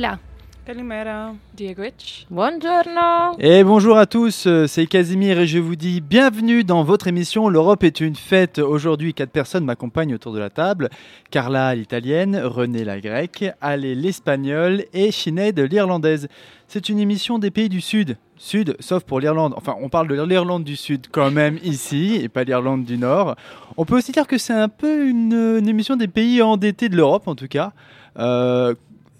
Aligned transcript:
Hola, 0.00 0.18
Calimera. 0.64 1.34
Diegoich. 1.54 2.26
Buongiorno 2.30 3.36
Et 3.38 3.62
bonjour 3.62 3.98
à 3.98 4.06
tous, 4.06 4.46
euh, 4.46 4.66
c'est 4.66 4.86
Casimir 4.86 5.38
et 5.38 5.46
je 5.46 5.58
vous 5.58 5.76
dis 5.76 6.00
bienvenue 6.00 6.64
dans 6.64 6.84
votre 6.84 7.06
émission 7.06 7.50
L'Europe 7.50 7.84
est 7.84 8.00
une 8.00 8.16
fête. 8.16 8.60
Aujourd'hui, 8.60 9.12
quatre 9.12 9.30
personnes 9.30 9.66
m'accompagnent 9.66 10.14
autour 10.14 10.32
de 10.32 10.38
la 10.38 10.48
table. 10.48 10.88
Carla 11.30 11.74
l'italienne, 11.74 12.40
René 12.42 12.82
la 12.82 12.98
grecque, 12.98 13.44
Ale 13.60 13.82
l'espagnole 13.92 14.86
et 14.94 15.10
Sinead 15.10 15.60
l'irlandaise. 15.60 16.28
C'est 16.66 16.88
une 16.88 16.98
émission 16.98 17.38
des 17.38 17.50
pays 17.50 17.68
du 17.68 17.82
Sud. 17.82 18.16
Sud, 18.38 18.76
sauf 18.80 19.04
pour 19.04 19.20
l'Irlande. 19.20 19.52
Enfin, 19.58 19.76
on 19.82 19.90
parle 19.90 20.08
de 20.08 20.14
l'Irlande 20.14 20.64
du 20.64 20.76
Sud 20.76 21.08
quand 21.12 21.30
même 21.30 21.58
ici 21.62 22.18
et 22.22 22.30
pas 22.30 22.44
l'Irlande 22.44 22.84
du 22.86 22.96
Nord. 22.96 23.36
On 23.76 23.84
peut 23.84 23.98
aussi 23.98 24.12
dire 24.12 24.26
que 24.26 24.38
c'est 24.38 24.54
un 24.54 24.70
peu 24.70 25.06
une, 25.06 25.58
une 25.58 25.68
émission 25.68 25.96
des 25.96 26.08
pays 26.08 26.40
endettés 26.40 26.88
de 26.88 26.96
l'Europe 26.96 27.28
en 27.28 27.34
tout 27.34 27.48
cas. 27.48 27.74
Euh, 28.18 28.74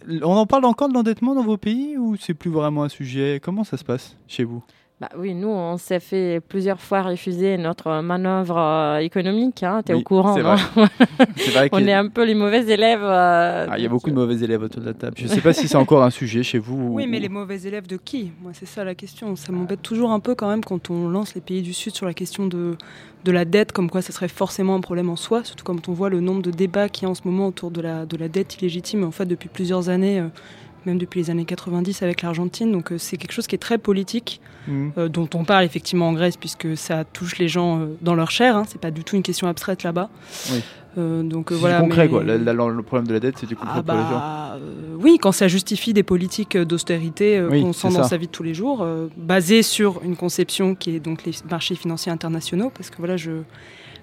on 0.09 0.37
en 0.37 0.47
parle 0.47 0.65
encore 0.65 0.89
de 0.89 0.95
l'endettement 0.95 1.35
dans 1.35 1.43
vos 1.43 1.57
pays 1.57 1.97
ou 1.97 2.17
c'est 2.17 2.35
plus 2.35 2.51
vraiment 2.51 2.85
un 2.85 2.89
sujet? 2.89 3.41
Comment 3.43 3.65
ça 3.65 3.77
se 3.77 3.85
passe 3.85 4.17
chez 4.27 4.45
vous? 4.45 4.63
Bah 5.01 5.09
oui, 5.17 5.33
nous, 5.33 5.49
on 5.49 5.79
s'est 5.79 5.99
fait 5.99 6.41
plusieurs 6.47 6.79
fois 6.79 7.01
refuser 7.01 7.57
notre 7.57 8.03
manœuvre 8.03 8.59
euh, 8.59 8.99
économique. 8.99 9.63
Hein, 9.63 9.81
tu 9.83 9.93
es 9.93 9.95
Oui, 9.95 10.03
au 10.03 10.05
courant, 10.05 10.35
c'est 10.35 10.43
non? 10.43 10.57
vrai. 10.57 10.89
On 11.73 11.79
est 11.87 11.95
un 11.95 12.09
peu 12.09 12.23
les 12.27 12.35
mauvais 12.35 12.67
élèves. 12.71 13.01
euh, 13.03 13.67
Ah, 13.71 13.79
il 13.79 13.83
y 13.83 13.87
a 13.87 13.89
beaucoup 13.89 14.11
de 14.11 14.15
mauvais 14.15 14.35
élèves 14.41 14.63
autour 14.63 14.83
de 14.83 14.87
la 14.89 14.93
table. 14.93 15.15
Je 15.17 15.23
ne 15.25 15.29
sais 15.29 15.41
pas 15.41 15.55
si 15.55 15.69
c'est 15.69 15.77
encore 15.79 16.03
un 16.03 16.11
sujet 16.11 16.43
chez 16.43 16.59
vous. 16.59 16.77
ou- 16.77 16.95
Oui, 16.97 17.07
mais 17.09 17.19
les 17.19 17.31
mauvais 17.31 17.63
élèves 17.63 17.87
de 17.87 17.97
qui? 17.97 18.33
Moi, 18.43 18.53
c'est 18.53 18.67
ça 18.67 18.85
la 18.85 18.95
question. 18.95 19.37
Ça 19.37 19.53
m'embête 19.53 19.81
toujours 19.81 20.11
un 20.11 20.21
peu 20.21 20.35
quand 20.35 20.51
même 20.51 20.63
quand 20.63 20.91
on 20.91 21.09
lance 21.09 21.35
les 21.35 21.41
pays 21.41 21.63
du 21.63 21.73
Sud 21.73 21.95
sur 21.95 22.05
la 22.05 22.13
question 22.13 22.47
de, 22.47 22.77
de 23.25 23.33
la 23.33 23.47
dette, 23.47 23.73
comme 23.73 23.89
quoi 23.89 24.03
ça 24.03 24.13
serait 24.13 24.29
forcément 24.29 24.75
un 24.75 24.81
problème 24.81 25.09
en 25.09 25.17
soi, 25.17 25.45
surtout 25.45 25.65
quand 25.65 25.89
on 25.89 25.95
voit 25.95 26.11
le 26.11 26.21
nombre 26.21 26.43
de 26.43 26.51
débats 26.51 26.91
qu'il 26.91 27.05
y 27.05 27.07
a 27.07 27.11
en 27.11 27.15
ce 27.15 27.23
moment 27.25 27.47
autour 27.47 27.71
de 27.71 27.81
la, 27.81 28.05
de 28.05 28.19
la 28.19 28.29
dette 28.29 28.61
illégitime, 28.61 29.05
en 29.05 29.13
fait, 29.13 29.25
depuis 29.25 29.49
plusieurs 29.49 29.89
années. 29.89 30.21
euh, 30.21 30.29
même 30.87 30.99
depuis 30.99 31.21
les 31.21 31.31
années 31.31 31.45
90 31.45 32.03
avec 32.03 32.23
l'Argentine. 32.23 32.73
Donc 32.73 32.93
euh, 32.93 32.99
c'est 32.99 33.17
quelque 33.17 33.33
chose 33.33 33.47
qui 33.47 33.55
est 33.55 33.59
très 33.59 33.79
politique, 33.79 34.41
Mhm. 34.69 34.93
euh, 34.99 35.09
dont 35.09 35.29
on 35.35 35.45
parle 35.45 35.65
effectivement 35.65 36.09
en 36.09 36.13
Grèce, 36.13 36.37
puisque 36.37 36.77
ça 36.77 37.05
touche 37.05 37.39
les 37.39 37.49
gens 37.49 37.81
euh, 37.81 37.87
dans 38.03 38.15
leur 38.15 38.31
chair. 38.31 38.57
Hein. 38.57 38.65
C'est 38.69 38.81
pas 38.81 38.91
du 38.91 39.05
tout 39.05 39.17
une 39.17 39.23
question 39.23 39.47
abstraite 39.49 39.83
là-bas. 39.83 40.11
Oui. 40.53 40.61
Euh, 40.99 41.23
donc 41.23 41.47
C'est 41.51 41.55
du 41.55 41.61
voilà. 41.61 41.81
concret, 41.81 42.03
mais- 42.05 42.09
quoi. 42.09 42.25
La- 42.25 42.37
la- 42.37 42.53
le 42.53 42.83
problème 42.83 43.07
de 43.07 43.13
la 43.13 43.21
dette, 43.21 43.37
c'est 43.39 43.47
du 43.47 43.55
concret 43.57 43.75
Ah 43.79 43.83
pour 43.83 43.95
les 43.95 44.01
gens. 44.03 44.11
bah, 44.11 44.57
euh, 44.57 44.97
oui, 44.99 45.19
quand 45.23 45.31
ça 45.33 45.47
justifie 45.47 45.93
des 45.93 46.03
politiques 46.03 46.57
d'austérité 46.57 47.41
Oui, 47.49 47.63
qu'on 47.63 47.73
sent 47.73 47.89
dans 47.91 48.03
ça. 48.03 48.09
sa 48.11 48.17
vie 48.17 48.27
de 48.27 48.33
tous 48.33 48.43
les 48.43 48.55
jours, 48.55 48.85
basées 49.17 49.63
sur 49.63 50.01
une 50.05 50.17
conception 50.17 50.75
qui 50.75 50.97
est 50.97 51.01
donc 51.01 51.25
les 51.25 51.33
marchés 51.49 51.77
financiers 51.77 52.11
internationaux, 52.11 52.71
parce 52.77 52.91
que 52.91 52.97
voilà, 52.99 53.17
je, 53.17 53.31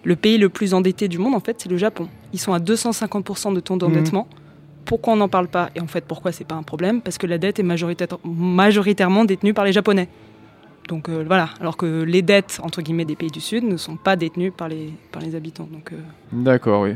le 0.05 0.15
pays 0.15 0.37
le 0.37 0.47
plus 0.47 0.73
endetté 0.73 1.09
du 1.09 1.17
monde, 1.17 1.35
en 1.35 1.41
fait, 1.41 1.57
c'est 1.59 1.69
le 1.69 1.75
Japon. 1.77 2.07
Ils 2.31 2.39
sont 2.39 2.53
à 2.53 2.59
250% 2.59 3.51
de 3.53 3.59
taux 3.59 3.75
d'endettement. 3.75 4.27
Mhm. 4.31 4.46
Pourquoi 4.87 5.13
on 5.13 5.17
n'en 5.17 5.27
parle 5.27 5.49
pas 5.49 5.69
Et 5.75 5.81
en 5.81 5.87
fait, 5.87 6.03
pourquoi 6.05 6.31
c'est 6.31 6.45
pas 6.47 6.55
un 6.55 6.63
problème? 6.63 7.01
Parce 7.01 7.17
que 7.17 7.27
la 7.27 7.37
dette 7.37 7.59
est 7.59 7.63
majoritaire- 7.63 8.17
majoritairement 8.23 9.25
détenue 9.25 9.53
par 9.53 9.65
les 9.65 9.73
Japonais. 9.73 10.07
Donc 10.87 11.09
euh, 11.09 11.25
voilà, 11.27 11.49
alors 11.59 11.75
que 11.75 12.03
les 12.03 12.21
dettes, 12.21 12.59
entre 12.63 12.81
guillemets, 12.81 13.03
des 13.03 13.17
pays 13.17 13.29
du 13.29 13.41
Sud 13.41 13.65
ne 13.65 13.75
sont 13.75 13.97
pas 13.97 14.15
détenues 14.15 14.51
par 14.51 14.69
les, 14.69 14.93
par 15.11 15.21
les 15.21 15.35
habitants. 15.35 15.67
Donc, 15.69 15.91
euh, 15.91 15.97
D'accord, 16.31 16.83
oui. 16.83 16.95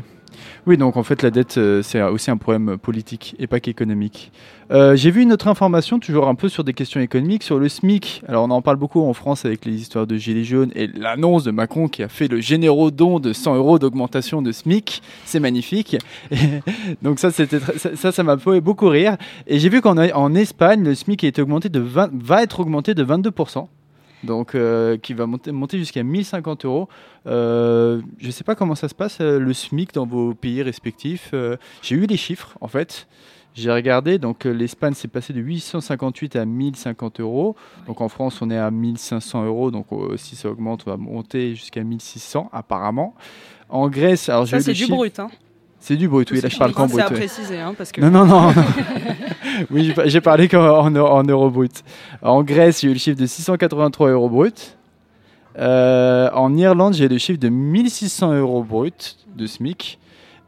Oui, 0.66 0.76
donc 0.76 0.96
en 0.96 1.02
fait, 1.02 1.22
la 1.22 1.30
dette, 1.30 1.58
euh, 1.58 1.82
c'est 1.82 2.02
aussi 2.02 2.30
un 2.30 2.36
problème 2.36 2.78
politique 2.78 3.36
et 3.38 3.46
pas 3.46 3.60
qu'économique. 3.60 4.32
Euh, 4.70 4.96
J'ai 4.96 5.10
vu 5.10 5.22
une 5.22 5.32
autre 5.32 5.48
information, 5.48 5.98
toujours 5.98 6.28
un 6.28 6.34
peu 6.34 6.48
sur 6.48 6.64
des 6.64 6.72
questions 6.72 7.00
économiques, 7.00 7.42
sur 7.42 7.58
le 7.58 7.68
SMIC. 7.68 8.22
Alors, 8.26 8.44
on 8.44 8.50
en 8.50 8.62
parle 8.62 8.76
beaucoup 8.76 9.02
en 9.02 9.12
France 9.12 9.44
avec 9.44 9.64
les 9.64 9.74
histoires 9.74 10.06
de 10.06 10.16
Gilets 10.16 10.44
jaunes 10.44 10.70
et 10.74 10.86
l'annonce 10.86 11.44
de 11.44 11.50
Macron 11.50 11.88
qui 11.88 12.02
a 12.02 12.08
fait 12.08 12.28
le 12.28 12.40
généreux 12.40 12.90
don 12.90 13.20
de 13.20 13.32
100 13.32 13.56
euros 13.56 13.78
d'augmentation 13.78 14.40
de 14.40 14.52
SMIC. 14.52 15.02
C'est 15.24 15.40
magnifique. 15.40 15.96
Donc, 17.02 17.18
ça, 17.18 17.30
ça, 17.30 18.22
m'a 18.22 18.38
fait 18.38 18.60
beaucoup 18.60 18.88
rire. 18.88 19.16
Et 19.46 19.58
j'ai 19.58 19.68
vu 19.68 19.80
qu'en 19.80 19.98
en 19.98 20.34
Espagne, 20.34 20.84
le 20.84 20.94
SMIC 20.94 21.38
augmenté 21.38 21.68
de 21.68 21.80
20 21.80 22.10
va 22.14 22.42
être 22.42 22.60
augmenté 22.60 22.94
de 22.94 23.04
22%. 23.04 23.66
Donc, 24.24 24.54
euh, 24.54 24.96
qui 24.96 25.14
va 25.14 25.26
monter, 25.26 25.52
monter 25.52 25.78
jusqu'à 25.78 26.02
1050 26.02 26.64
euros. 26.64 26.88
Euh, 27.26 28.00
je 28.18 28.26
ne 28.26 28.32
sais 28.32 28.44
pas 28.44 28.54
comment 28.54 28.74
ça 28.74 28.88
se 28.88 28.94
passe, 28.94 29.18
euh, 29.20 29.38
le 29.38 29.52
SMIC 29.52 29.92
dans 29.92 30.06
vos 30.06 30.34
pays 30.34 30.62
respectifs. 30.62 31.34
J'ai 31.82 31.96
eu 31.96 32.06
les 32.06 32.16
chiffres, 32.16 32.56
en 32.60 32.68
fait. 32.68 33.06
J'ai 33.54 33.70
regardé, 33.70 34.18
donc 34.18 34.44
l'Espagne 34.44 34.94
s'est 34.94 35.08
passé 35.08 35.34
de 35.34 35.40
858 35.40 36.36
à 36.36 36.46
1050 36.46 37.20
euros. 37.20 37.54
Donc 37.86 38.00
en 38.00 38.08
France, 38.08 38.40
on 38.40 38.50
est 38.50 38.56
à 38.56 38.70
1500 38.70 39.44
euros. 39.44 39.70
Donc 39.70 39.88
si 40.16 40.36
ça 40.36 40.48
augmente, 40.48 40.84
on 40.86 40.90
va 40.90 40.96
monter 40.96 41.54
jusqu'à 41.54 41.84
1600 41.84 42.48
apparemment. 42.50 43.14
En 43.68 43.90
Grèce, 43.90 44.30
alors 44.30 44.48
ça, 44.48 44.58
c'est 44.60 44.72
du 44.72 44.86
brut. 44.86 45.18
Hein. 45.18 45.28
C'est 45.84 45.96
du 45.96 46.06
brut, 46.06 46.30
oui, 46.30 46.40
là 46.40 46.48
je 46.48 46.56
parle 46.56 46.72
qu'en 46.72 46.86
C'est 46.86 46.92
brut. 46.92 47.04
à 47.04 47.08
ouais. 47.08 47.14
préciser, 47.16 47.58
hein, 47.58 47.74
parce 47.76 47.90
que 47.90 48.00
Non, 48.00 48.08
non, 48.08 48.24
non. 48.24 48.54
oui, 49.72 49.92
j'ai 50.04 50.20
parlé 50.20 50.46
qu'en 50.46 50.86
en, 50.86 50.94
en 50.96 51.22
euros 51.24 51.50
brut. 51.50 51.82
En 52.22 52.44
Grèce, 52.44 52.82
j'ai 52.82 52.88
eu 52.88 52.92
le 52.92 52.98
chiffre 53.00 53.18
de 53.18 53.26
683 53.26 54.10
euros 54.10 54.28
brut. 54.28 54.76
Euh, 55.58 56.30
en 56.34 56.56
Irlande, 56.56 56.94
j'ai 56.94 57.08
le 57.08 57.18
chiffre 57.18 57.40
de 57.40 57.48
1600 57.48 58.32
euros 58.34 58.62
brut 58.62 59.16
de 59.36 59.44
SMIC. 59.46 59.98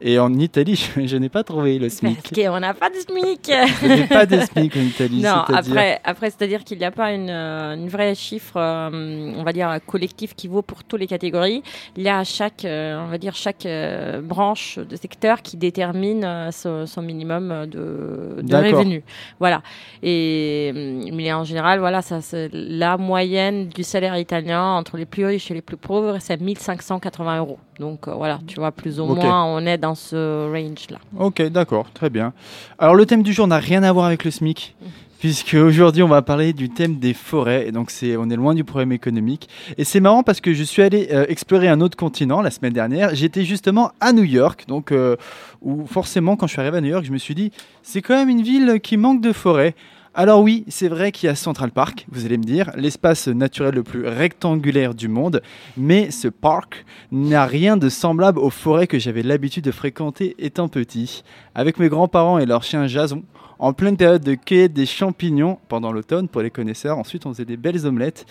Et 0.01 0.19
en 0.19 0.33
Italie, 0.33 0.75
je, 0.75 1.05
je 1.07 1.17
n'ai 1.17 1.29
pas 1.29 1.43
trouvé 1.43 1.79
le 1.79 1.87
Parce 1.87 1.99
SMIC. 1.99 2.33
qu'on 2.33 2.59
n'a 2.59 2.73
pas 2.73 2.89
de 2.89 2.95
SMIC. 2.95 3.51
Je 3.81 3.87
n'ai 3.87 4.07
pas 4.07 4.25
de 4.25 4.39
SMIC 4.39 4.75
en 4.75 4.81
Italie. 4.81 5.21
Non, 5.21 5.43
après, 5.47 5.99
après 6.03 6.29
c'est-à-dire 6.29 6.63
qu'il 6.63 6.77
n'y 6.77 6.85
a 6.85 6.91
pas 6.91 7.11
une, 7.13 7.29
euh, 7.29 7.75
une 7.75 7.87
vraie 7.87 8.13
chiffre, 8.15 8.57
euh, 8.57 9.33
on 9.35 9.43
va 9.43 9.53
dire, 9.53 9.79
collectif 9.85 10.35
qui 10.35 10.47
vaut 10.47 10.61
pour 10.61 10.83
toutes 10.83 10.99
les 10.99 11.07
catégories. 11.07 11.63
Il 11.95 12.03
y 12.03 12.09
a 12.09 12.23
chaque, 12.23 12.65
euh, 12.65 13.03
on 13.05 13.07
va 13.07 13.17
dire, 13.17 13.35
chaque 13.35 13.65
euh, 13.65 14.21
branche 14.21 14.79
de 14.79 14.95
secteur 14.95 15.41
qui 15.41 15.57
détermine 15.57 16.49
son, 16.51 16.85
son 16.85 17.01
minimum 17.01 17.65
de, 17.67 18.41
de 18.41 18.55
revenus. 18.55 19.03
Voilà. 19.39 19.61
Et, 20.03 20.71
mais 21.13 21.31
en 21.33 21.43
général, 21.43 21.79
voilà, 21.79 22.01
ça, 22.01 22.19
la 22.51 22.97
moyenne 22.97 23.69
du 23.69 23.83
salaire 23.83 24.17
italien 24.17 24.63
entre 24.73 24.97
les 24.97 25.05
plus 25.05 25.25
riches 25.25 25.51
et 25.51 25.53
les 25.53 25.61
plus 25.61 25.77
pauvres, 25.77 26.17
c'est 26.19 26.39
1580 26.39 27.39
euros. 27.39 27.59
Donc 27.79 28.07
euh, 28.07 28.13
voilà, 28.13 28.39
tu 28.47 28.55
vois, 28.55 28.71
plus 28.71 28.99
ou 28.99 29.03
Ok. 29.03 29.17
moins, 29.17 29.43
on 29.45 29.65
est 29.65 29.77
dans 29.77 29.95
ce 29.95 30.49
range-là. 30.51 30.97
Ok, 31.19 31.41
d'accord, 31.43 31.91
très 31.93 32.09
bien. 32.09 32.33
Alors 32.79 32.95
le 32.95 33.05
thème 33.05 33.23
du 33.23 33.33
jour 33.33 33.47
n'a 33.47 33.57
rien 33.59 33.83
à 33.83 33.91
voir 33.91 34.05
avec 34.05 34.23
le 34.23 34.31
SMIC, 34.31 34.75
Mmh. 34.81 34.85
puisque 35.19 35.55
aujourd'hui 35.55 36.03
on 36.03 36.07
va 36.07 36.21
parler 36.21 36.53
du 36.53 36.69
thème 36.69 36.99
des 36.99 37.13
forêts. 37.13 37.67
Et 37.67 37.71
donc 37.71 37.89
c'est, 37.91 38.15
on 38.15 38.29
est 38.29 38.35
loin 38.35 38.53
du 38.53 38.63
problème 38.63 38.91
économique. 38.91 39.49
Et 39.77 39.83
c'est 39.83 39.99
marrant 39.99 40.23
parce 40.23 40.39
que 40.39 40.53
je 40.53 40.63
suis 40.63 40.81
allé 40.83 41.09
euh, 41.11 41.25
explorer 41.27 41.67
un 41.67 41.81
autre 41.81 41.97
continent 41.97 42.41
la 42.41 42.51
semaine 42.51 42.73
dernière. 42.73 43.13
J'étais 43.15 43.43
justement 43.43 43.91
à 43.99 44.13
New 44.13 44.23
York, 44.23 44.65
donc 44.67 44.91
euh, 44.91 45.15
où 45.61 45.85
forcément 45.87 46.35
quand 46.35 46.47
je 46.47 46.53
suis 46.53 46.61
arrivé 46.61 46.77
à 46.77 46.81
New 46.81 46.89
York, 46.89 47.03
je 47.05 47.11
me 47.11 47.17
suis 47.17 47.35
dit 47.35 47.51
c'est 47.83 48.01
quand 48.01 48.15
même 48.15 48.29
une 48.29 48.41
ville 48.43 48.79
qui 48.81 48.97
manque 48.97 49.19
de 49.21 49.33
forêts. 49.33 49.75
Alors 50.17 50.41
oui, 50.41 50.63
c'est 50.69 50.87
vrai 50.87 51.11
qu'il 51.11 51.27
y 51.27 51.29
a 51.29 51.35
Central 51.35 51.71
Park, 51.71 52.07
vous 52.09 52.25
allez 52.25 52.37
me 52.37 52.45
dire, 52.45 52.71
l'espace 52.77 53.27
naturel 53.27 53.75
le 53.75 53.83
plus 53.83 54.07
rectangulaire 54.07 54.95
du 54.95 55.09
monde, 55.09 55.41
mais 55.75 56.09
ce 56.09 56.29
parc 56.29 56.85
n'a 57.11 57.45
rien 57.45 57.75
de 57.75 57.89
semblable 57.89 58.39
aux 58.39 58.49
forêts 58.49 58.87
que 58.87 58.97
j'avais 58.97 59.23
l'habitude 59.23 59.65
de 59.65 59.71
fréquenter 59.71 60.33
étant 60.39 60.69
petit, 60.69 61.25
avec 61.53 61.79
mes 61.79 61.89
grands-parents 61.89 62.39
et 62.39 62.45
leur 62.45 62.63
chien 62.63 62.87
Jason, 62.87 63.23
en 63.59 63.73
pleine 63.73 63.97
période 63.97 64.23
de 64.23 64.35
cueillette 64.35 64.71
des 64.71 64.85
champignons 64.85 65.59
pendant 65.67 65.91
l'automne 65.91 66.29
pour 66.29 66.41
les 66.41 66.49
connaisseurs. 66.49 66.97
Ensuite, 66.97 67.25
on 67.25 67.33
faisait 67.33 67.43
des 67.43 67.57
belles 67.57 67.85
omelettes. 67.85 68.25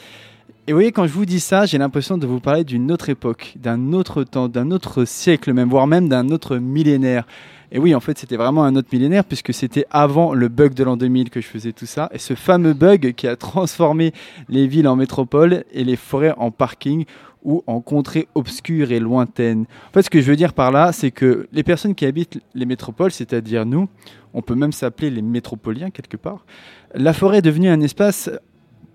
Et 0.66 0.72
vous 0.72 0.78
voyez, 0.78 0.90
quand 0.90 1.06
je 1.06 1.12
vous 1.12 1.26
dis 1.26 1.40
ça, 1.40 1.66
j'ai 1.66 1.76
l'impression 1.76 2.16
de 2.16 2.26
vous 2.26 2.40
parler 2.40 2.64
d'une 2.64 2.90
autre 2.92 3.10
époque, 3.10 3.56
d'un 3.56 3.92
autre 3.92 4.25
temps, 4.25 4.48
d'un 4.48 4.70
autre 4.70 5.04
siècle 5.04 5.52
même, 5.52 5.69
voire 5.69 5.87
même 5.87 6.08
d'un 6.08 6.30
autre 6.30 6.56
millénaire. 6.56 7.26
Et 7.75 7.79
oui, 7.81 7.93
en 7.93 7.99
fait, 7.99 8.17
c'était 8.17 8.37
vraiment 8.37 8.62
un 8.62 8.76
autre 8.76 8.88
millénaire 8.93 9.25
puisque 9.25 9.53
c'était 9.53 9.85
avant 9.91 10.32
le 10.32 10.47
bug 10.47 10.75
de 10.75 10.85
l'an 10.85 10.97
2000 10.97 11.29
que 11.29 11.41
je 11.41 11.49
faisais 11.49 11.73
tout 11.73 11.87
ça. 11.87 12.09
Et 12.12 12.19
ce 12.19 12.35
fameux 12.35 12.73
bug 12.73 13.15
qui 13.15 13.26
a 13.26 13.35
transformé 13.35 14.12
les 14.49 14.69
villes 14.69 14.87
en 14.87 14.94
métropole 14.94 15.65
et 15.73 15.82
les 15.82 15.97
forêts 15.97 16.35
en 16.37 16.53
parking 16.53 17.05
ou 17.43 17.65
en 17.67 17.81
contrées 17.81 18.29
obscures 18.37 18.93
et 18.93 19.00
lointaines. 19.00 19.67
En 19.88 19.93
fait, 19.93 20.03
ce 20.03 20.11
que 20.11 20.21
je 20.21 20.31
veux 20.31 20.37
dire 20.37 20.53
par 20.53 20.71
là, 20.71 20.93
c'est 20.93 21.11
que 21.11 21.49
les 21.53 21.65
personnes 21.65 21.97
qui 21.97 22.06
habitent 22.06 22.38
les 22.55 22.65
métropoles, 22.65 23.11
c'est-à-dire 23.11 23.67
nous, 23.67 23.88
on 24.35 24.41
peut 24.41 24.55
même 24.55 24.73
s'appeler 24.73 25.11
les 25.11 25.21
métropoliens 25.21 25.91
quelque 25.91 26.17
part, 26.17 26.47
la 26.94 27.12
forêt 27.12 27.38
est 27.38 27.43
devenue 27.43 27.69
un 27.69 27.81
espace 27.81 28.31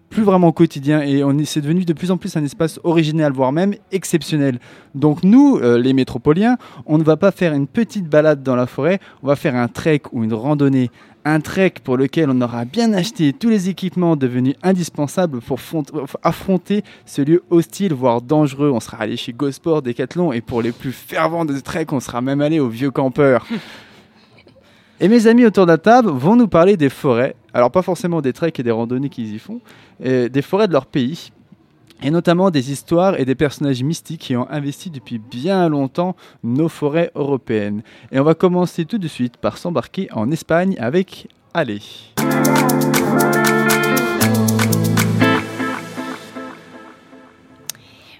plus 0.09 0.23
vraiment 0.23 0.51
quotidien 0.51 1.01
et 1.01 1.23
c'est 1.45 1.61
devenu 1.61 1.85
de 1.85 1.94
plus 1.94 2.11
en 2.11 2.17
plus 2.17 2.35
un 2.35 2.44
espace 2.44 2.79
original, 2.83 3.31
voire 3.31 3.51
même 3.51 3.75
exceptionnel. 3.91 4.59
Donc 4.95 5.23
nous, 5.23 5.57
euh, 5.57 5.77
les 5.77 5.94
métropoliens, 5.94 6.57
on 6.85 6.97
ne 6.97 7.03
va 7.03 7.17
pas 7.17 7.31
faire 7.31 7.53
une 7.53 7.67
petite 7.67 8.09
balade 8.09 8.44
dans 8.44 8.56
la 8.56 8.65
forêt, 8.65 9.00
on 9.23 9.27
va 9.27 9.35
faire 9.35 9.56
un 9.56 9.67
trek 9.67 10.01
ou 10.11 10.23
une 10.23 10.33
randonnée. 10.33 10.89
Un 11.25 11.41
trek 11.41 11.73
pour 11.83 11.97
lequel 11.97 12.29
on 12.29 12.41
aura 12.41 12.63
bien 12.63 12.94
acheté 12.94 13.33
tous 13.33 13.50
les 13.50 13.67
équipements 13.67 14.15
devenus 14.15 14.56
indispensables 14.63 15.41
pour 15.41 15.59
affronter 16.23 16.81
ce 17.06 17.21
lieu 17.21 17.44
hostile, 17.50 17.94
voire 17.94 18.21
dangereux. 18.21 18.71
On 18.73 18.79
sera 18.79 19.00
allé 19.00 19.17
chez 19.17 19.33
Gosport, 19.33 19.81
Decathlon, 19.81 20.31
et 20.31 20.39
pour 20.39 20.61
les 20.61 20.71
plus 20.71 20.94
fervents 20.94 21.44
des 21.44 21.61
treks, 21.61 21.91
on 21.91 22.00
sera 22.00 22.21
même 22.21 22.39
allé 22.39 22.61
au 22.61 22.69
vieux 22.69 22.89
campeur. 22.89 23.45
Et 25.01 25.07
mes 25.07 25.28
amis 25.28 25.46
autour 25.46 25.66
de 25.66 25.72
la 25.72 25.78
table 25.78 26.10
vont 26.10 26.36
nous 26.36 26.48
parler 26.48 26.75
des 26.75 26.90
forêts. 26.90 27.36
Alors 27.54 27.72
pas 27.72 27.81
forcément 27.81 28.22
des 28.22 28.34
treks 28.34 28.60
et 28.60 28.63
des 28.63 28.72
randonnées 28.72 29.10
qu'ils 29.10 29.34
y 29.34 29.40
font, 29.40 29.62
des 30.01 30.42
forêts 30.42 30.68
de 30.68 30.74
leur 30.74 30.86
pays. 30.86 31.31
Et 32.01 32.12
notamment 32.12 32.50
des 32.50 32.72
histoires 32.72 33.19
et 33.19 33.25
des 33.25 33.36
personnages 33.36 33.84
mystiques 33.84 34.22
qui 34.22 34.36
ont 34.38 34.50
investi 34.50 34.90
depuis 34.90 35.19
bien 35.19 35.68
longtemps 35.68 36.16
nos 36.44 36.69
forêts 36.69 37.12
européennes. 37.13 37.81
Et 38.13 38.19
on 38.22 38.24
va 38.24 38.36
commencer 38.36 38.86
tout 38.86 38.98
de 38.98 39.07
suite 39.10 39.36
par 39.36 39.57
s'embarquer 39.57 40.07
en 40.13 40.31
Espagne 40.31 40.78
avec 40.80 41.28
Allez. 41.54 41.81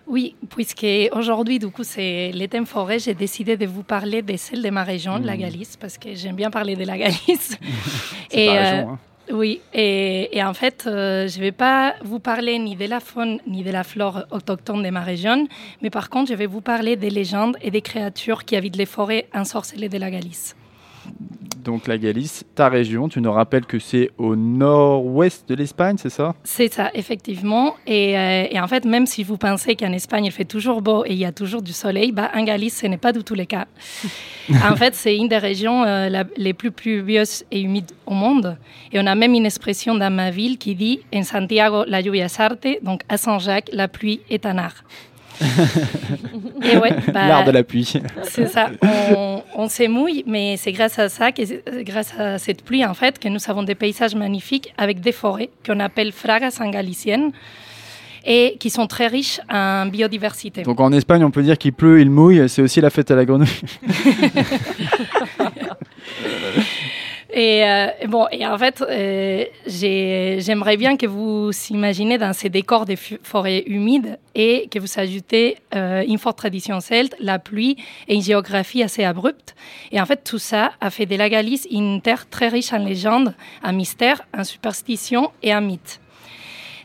Oui, 0.10 0.36
puisque 0.50 0.88
aujourd'hui, 1.12 1.60
du 1.60 1.68
coup, 1.68 1.84
c'est 1.84 2.32
le 2.34 2.48
thème 2.48 2.66
forêt, 2.66 2.98
j'ai 2.98 3.14
décidé 3.14 3.58
de 3.58 3.68
vous 3.68 3.84
parler 3.84 4.24
de 4.24 4.36
celle 4.38 4.64
de 4.64 4.70
ma 4.72 4.84
région, 4.84 5.20
de 5.20 5.28
la 5.28 5.38
Galice, 5.38 5.78
parce 5.78 6.00
que 6.00 6.16
j'aime 6.16 6.36
bien 6.36 6.50
parler 6.50 6.76
de 6.76 6.84
la 6.84 6.98
Galice. 6.98 7.58
C'est 8.30 8.50
euh, 8.50 8.60
région, 8.60 8.90
hein. 8.90 9.00
Oui, 9.32 9.62
et, 9.72 10.36
et 10.36 10.44
en 10.44 10.56
fait, 10.56 10.86
euh, 10.88 11.28
je 11.28 11.38
ne 11.38 11.44
vais 11.44 11.52
pas 11.52 11.94
vous 12.04 12.20
parler 12.20 12.58
ni 12.58 12.76
de 12.76 12.86
la 12.86 13.00
faune 13.00 13.40
ni 13.46 13.64
de 13.64 13.70
la 13.70 13.84
flore 13.84 14.24
autochtone 14.32 14.82
de 14.82 14.90
ma 14.90 15.02
région, 15.02 15.48
mais 15.84 15.92
par 15.92 16.10
contre, 16.10 16.32
je 16.32 16.36
vais 16.36 16.48
vous 16.48 16.62
parler 16.62 16.96
des 16.96 17.12
légendes 17.12 17.56
et 17.62 17.70
des 17.70 17.82
créatures 17.82 18.44
qui 18.46 18.56
habitent 18.56 18.78
les 18.78 18.88
forêts 18.88 19.28
ensorcelées 19.36 19.90
de 19.90 20.00
la 20.00 20.10
Galice. 20.10 20.56
Donc 21.64 21.88
la 21.88 21.98
Galice, 21.98 22.46
ta 22.56 22.70
région, 22.70 23.10
tu 23.10 23.20
nous 23.22 23.32
rappelles 23.32 23.66
que 23.66 23.80
c'est 23.80 24.12
au 24.18 24.36
nord-ouest 24.36 25.48
de 25.50 25.56
l'Espagne, 25.56 25.98
c'est 26.00 26.10
ça? 26.10 26.34
C'est 26.44 26.72
ça, 26.74 26.90
effectivement. 26.94 27.76
Et, 27.86 28.18
euh, 28.18 28.46
et 28.50 28.60
en 28.60 28.68
fait, 28.68 28.86
même 28.86 29.06
si 29.06 29.24
vous 29.24 29.38
pensez 29.38 29.76
qu'en 29.76 29.92
Espagne, 29.92 30.26
il 30.26 30.32
fait 30.32 30.46
toujours 30.46 30.82
beau 30.82 31.04
et 31.06 31.12
il 31.12 31.18
y 31.20 31.26
a 31.26 31.34
toujours 31.34 31.62
du 31.62 31.74
soleil, 31.74 32.12
bah, 32.14 32.32
en 32.34 32.44
Galice, 32.44 32.80
ce 32.80 32.88
n'est 32.88 32.98
pas 32.98 33.12
du 33.12 33.24
tout 33.24 33.36
le 33.36 33.44
cas. 33.44 33.66
en 34.72 34.76
fait, 34.78 34.96
c'est 34.96 35.16
une 35.18 35.28
des 35.28 35.38
régions 35.38 35.84
euh, 35.84 36.08
la- 36.10 36.24
les 36.38 36.54
plus 36.54 36.72
pluvieuses 36.72 37.44
et 37.52 37.62
humides 37.62 37.92
au 38.06 38.14
monde. 38.14 38.58
Et 38.94 39.00
on 39.00 39.06
a 39.06 39.14
même 39.14 39.34
une 39.34 39.46
expression 39.46 39.94
dans 39.96 40.12
ma 40.12 40.32
ville 40.32 40.58
qui 40.58 40.76
dit 40.76 41.02
«En 41.14 41.24
Santiago, 41.24 41.84
la 41.88 42.02
lluvia 42.02 42.26
es 42.26 42.42
arte», 42.42 42.68
donc 42.84 43.02
à 43.10 43.18
Saint-Jacques, 43.18 43.70
la 43.74 43.88
pluie 43.90 44.22
est 44.30 44.46
un 44.46 44.58
art. 44.58 44.84
Et 45.42 46.78
ouais, 46.78 46.94
bah, 47.14 47.28
L'art 47.28 47.46
de 47.46 47.52
la 47.52 47.64
pluie. 47.64 47.94
c'est 48.24 48.48
ça. 48.48 48.70
On, 49.16 49.42
on 49.56 49.70
s'émouille, 49.70 50.24
mais 50.28 50.58
c'est 50.58 50.72
grâce 50.72 51.00
à 51.00 51.10
ça, 51.10 51.32
que, 51.32 51.84
grâce 51.84 52.14
à 52.18 52.38
cette 52.38 52.64
pluie, 52.64 52.86
en 52.86 52.94
fait, 52.94 53.20
que 53.20 53.28
nous 53.28 53.40
avons 53.48 53.64
des 53.64 53.76
paysages 53.76 54.16
magnifiques 54.16 54.74
avec 54.78 55.00
des 55.02 55.12
forêts 55.12 55.50
qu'on 55.66 55.80
appelle 55.80 56.12
fragas 56.12 56.60
en 56.60 56.70
galicienne 56.70 57.32
et 58.26 58.58
qui 58.60 58.70
sont 58.70 58.88
très 58.88 59.08
riches 59.08 59.40
en 59.50 59.86
biodiversité. 59.88 60.64
Donc 60.64 60.80
en 60.80 60.92
Espagne, 60.92 61.24
on 61.24 61.32
peut 61.32 61.44
dire 61.44 61.58
qu'il 61.58 61.74
pleut, 61.74 62.02
il 62.02 62.10
mouille, 62.10 62.50
c'est 62.50 62.62
aussi 62.62 62.82
la 62.82 62.90
fête 62.90 63.12
à 63.12 63.16
la 63.16 63.26
grenouille. 63.26 63.48
Et, 67.32 67.64
euh, 67.64 67.88
bon, 68.08 68.26
et 68.32 68.44
en 68.48 68.58
fait, 68.58 68.82
euh, 68.82 69.46
j'ai- 69.68 70.38
j'aimerais 70.42 70.78
bien 70.78 70.98
que 70.98 71.06
vous 71.06 71.52
imaginez 71.70 72.18
dans 72.18 72.34
ces 72.34 72.50
décors 72.50 72.86
des 72.86 72.96
forêts 72.96 73.64
humides 73.68 74.18
et 74.34 74.68
que 74.72 74.80
vous 74.80 74.88
ajoutez 75.00 75.58
euh, 75.76 76.04
une 76.08 76.18
forte 76.18 76.38
tradition 76.40 76.80
celte, 76.80 77.16
la 77.20 77.38
pluie 77.38 77.78
et 78.08 78.16
une 78.16 78.24
géographie 78.24 78.82
assez 78.82 79.04
abrupte. 79.04 79.56
Et 79.92 80.02
en 80.02 80.08
fait, 80.08 80.24
tout 80.24 80.40
ça 80.40 80.72
a 80.82 80.90
fait 80.90 81.06
de 81.06 81.16
la 81.16 81.30
Galice 81.30 81.68
une 81.70 82.02
terre 82.02 82.28
très 82.28 82.48
riche 82.48 82.74
en 82.74 82.80
légendes, 82.80 83.36
en 83.64 83.74
mystères, 83.74 84.24
en 84.36 84.44
superstitions 84.44 85.32
et 85.44 85.54
en 85.54 85.62
mythes. 85.62 86.00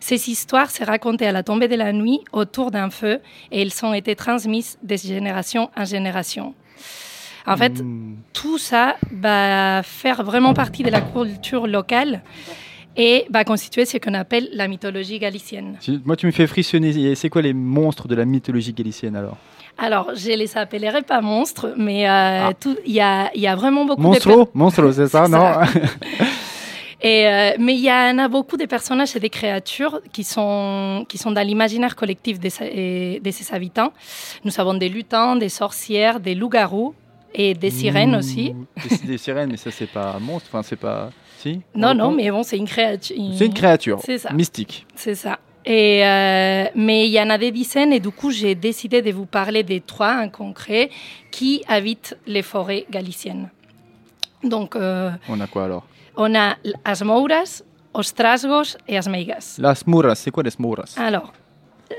Ces 0.01 0.29
histoires 0.29 0.71
se 0.71 0.85
racontaient 0.85 1.27
à 1.27 1.33
la 1.33 1.43
tombée 1.43 1.69
de 1.69 1.77
la 1.77 1.95
nuit 1.95 2.21
autour 2.33 2.71
d'un 2.71 2.91
feu 2.91 3.21
et 3.51 3.63
elles 3.63 3.73
ont 3.83 3.95
été 3.95 4.15
transmises 4.15 4.77
de 4.83 4.97
génération 4.97 5.71
en 5.75 5.87
génération. 5.87 6.53
En 7.47 7.57
fait, 7.57 7.83
Hmm. 7.83 8.15
tout 8.33 8.59
ça 8.59 8.97
va 9.13 9.83
faire 9.83 10.23
vraiment 10.25 10.55
partie 10.55 10.83
de 10.83 10.91
la 10.91 11.01
culture 11.03 11.67
locale 11.67 12.23
et 12.97 13.27
va 13.31 13.45
constituer 13.45 13.85
ce 13.85 13.99
qu'on 13.99 14.15
appelle 14.15 14.49
la 14.53 14.67
mythologie 14.69 15.19
galicienne. 15.19 15.77
Moi, 16.05 16.17
tu 16.17 16.27
me 16.27 16.31
fais 16.33 16.47
frissonner. 16.47 17.15
C'est 17.17 17.29
quoi 17.29 17.43
les 17.43 17.53
monstres 17.53 18.09
de 18.09 18.15
la 18.15 18.25
mythologie 18.25 18.73
galicienne 18.73 19.17
alors? 19.17 19.37
Alors, 19.77 20.11
je 20.15 20.29
les 20.31 20.57
appellerai 20.57 21.03
pas 21.03 21.21
monstres, 21.21 21.75
mais 21.77 22.09
euh, 22.09 22.47
Ah. 22.49 22.53
il 22.87 22.93
y, 22.93 23.01
a, 23.01 23.31
il 23.35 23.41
y 23.43 23.49
a 23.49 23.57
vraiment 23.57 23.85
beaucoup 23.85 24.01
de 24.01 24.07
Monstro 24.07 24.49
Monstro, 24.55 24.93
c'est 24.93 25.09
ça, 25.09 25.25
C'est 25.27 25.33
non? 25.33 25.39
ça. 25.39 25.65
Et, 27.03 27.27
euh, 27.29 27.51
mais 27.59 27.75
il 27.75 27.81
y 27.85 27.91
en 27.93 28.17
a 28.19 28.29
beaucoup 28.29 28.57
de 28.57 28.65
personnages 28.65 29.15
et 29.15 29.21
des 29.21 29.29
créatures 29.29 30.01
qui 30.13 30.25
sont, 30.25 31.05
qui 31.07 31.19
sont 31.19 31.33
dans 31.33 31.47
l'imaginaire 31.47 31.97
collectif 31.97 32.39
de, 32.41 32.49
de 33.21 33.31
ses 33.31 33.53
habitants. 33.55 33.93
Nous 34.45 34.53
avons 34.59 34.73
des 34.75 34.89
lutins, 34.89 35.37
des 35.37 35.51
sorcières, 35.51 36.19
des 36.21 36.35
loups-garous 36.35 36.95
et 37.35 37.55
des 37.55 37.71
sirènes 37.71 38.13
Mmh, 38.13 38.19
aussi. 38.19 38.55
Des, 39.03 39.07
des 39.07 39.19
sirènes, 39.19 39.51
mais 39.51 39.57
ça, 39.57 39.71
c'est 39.71 39.87
pas 39.91 40.13
un 40.17 40.21
monstre. 40.21 40.49
Enfin, 40.53 40.63
c'est 40.63 40.77
pas. 40.77 41.11
Si 41.39 41.61
Non, 41.75 41.89
On 41.91 41.95
non, 41.95 42.11
mais 42.13 42.31
bon, 42.31 42.43
c'est 42.43 42.57
une 42.57 42.67
créature. 42.69 43.17
C'est 43.37 43.47
une 43.47 43.55
créature 43.55 44.01
C'est 44.05 44.19
ça. 44.19 44.33
mystique. 44.33 44.87
C'est 44.95 45.15
ça. 45.15 45.39
Et 45.67 46.05
euh, 46.07 46.65
mais 46.75 47.07
il 47.09 47.13
y 47.13 47.21
en 47.21 47.31
a 47.31 47.39
des 47.39 47.51
dizaines 47.51 47.93
et 47.95 47.99
du 48.01 48.11
coup 48.11 48.31
j'ai 48.31 48.55
décidé 48.55 49.01
de 49.01 49.11
vous 49.13 49.25
parler 49.25 49.63
des 49.63 49.81
trois 49.81 50.17
en 50.23 50.29
concret 50.29 50.91
qui 51.31 51.63
habitent 51.67 52.19
les 52.27 52.43
forêts 52.43 52.85
galiciennes. 52.91 53.49
Donc 54.43 54.77
euh, 54.77 55.11
On 55.29 55.41
a 55.41 55.47
quoi 55.47 55.65
alors? 55.65 55.87
on 56.19 56.35
a 56.35 56.57
as 56.85 57.03
mouras, 57.03 57.63
os 57.95 58.13
trasgos 58.15 58.77
et 58.87 58.99
as 58.99 59.09
meigas. 59.09 59.57
Las 59.59 59.87
Muras, 59.87 60.17
c'est 60.17 60.31
quoi 60.31 60.43
les 60.43 60.51
Muras 60.59 60.95
Alors, 60.99 61.33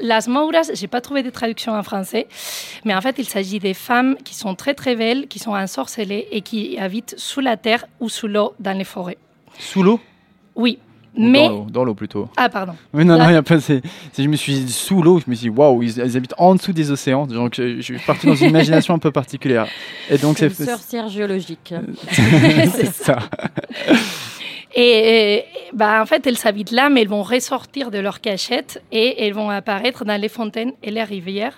las 0.01 0.27
mouras, 0.27 0.71
j'ai 0.73 0.87
pas 0.87 1.01
trouvé 1.01 1.23
de 1.23 1.29
traduction 1.29 1.73
en 1.73 1.83
français, 1.83 2.27
mais 2.85 2.93
en 2.95 3.01
fait 3.01 3.15
il 3.17 3.25
s'agit 3.27 3.59
des 3.59 3.73
femmes 3.73 4.15
qui 4.23 4.35
sont 4.35 4.55
très 4.55 4.73
très 4.73 4.95
belles, 4.95 5.27
qui 5.27 5.39
sont 5.39 5.51
ensorcelées 5.55 6.27
et 6.31 6.41
qui 6.41 6.77
habitent 6.77 7.15
sous 7.17 7.39
la 7.41 7.57
terre 7.57 7.85
ou 7.99 8.09
sous 8.09 8.27
l'eau 8.27 8.53
dans 8.59 8.77
les 8.77 8.83
forêts. 8.83 9.17
Sous 9.59 9.83
l'eau? 9.83 9.99
Oui, 10.55 10.79
Ou 11.17 11.27
mais 11.29 11.49
Dans 11.69 11.83
l'eau, 11.85 11.93
plutôt. 11.95 12.27
ah 12.35 12.49
pardon. 12.49 12.73
Oui, 12.93 13.05
non, 13.05 13.15
Là- 13.17 13.25
non, 13.25 13.29
y 13.31 13.35
a 13.35 13.43
pas. 13.43 13.57
je 13.59 14.27
me 14.27 14.35
suis 14.35 14.53
dit 14.59 14.71
sous 14.73 15.01
l'eau, 15.01 15.19
je 15.19 15.29
me 15.29 15.35
suis 15.35 15.49
dit 15.49 15.55
waouh, 15.57 15.81
ils, 15.83 15.97
ils 15.97 16.17
habitent 16.17 16.33
en 16.37 16.55
dessous 16.55 16.73
des 16.73 16.91
océans. 16.91 17.25
Donc 17.25 17.55
je, 17.55 17.77
je 17.77 17.81
suis 17.81 17.99
parti 17.99 18.27
dans 18.27 18.35
une 18.35 18.49
imagination 18.49 18.93
un 18.93 18.99
peu 18.99 19.11
particulière. 19.11 19.67
Et 20.09 20.17
donc 20.17 20.37
C'est 20.39 20.49
c'est 20.49 20.63
une 20.63 20.69
sorcière 20.69 21.07
géologique. 21.07 21.73
c'est 22.11 22.93
ça. 22.93 23.19
Et, 24.77 25.45
bah, 25.73 26.01
en 26.01 26.05
fait, 26.05 26.27
elles 26.27 26.37
habitent 26.43 26.71
là, 26.71 26.89
mais 26.89 27.01
elles 27.03 27.07
vont 27.07 27.23
ressortir 27.23 27.91
de 27.91 27.97
leur 27.97 28.19
cachette 28.19 28.83
et 28.91 29.25
elles 29.25 29.33
vont 29.33 29.49
apparaître 29.49 30.03
dans 30.03 30.19
les 30.19 30.27
fontaines 30.27 30.73
et 30.83 30.91
les 30.91 31.03
rivières. 31.03 31.55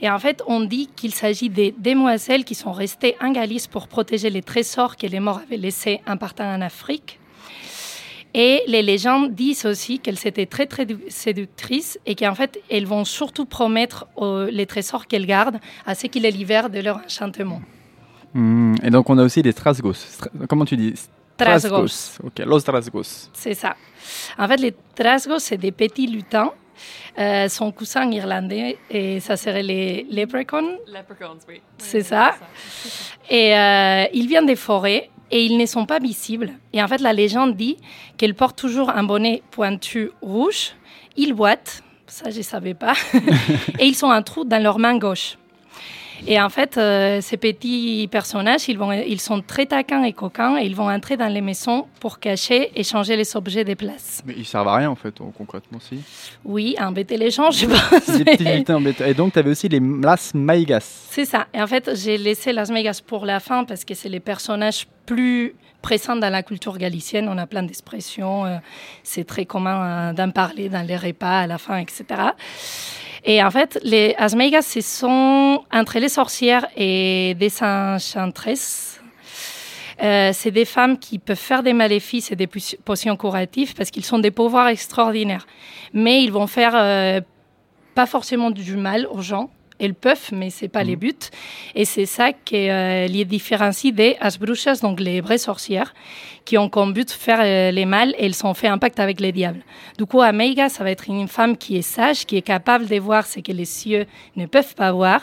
Et 0.00 0.10
en 0.10 0.18
fait, 0.18 0.42
on 0.48 0.60
dit 0.62 0.88
qu'il 0.96 1.14
s'agit 1.14 1.48
des 1.48 1.72
demoiselles 1.78 2.44
qui 2.44 2.56
sont 2.56 2.72
restées 2.72 3.14
en 3.22 3.30
Galice 3.30 3.68
pour 3.68 3.86
protéger 3.86 4.28
les 4.28 4.42
trésors 4.42 4.96
que 4.96 5.06
les 5.06 5.20
morts 5.20 5.40
avaient 5.46 5.56
laissés 5.56 6.00
en 6.08 6.16
partant 6.16 6.52
en 6.52 6.60
Afrique. 6.60 7.20
Et 8.34 8.62
les 8.66 8.82
légendes 8.82 9.34
disent 9.34 9.66
aussi 9.66 10.00
qu'elles 10.00 10.26
étaient 10.26 10.46
très, 10.46 10.66
très 10.66 10.86
séductrices 11.08 12.00
et 12.06 12.16
qu'en 12.16 12.34
fait, 12.34 12.58
elles 12.70 12.86
vont 12.86 13.04
surtout 13.04 13.44
promettre 13.44 14.06
les 14.50 14.66
trésors 14.66 15.06
qu'elles 15.06 15.26
gardent 15.26 15.60
à 15.86 15.94
ceux 15.94 16.08
qui 16.08 16.18
les 16.18 16.30
libèrent 16.32 16.70
de 16.70 16.80
leur 16.80 16.96
enchantement. 17.06 17.60
Hmm, 18.34 18.74
et 18.82 18.88
donc 18.90 19.10
on 19.10 19.18
a 19.18 19.22
aussi 19.22 19.42
les 19.42 19.52
Trasgos. 19.52 19.92
Stra- 19.92 20.30
Comment 20.48 20.64
tu 20.64 20.76
dis? 20.76 20.94
Trasgos. 21.36 22.18
Ok, 22.22 22.38
los 22.44 22.60
Trasgos. 22.60 23.30
C'est 23.32 23.54
ça. 23.54 23.76
En 24.38 24.46
fait, 24.48 24.56
les 24.56 24.74
trasgos, 24.94 25.38
c'est 25.38 25.56
des 25.58 25.72
petits 25.72 26.06
lutins. 26.06 26.52
Euh, 27.18 27.48
son 27.48 27.70
cousin 27.70 28.10
irlandais, 28.10 28.78
et 28.90 29.20
ça 29.20 29.36
serait 29.36 29.62
les 29.62 30.06
leprechauns, 30.10 30.78
Leprechauns, 30.86 31.38
oui. 31.46 31.60
c'est 31.78 32.02
ça. 32.02 32.34
Et 33.28 33.54
euh, 33.56 34.04
ils 34.14 34.26
viennent 34.26 34.46
des 34.46 34.56
forêts 34.56 35.10
et 35.30 35.44
ils 35.44 35.58
ne 35.58 35.66
sont 35.66 35.84
pas 35.84 35.98
visibles. 35.98 36.52
Et 36.72 36.82
en 36.82 36.88
fait, 36.88 37.00
la 37.02 37.12
légende 37.12 37.54
dit 37.54 37.76
qu'ils 38.16 38.34
portent 38.34 38.58
toujours 38.58 38.88
un 38.90 39.04
bonnet 39.04 39.42
pointu 39.50 40.10
rouge. 40.22 40.72
Ils 41.16 41.34
boitent, 41.34 41.82
ça 42.06 42.30
je 42.30 42.38
ne 42.38 42.42
savais 42.42 42.74
pas, 42.74 42.94
et 43.78 43.84
ils 43.86 44.04
ont 44.04 44.10
un 44.10 44.22
trou 44.22 44.44
dans 44.44 44.60
leur 44.62 44.78
main 44.78 44.96
gauche. 44.96 45.36
Et 46.26 46.40
en 46.40 46.48
fait, 46.48 46.78
euh, 46.78 47.20
ces 47.20 47.36
petits 47.36 48.08
personnages, 48.10 48.68
ils, 48.68 48.78
vont, 48.78 48.92
ils 48.92 49.20
sont 49.20 49.40
très 49.42 49.66
taquins 49.66 50.04
et 50.04 50.12
coquins 50.12 50.56
et 50.56 50.64
ils 50.64 50.76
vont 50.76 50.88
entrer 50.88 51.16
dans 51.16 51.26
les 51.26 51.40
maisons 51.40 51.86
pour 51.98 52.20
cacher 52.20 52.70
et 52.76 52.84
changer 52.84 53.16
les 53.16 53.36
objets 53.36 53.64
des 53.64 53.74
places. 53.74 54.22
Mais 54.24 54.34
ils 54.36 54.46
servent 54.46 54.68
à 54.68 54.76
rien 54.76 54.90
en 54.90 54.94
fait, 54.94 55.14
concrètement, 55.36 55.80
si. 55.80 56.00
Oui, 56.44 56.76
embêter 56.80 57.16
les 57.16 57.30
gens, 57.30 57.50
je 57.50 57.66
pense. 57.66 58.16
Des 58.16 58.24
petits 58.24 58.72
embêtants. 58.72 59.04
Et 59.04 59.14
donc, 59.14 59.32
tu 59.32 59.38
avais 59.40 59.50
aussi 59.50 59.68
les 59.68 59.80
Las 59.80 60.32
Maigas. 60.32 61.08
C'est 61.10 61.24
ça. 61.24 61.48
Et 61.52 61.60
en 61.60 61.66
fait, 61.66 61.90
j'ai 61.96 62.16
laissé 62.18 62.52
Las 62.52 62.70
Maigas 62.70 63.00
pour 63.04 63.26
la 63.26 63.40
fin 63.40 63.64
parce 63.64 63.84
que 63.84 63.94
c'est 63.94 64.08
les 64.08 64.20
personnages 64.20 64.86
plus 65.06 65.56
présents 65.82 66.14
dans 66.16 66.30
la 66.30 66.44
culture 66.44 66.78
galicienne. 66.78 67.28
On 67.28 67.36
a 67.36 67.46
plein 67.46 67.64
d'expressions. 67.64 68.46
euh, 68.46 68.56
c'est 69.02 69.24
très 69.24 69.44
commun 69.44 70.10
euh, 70.10 70.12
d'en 70.12 70.30
parler 70.30 70.68
dans 70.68 70.86
les 70.86 70.96
repas 70.96 71.40
à 71.40 71.46
la 71.48 71.58
fin, 71.58 71.78
etc. 71.78 72.04
Et 73.24 73.42
en 73.42 73.50
fait, 73.50 73.78
les 73.84 74.14
Asmeigas, 74.18 74.62
ce 74.62 74.80
sont 74.80 75.64
entre 75.72 75.98
les 75.98 76.08
sorcières 76.08 76.66
et 76.76 77.36
des 77.38 77.52
enchantresses. 77.62 79.00
Euh, 80.02 80.30
c'est 80.32 80.50
des 80.50 80.64
femmes 80.64 80.98
qui 80.98 81.20
peuvent 81.20 81.36
faire 81.36 81.62
des 81.62 81.72
maléfices 81.72 82.32
et 82.32 82.36
des 82.36 82.48
potions 82.84 83.16
curatives 83.16 83.74
parce 83.74 83.90
qu'ils 83.90 84.04
sont 84.04 84.18
des 84.18 84.32
pouvoirs 84.32 84.68
extraordinaires. 84.68 85.46
Mais 85.92 86.24
ils 86.24 86.32
vont 86.32 86.48
faire 86.48 86.72
euh, 86.74 87.20
pas 87.94 88.06
forcément 88.06 88.50
du 88.50 88.76
mal 88.76 89.06
aux 89.06 89.22
gens. 89.22 89.50
Elles 89.84 89.94
peuvent, 89.94 90.28
mais 90.32 90.50
c'est 90.50 90.68
pas 90.68 90.84
les 90.84 90.94
buts. 90.94 91.12
Et 91.74 91.84
c'est 91.84 92.06
ça 92.06 92.32
qui 92.32 92.70
euh, 92.70 93.06
les 93.08 93.24
différencie 93.24 93.92
des 93.92 94.16
Asbruchas, 94.20 94.78
donc 94.80 95.00
les 95.00 95.20
vraies 95.20 95.38
sorcières, 95.38 95.92
qui 96.44 96.56
ont 96.56 96.68
comme 96.68 96.92
but 96.92 97.08
de 97.08 97.12
faire 97.12 97.40
euh, 97.42 97.72
les 97.72 97.84
mal 97.84 98.14
et 98.16 98.26
elles 98.26 98.34
sont 98.34 98.54
fait 98.54 98.68
un 98.68 98.78
pacte 98.78 99.00
avec 99.00 99.18
les 99.20 99.32
diables. 99.32 99.62
Du 99.98 100.06
coup, 100.06 100.20
Ameiga, 100.20 100.68
ça 100.68 100.84
va 100.84 100.90
être 100.92 101.08
une 101.08 101.26
femme 101.26 101.56
qui 101.56 101.76
est 101.76 101.82
sage, 101.82 102.26
qui 102.26 102.36
est 102.36 102.42
capable 102.42 102.86
de 102.86 102.96
voir 103.00 103.26
ce 103.26 103.40
que 103.40 103.50
les 103.52 103.64
cieux 103.64 104.06
ne 104.36 104.46
peuvent 104.46 104.74
pas 104.76 104.92
voir 104.92 105.20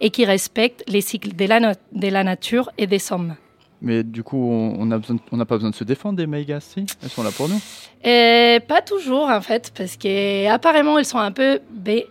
et 0.00 0.10
qui 0.10 0.24
respecte 0.24 0.82
les 0.88 1.02
cycles 1.02 1.36
de 1.36 1.44
la, 1.46 1.60
no- 1.60 1.72
de 1.92 2.08
la 2.08 2.24
nature 2.24 2.68
et 2.78 2.88
des 2.88 3.12
hommes. 3.12 3.36
Mais 3.82 4.02
du 4.02 4.22
coup, 4.22 4.50
on 4.50 4.84
n'a 4.86 4.98
pas 5.46 5.56
besoin 5.56 5.70
de 5.70 5.74
se 5.74 5.84
défendre 5.84 6.16
des 6.16 6.26
Maigas, 6.26 6.60
si? 6.60 6.84
Elles 7.02 7.08
sont 7.08 7.22
là 7.22 7.30
pour 7.30 7.48
nous. 7.48 7.60
Euh, 8.06 8.60
pas 8.60 8.82
toujours 8.82 9.28
en 9.28 9.40
fait, 9.40 9.72
parce 9.76 9.96
que 9.96 10.46
apparemment 10.48 10.98
elles 10.98 11.04
sont 11.04 11.18
un 11.18 11.32
peu 11.32 11.60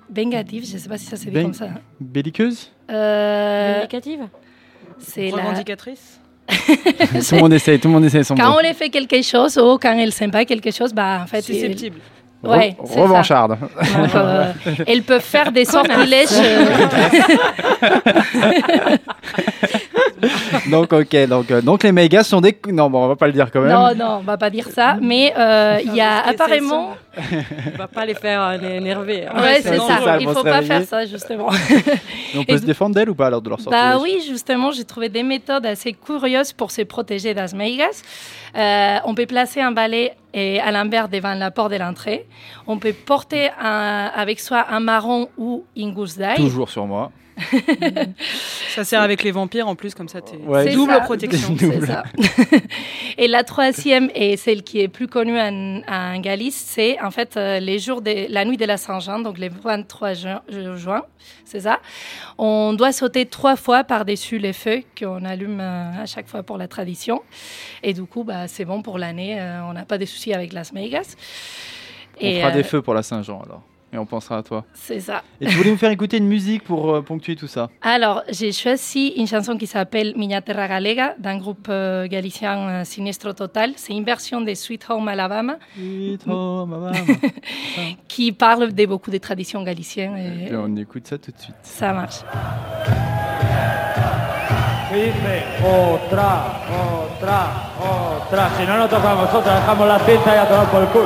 vengatives. 0.10 0.66
Je 0.66 0.78
sais 0.78 0.90
pas 0.90 0.98
si 0.98 1.06
ça 1.06 1.18
se 1.18 1.30
dit 1.30 1.42
comme 1.42 1.54
ça. 1.54 1.70
Belliqueuses? 2.00 2.72
Euh, 2.90 3.74
Vindicative 3.76 4.28
c'est 5.00 5.30
la... 5.30 5.38
Revendicatrice? 5.38 6.20
Tout 6.50 7.36
le 7.36 7.40
monde 7.42 7.54
essaye, 7.54 7.80
tout 7.80 7.88
le 7.88 7.94
monde 7.94 8.06
essaye 8.06 8.26
son 8.26 8.36
Quand 8.36 8.50
mot. 8.50 8.56
on 8.58 8.64
les 8.64 8.74
fait 8.74 8.90
quelque 8.90 9.22
chose 9.22 9.56
ou 9.60 9.78
quand 9.78 9.96
elles 9.96 10.12
s'aiment 10.12 10.32
pas 10.32 10.46
quelque 10.46 10.72
chose, 10.72 10.94
bah 10.94 11.20
en 11.24 11.28
fait. 11.28 11.42
Susceptible. 11.42 12.00
Ouais, 12.42 12.70
Re- 12.70 12.76
c'est 12.86 12.94
ça. 12.94 13.02
Revancharde. 13.02 13.58
Donc, 13.60 14.16
euh, 14.16 14.54
elles 14.88 15.04
peuvent 15.04 15.22
faire 15.22 15.52
des 15.52 15.66
sortilèges. 15.66 16.30
euh, 16.32 16.66
donc, 20.72 20.94
ok. 20.94 21.28
Donc, 21.28 21.52
euh, 21.52 21.62
donc 21.62 21.84
les 21.84 21.92
Maigas 21.92 22.24
sont 22.24 22.42
des. 22.42 22.58
Non, 22.72 22.90
bon, 22.90 23.04
on 23.04 23.08
va 23.08 23.16
pas 23.16 23.28
le 23.28 23.34
dire 23.34 23.50
quand 23.52 23.62
même. 23.62 23.72
non, 23.72 23.96
non, 23.96 24.18
on 24.20 24.24
va 24.24 24.38
pas 24.38 24.50
dire 24.50 24.68
ça. 24.70 24.98
Mais 25.02 25.34
euh, 25.38 25.78
il 25.84 25.96
y 25.96 26.02
a 26.02 26.26
apparemment. 26.28 26.96
On 27.74 27.78
va 27.78 27.88
pas 27.88 28.06
les 28.06 28.14
faire 28.14 28.42
euh, 28.42 28.78
énerver. 28.78 29.26
hein. 29.28 29.42
Ouais, 29.42 29.62
c'est 29.62 29.78
ça. 29.78 30.00
Elles 30.16 30.22
Il 30.22 30.28
faut 30.30 30.44
pas 30.44 30.60
réveiller. 30.60 30.68
faire 30.68 30.84
ça 30.84 31.06
justement. 31.06 31.50
Et 32.34 32.38
on 32.38 32.44
peut 32.46 32.54
Et 32.54 32.58
se 32.58 32.66
défendre 32.66 32.96
d'elles 32.96 33.10
ou 33.10 33.16
pas 33.16 33.28
alors 33.28 33.42
de 33.42 33.50
leur 33.50 33.60
sortilège 33.60 33.94
Bah 33.94 34.00
oui, 34.02 34.20
justement, 34.28 34.72
j'ai 34.72 34.86
trouvé 34.86 35.10
des 35.10 35.24
méthodes 35.24 35.66
assez 35.66 35.94
curieuses 35.94 36.54
pour 36.54 36.72
se 36.72 36.82
protéger 36.84 37.34
des 37.34 37.46
meigas. 37.56 38.02
Euh, 38.56 38.98
on 39.06 39.14
peut 39.14 39.26
placer 39.26 39.62
un 39.62 39.72
balai 39.72 40.14
et 40.34 40.60
à 40.60 40.72
l'envers 40.72 41.10
devant 41.10 41.34
la 41.34 41.52
porte 41.52 41.72
de 41.72 41.78
l'entrée. 41.78 42.28
On 42.68 42.78
peut 42.78 42.94
porter 42.94 43.50
avec 43.60 44.40
soi 44.40 44.66
un 44.70 44.80
marron 44.80 45.30
ou 45.38 45.66
une 45.76 45.94
gousse 45.94 46.18
d'ail. 46.18 46.38
Toujours 46.38 46.70
sur 46.70 46.86
moi. 46.86 47.12
Ça 48.70 48.84
sert 48.84 49.02
avec 49.02 49.24
les 49.24 49.32
vampires 49.32 49.68
en 49.68 49.76
plus, 49.76 49.94
comme 49.96 50.08
ça, 50.08 50.22
t'es 50.22 50.38
Ouais. 50.38 50.64
C'est 50.70 50.74
double 50.76 50.94
ça. 50.94 51.00
protection. 51.02 51.56
C'est 51.58 51.86
ça. 51.86 52.04
et 53.18 53.28
la 53.28 53.44
troisième, 53.44 54.10
et 54.16 54.38
celle 54.38 54.64
qui 54.64 54.80
est 54.82 54.88
plus 54.88 55.08
connue 55.08 55.40
en, 55.40 55.82
en 55.88 56.20
Galice, 56.20 56.64
c'est 56.68 57.00
en 57.02 57.12
fait 57.12 57.38
euh, 57.38 57.60
les 57.60 57.80
jours 57.80 58.02
de 58.02 58.32
la 58.32 58.46
nuit 58.46 58.58
de 58.58 58.66
la 58.66 58.78
Saint-Jean, 58.78 59.20
donc 59.20 59.38
les 59.38 59.50
23 59.50 60.14
juin, 60.14 60.42
euh, 60.54 60.78
juin, 60.78 61.04
c'est 61.46 61.62
ça. 61.62 61.80
On 62.38 62.74
doit 62.74 62.92
sauter 62.92 63.26
trois 63.26 63.56
fois 63.56 63.84
par-dessus 63.84 64.38
les 64.38 64.54
feux 64.54 64.82
qu'on 64.98 65.26
allume 65.26 65.60
euh, 65.60 66.04
à 66.04 66.06
chaque 66.06 66.28
fois 66.28 66.44
pour 66.44 66.58
la 66.58 66.68
tradition. 66.68 67.22
Et 67.84 67.94
du 67.94 68.04
coup, 68.04 68.24
bah, 68.24 68.48
c'est 68.48 68.66
bon 68.66 68.82
pour 68.82 68.98
l'année, 68.98 69.40
euh, 69.40 69.64
on 69.64 69.74
n'a 69.74 69.86
pas 69.86 69.98
de 69.98 70.06
soucis 70.06 70.34
avec 70.34 70.54
Las 70.54 70.74
Meigas. 70.74 71.16
On 72.22 72.34
fera 72.36 72.50
euh, 72.50 72.52
des 72.54 72.64
feux 72.64 72.82
pour 72.82 72.94
la 72.94 73.04
Saint-Jean 73.04 73.42
alors. 73.46 73.62
Et 73.92 73.98
on 73.98 74.06
pensera 74.06 74.38
à 74.38 74.44
toi. 74.44 74.66
C'est 74.74 75.00
ça. 75.00 75.24
Et 75.42 75.48
tu 75.48 75.56
voulais 75.56 75.72
nous 75.72 75.78
faire 75.78 75.90
écouter 75.90 76.18
une 76.18 76.28
musique 76.28 76.64
pour 76.64 76.94
euh, 76.94 77.02
ponctuer 77.02 77.36
tout 77.36 77.48
ça 77.48 77.70
Alors, 77.82 78.24
j'ai 78.30 78.52
choisi 78.52 79.14
une 79.18 79.26
chanson 79.26 79.58
qui 79.58 79.66
s'appelle 79.66 80.14
Miña 80.16 80.42
Terra 80.42 80.68
Galega 80.68 81.16
d'un 81.18 81.38
groupe 81.38 81.68
euh, 81.70 82.08
galicien 82.08 82.70
euh, 82.70 82.84
Sinestro 82.84 83.34
Total. 83.34 83.72
C'est 83.78 83.94
une 83.94 84.04
version 84.04 84.42
de 84.42 84.54
Sweet 84.54 84.86
Home 84.90 85.08
Alabama 85.08 85.58
Sweet 85.76 86.28
home 86.28 86.74
Alabama. 86.74 86.98
qui 88.08 88.32
parle 88.32 88.74
de 88.74 88.86
beaucoup 88.86 89.10
des 89.10 89.20
traditions 89.20 89.64
galiciennes. 89.64 90.18
Et 90.18 90.56
on 90.56 90.76
écoute 90.76 91.08
ça 91.08 91.18
tout 91.18 91.32
de 91.32 91.40
suite. 91.40 91.56
ça 91.64 91.94
marche. 91.94 92.20
Firme, 94.90 95.44
otra, 95.64 96.62
otra, 96.74 97.48
otra. 97.80 98.50
Si 98.58 98.66
no, 98.66 98.78
no 98.78 98.88
tocamos 98.88 99.32
otra, 99.32 99.60
dejamos 99.60 99.88
la 99.88 100.00
cinta 100.00 100.36
y 100.36 100.38
a 100.38 100.48
tomar 100.48 100.72
por 100.72 100.82
el 100.82 100.88
culo. 100.88 101.06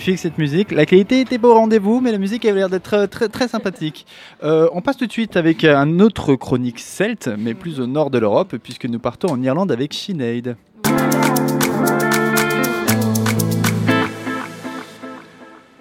Magnifique 0.00 0.18
cette 0.18 0.38
musique. 0.38 0.70
La 0.72 0.86
qualité 0.86 1.20
était 1.20 1.36
pas 1.38 1.48
au 1.48 1.54
rendez-vous, 1.54 2.00
mais 2.00 2.10
la 2.10 2.16
musique 2.16 2.46
avait 2.46 2.60
l'air 2.60 2.70
d'être 2.70 2.94
euh, 2.94 3.06
très, 3.06 3.28
très 3.28 3.48
sympathique. 3.48 4.06
Euh, 4.42 4.66
on 4.72 4.80
passe 4.80 4.96
tout 4.96 5.06
de 5.06 5.12
suite 5.12 5.36
avec 5.36 5.62
un 5.62 6.00
autre 6.00 6.36
chronique 6.36 6.78
celte, 6.78 7.28
mais 7.38 7.52
plus 7.52 7.80
au 7.80 7.86
nord 7.86 8.08
de 8.08 8.18
l'Europe, 8.18 8.56
puisque 8.62 8.86
nous 8.86 8.98
partons 8.98 9.28
en 9.28 9.42
Irlande 9.42 9.70
avec 9.70 9.92
Sinead. 9.92 10.56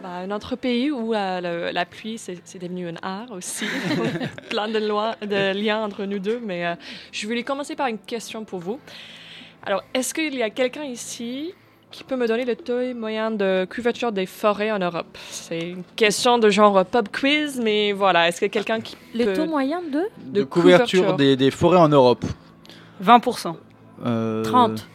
Bah, 0.02 0.10
un 0.24 0.32
autre 0.32 0.56
pays 0.56 0.92
où 0.92 1.12
la, 1.12 1.42
la- 1.42 1.72
la 1.74 1.86
pluie, 1.86 2.18
c'est 2.18 2.58
devenu 2.60 2.88
un 2.88 2.96
art 3.02 3.32
aussi. 3.32 3.66
Plein 4.50 4.68
de 4.70 5.54
liens 5.54 5.84
entre 5.84 6.06
nous 6.06 6.20
deux. 6.20 6.40
Mais 6.46 6.66
euh, 6.66 6.76
je 7.12 7.28
voulais 7.28 7.44
commencer 7.44 7.76
par 7.76 7.88
une 7.88 7.98
question 8.00 8.46
pour 8.46 8.60
vous. 8.60 8.80
Alors, 9.66 9.84
est-ce 9.94 10.14
qu'il 10.14 10.36
y 10.36 10.44
a 10.44 10.50
quelqu'un 10.50 10.84
ici 10.86 11.54
qui 11.92 12.04
peut 12.04 12.16
me 12.16 12.28
donner 12.28 12.46
le 12.46 12.56
taux 12.56 12.94
moyen 12.96 13.32
de 13.32 13.68
couverture 13.74 14.12
des 14.12 14.26
forêts 14.26 14.72
en 14.72 14.80
Europe 14.80 15.18
C'est 15.32 15.60
une 15.72 15.84
question 15.96 16.38
de 16.38 16.50
genre 16.50 16.86
pub 16.86 17.08
quiz, 17.10 17.60
mais 17.62 17.92
voilà. 17.92 18.28
Est-ce 18.28 18.38
qu'il 18.40 18.46
y 18.46 18.52
a 18.52 18.54
quelqu'un 18.54 18.80
qui 18.82 18.96
Le 19.16 19.26
peut... 19.26 19.34
taux 19.34 19.46
moyen 19.46 19.82
de 19.82 20.04
De, 20.26 20.44
couverture, 20.44 21.02
couverture. 21.02 21.16
Des, 21.18 21.36
des 21.36 21.52
forêts 21.52 21.80
en 21.80 21.90
Europe. 21.90 22.24
20%. 23.04 23.56
Euh, 24.06 24.44
30. 24.44 24.88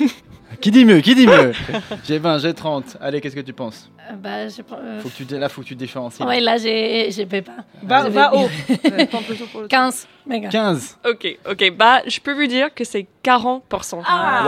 Qui 0.60 0.70
dit 0.70 0.84
mieux 0.84 1.00
Qui 1.00 1.14
dit 1.14 1.26
mieux 1.26 1.52
J'ai 2.04 2.18
20, 2.18 2.38
j'ai 2.38 2.52
30. 2.54 2.96
Allez, 3.00 3.20
qu'est-ce 3.20 3.36
que 3.36 3.40
tu 3.40 3.52
penses 3.52 3.90
Euh, 4.10 4.14
bah, 4.14 4.48
je 4.48 4.60
euh, 4.60 5.00
faut 5.00 5.08
que 5.08 5.14
tu, 5.14 5.24
Là, 5.38 5.48
faut 5.48 5.60
que 5.62 5.66
tu 5.66 5.74
différencies. 5.74 6.22
Ouais, 6.22 6.40
là, 6.40 6.56
j'ai- 6.58 7.10
je 7.10 7.20
ne 7.22 7.26
peux 7.26 7.42
pas. 7.42 7.52
Va 7.82 8.08
bien. 8.08 8.30
haut. 8.32 8.48
Ouais, 8.90 9.06
tente 9.06 9.28
le 9.28 9.36
saut 9.36 9.46
pour 9.52 9.60
le 9.62 9.68
15. 9.68 10.08
Mega. 10.26 10.48
15. 10.48 10.98
Ok, 11.08 11.38
ok. 11.48 11.72
Bah, 11.76 12.02
je 12.06 12.20
peux 12.20 12.32
vous 12.32 12.46
dire 12.46 12.74
que 12.74 12.84
c'est 12.84 13.06
40%. 13.24 14.02
Ah, 14.06 14.42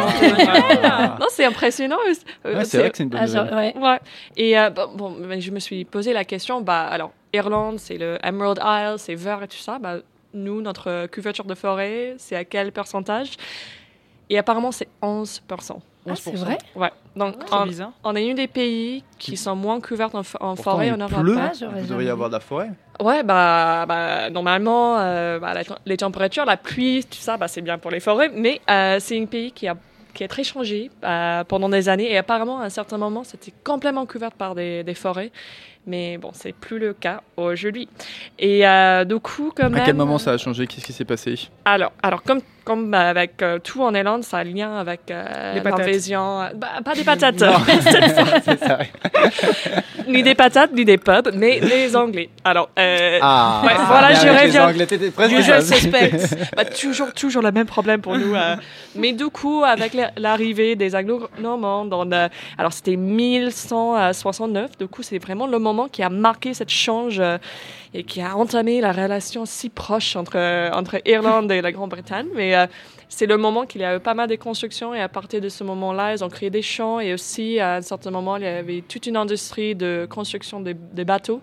monter. 0.00 0.44
Ah. 0.82 1.16
Non, 1.20 1.26
c'est 1.30 1.44
impressionnant. 1.44 1.98
euh, 2.46 2.56
Ouais, 2.58 2.64
c'est 2.64 2.78
vrai 2.78 2.90
que 2.90 2.96
c'est 2.96 3.02
une 3.04 3.10
bonne 3.10 3.20
Ah, 3.22 3.26
genre, 3.26 3.52
ouais. 3.52 3.74
Ouais. 3.76 4.00
Et 4.36 4.58
euh, 4.58 4.70
bon, 4.70 4.88
bon, 4.94 5.16
je 5.40 5.50
me 5.50 5.58
suis 5.60 5.84
posé 5.84 6.12
la 6.12 6.24
question, 6.24 6.60
bah, 6.62 6.82
alors, 6.90 7.12
Irlande, 7.32 7.78
c'est 7.78 7.98
le 7.98 8.18
Emerald 8.24 8.60
Isle, 8.64 8.98
c'est 8.98 9.14
vert 9.14 9.42
et 9.42 9.48
tout 9.48 9.56
ça. 9.58 9.78
Bah, 9.78 9.96
nous, 10.32 10.60
notre 10.62 11.06
couverture 11.06 11.44
de 11.44 11.54
forêt, 11.54 12.14
c'est 12.18 12.34
à 12.36 12.44
quel 12.44 12.72
pourcentage? 12.72 13.32
Et 14.30 14.38
apparemment, 14.38 14.72
c'est 14.72 14.88
11%. 15.02 15.78
Ah, 16.06 16.12
c'est 16.16 16.34
vrai 16.34 16.58
Ouais. 16.74 16.90
Donc, 17.16 17.36
C'est 17.46 17.54
on, 17.54 17.64
bizarre. 17.66 17.92
on 18.04 18.14
est 18.14 18.26
une 18.26 18.36
des 18.36 18.46
pays 18.48 19.02
qui 19.18 19.36
sont 19.38 19.56
moins 19.56 19.80
couverts 19.80 20.14
en, 20.14 20.22
en 20.40 20.56
forêt 20.56 20.88
il 20.88 20.92
en 20.94 20.98
Europe. 20.98 21.20
pleut. 21.20 21.36
Ah, 21.38 21.52
j'aurais 21.58 21.80
Vous 21.80 21.86
devriez 21.88 22.10
avoir 22.10 22.28
de 22.28 22.34
la 22.34 22.40
forêt. 22.40 22.70
Ouais, 23.00 23.22
bah, 23.22 23.86
bah 23.88 24.28
normalement, 24.30 24.98
euh, 24.98 25.38
bah, 25.38 25.54
la 25.54 25.62
les 25.86 25.96
températures, 25.96 26.44
la 26.44 26.56
pluie, 26.58 27.04
tout 27.04 27.16
ça, 27.18 27.36
bah, 27.38 27.48
c'est 27.48 27.62
bien 27.62 27.78
pour 27.78 27.90
les 27.90 28.00
forêts, 28.00 28.30
mais 28.34 28.60
euh, 28.70 28.98
c'est 29.00 29.20
un 29.20 29.26
pays 29.26 29.50
qui 29.52 29.66
a 29.68 29.76
qui 30.12 30.22
a 30.22 30.28
très 30.28 30.44
changé 30.44 30.92
euh, 31.02 31.42
pendant 31.42 31.68
des 31.68 31.88
années 31.88 32.12
et 32.12 32.16
apparemment 32.16 32.60
à 32.60 32.66
un 32.66 32.68
certain 32.68 32.98
moment 32.98 33.24
c'était 33.24 33.52
complètement 33.64 34.06
couvert 34.06 34.30
par 34.30 34.54
des, 34.54 34.84
des 34.84 34.94
forêts 34.94 35.32
mais 35.86 36.16
bon 36.18 36.30
c'est 36.32 36.52
plus 36.54 36.78
le 36.78 36.92
cas 36.94 37.20
aujourd'hui 37.36 37.88
et 38.38 38.66
euh, 38.66 39.04
du 39.04 39.18
coup 39.20 39.52
quand 39.54 39.64
À 39.66 39.68
même 39.68 39.82
quel 39.84 39.94
moment 39.96 40.18
ça 40.18 40.32
a 40.32 40.38
changé? 40.38 40.66
Qu'est-ce 40.66 40.86
qui 40.86 40.92
s'est 40.92 41.04
passé? 41.04 41.34
Alors, 41.64 41.92
alors 42.02 42.22
comme, 42.22 42.40
comme 42.64 42.90
bah, 42.90 43.08
avec 43.08 43.40
euh, 43.42 43.58
tout 43.58 43.82
en 43.82 43.94
Irlande, 43.94 44.22
ça 44.24 44.38
a 44.38 44.40
un 44.40 44.44
lien 44.44 44.76
avec 44.76 45.10
euh, 45.10 45.54
l'invasion. 45.62 46.42
euh, 46.42 46.48
bah, 46.54 46.68
pas 46.84 46.94
des 46.94 47.04
patates, 47.10 47.38
ça. 47.38 48.78
ni 50.08 50.22
des 50.22 50.34
patates, 50.34 50.72
ni 50.72 50.84
des 50.84 50.98
pubs, 50.98 51.30
mais 51.34 51.60
les 51.60 51.96
Anglais. 51.96 52.28
Alors, 52.44 52.68
euh, 52.78 53.18
Ah, 53.22 53.62
Ouais, 53.64 53.72
voilà, 53.86 54.08
bien 54.12 54.20
je 54.20 54.28
reviens. 54.44 55.38
Usual 55.38 55.62
suspects. 55.62 56.12
Bah, 56.56 56.64
toujours, 56.64 57.12
toujours 57.12 57.42
le 57.42 57.50
même 57.52 57.66
problème 57.66 58.00
pour 58.00 58.16
nous. 58.18 58.34
euh. 58.34 58.56
Mais 58.96 59.12
du 59.12 59.26
coup, 59.26 59.62
avec 59.64 59.94
la- 59.94 60.10
l'arrivée 60.16 60.76
des 60.76 60.94
Anglo-Normands, 60.94 61.88
alors 62.58 62.72
c'était 62.72 62.96
1169, 62.96 64.78
du 64.78 64.86
coup, 64.88 65.02
c'est 65.02 65.18
vraiment 65.18 65.46
le 65.46 65.58
moment 65.58 65.73
qui 65.88 66.02
a 66.02 66.08
marqué 66.08 66.54
cette 66.54 66.70
change 66.70 67.20
euh, 67.20 67.38
et 67.92 68.02
qui 68.04 68.20
a 68.20 68.36
entamé 68.36 68.80
la 68.80 68.92
relation 68.92 69.44
si 69.46 69.68
proche 69.68 70.16
entre, 70.16 70.36
euh, 70.36 70.70
entre 70.72 71.00
Irlande 71.06 71.50
et 71.52 71.60
la 71.60 71.72
Grande-Bretagne. 71.72 72.26
Mais 72.34 72.56
euh, 72.56 72.66
c'est 73.08 73.26
le 73.26 73.36
moment 73.36 73.66
qu'il 73.66 73.80
y 73.82 73.84
a 73.84 73.96
eu 73.96 74.00
pas 74.00 74.14
mal 74.14 74.28
de 74.28 74.36
constructions 74.36 74.94
et 74.94 75.00
à 75.00 75.08
partir 75.08 75.40
de 75.40 75.48
ce 75.48 75.62
moment-là, 75.64 76.14
ils 76.14 76.24
ont 76.24 76.28
créé 76.28 76.50
des 76.50 76.62
champs 76.62 76.98
et 77.00 77.12
aussi 77.14 77.60
à 77.60 77.76
un 77.76 77.82
certain 77.82 78.10
moment, 78.10 78.36
il 78.36 78.42
y 78.44 78.46
avait 78.46 78.82
toute 78.88 79.06
une 79.06 79.16
industrie 79.16 79.74
de 79.74 80.06
construction 80.10 80.60
des, 80.60 80.74
bateaux. 81.04 81.40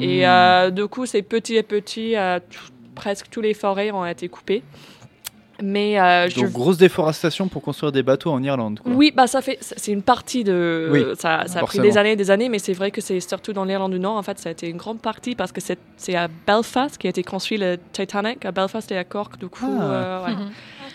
Et 0.00 0.24
Hmm. 0.26 0.70
du 0.70 0.86
coup, 0.86 1.04
c'est 1.06 1.22
petit 1.22 1.58
à 1.58 1.62
petit, 1.62 2.14
tout- 2.50 2.72
presque 2.94 3.26
tous 3.30 3.40
les 3.40 3.54
forêts 3.54 3.90
ont 3.90 4.06
été 4.06 4.28
coupées. 4.28 4.62
Mais 5.64 6.00
euh, 6.00 6.28
je... 6.28 6.40
Donc, 6.40 6.50
grosse 6.50 6.76
déforestation 6.76 7.46
pour 7.46 7.62
construire 7.62 7.92
des 7.92 8.02
bateaux 8.02 8.30
en 8.32 8.42
Irlande. 8.42 8.80
quoi. 8.82 8.90
Oui, 8.92 9.12
bah 9.14 9.28
ça 9.28 9.40
fait, 9.40 9.58
c'est 9.60 9.92
une 9.92 10.02
partie 10.02 10.42
de. 10.42 10.88
Oui, 10.90 11.04
ça, 11.16 11.44
ça 11.46 11.60
a 11.60 11.62
pris 11.62 11.78
des 11.78 11.96
années, 11.96 12.16
des 12.16 12.30
années, 12.32 12.48
mais 12.48 12.58
c'est 12.58 12.72
vrai 12.72 12.90
que 12.90 13.00
c'est 13.00 13.20
surtout 13.20 13.52
dans 13.52 13.64
l'Irlande 13.64 13.92
du 13.92 14.00
Nord. 14.00 14.16
En 14.16 14.22
fait, 14.22 14.38
ça 14.40 14.48
a 14.48 14.52
été 14.52 14.68
une 14.68 14.76
grande 14.76 15.00
partie 15.00 15.36
parce 15.36 15.52
que 15.52 15.60
c'est 15.96 16.16
à 16.16 16.28
Belfast 16.46 16.98
qui 16.98 17.06
a 17.06 17.10
été 17.10 17.22
construit 17.22 17.58
le 17.58 17.78
Titanic 17.92 18.44
à 18.44 18.50
Belfast 18.50 18.90
et 18.90 18.96
à 18.98 19.04
Cork. 19.04 19.38
Du 19.38 19.46
coup, 19.48 19.66
Ah. 19.80 19.82
euh, 19.84 20.24
ouais. 20.26 20.32
Mhm. 20.32 20.50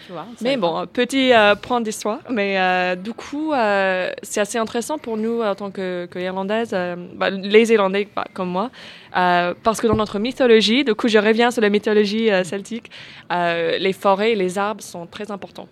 Tu 0.08 0.14
vois, 0.14 0.26
Mais 0.42 0.56
bon, 0.56 0.88
petit 0.88 1.34
euh, 1.34 1.56
point 1.56 1.82
d'histoire. 1.82 2.20
Mais 2.30 2.58
euh, 2.58 2.96
du 2.96 3.12
coup, 3.12 3.52
euh, 3.52 4.10
c'est 4.24 4.40
assez 4.40 4.58
intéressant 4.58 4.98
pour 4.98 5.18
nous 5.18 5.42
en 5.42 5.54
tant 5.54 5.70
que, 5.70 6.08
que 6.10 6.18
Irlandaises, 6.18 6.70
euh, 6.72 6.96
bah, 7.14 7.30
les 7.30 7.74
Irlandais 7.74 8.08
bah, 8.16 8.26
comme 8.34 8.48
moi, 8.48 8.72
parce 9.12 9.82
que 9.82 9.88
dans 9.88 9.96
notre 9.96 10.18
mythologie, 10.18 10.86
du 10.86 10.96
coup, 10.96 11.10
je 11.10 11.18
reviens 11.18 11.52
sur 11.52 11.62
la 11.62 11.70
mythologie 11.70 12.30
celtique, 12.46 12.90
les 13.32 13.94
forêts 13.94 14.32
et 14.32 14.36
les 14.36 14.58
arbres 14.58 14.82
sont 14.82 15.08
très 15.08 15.30
importants. 15.32 15.68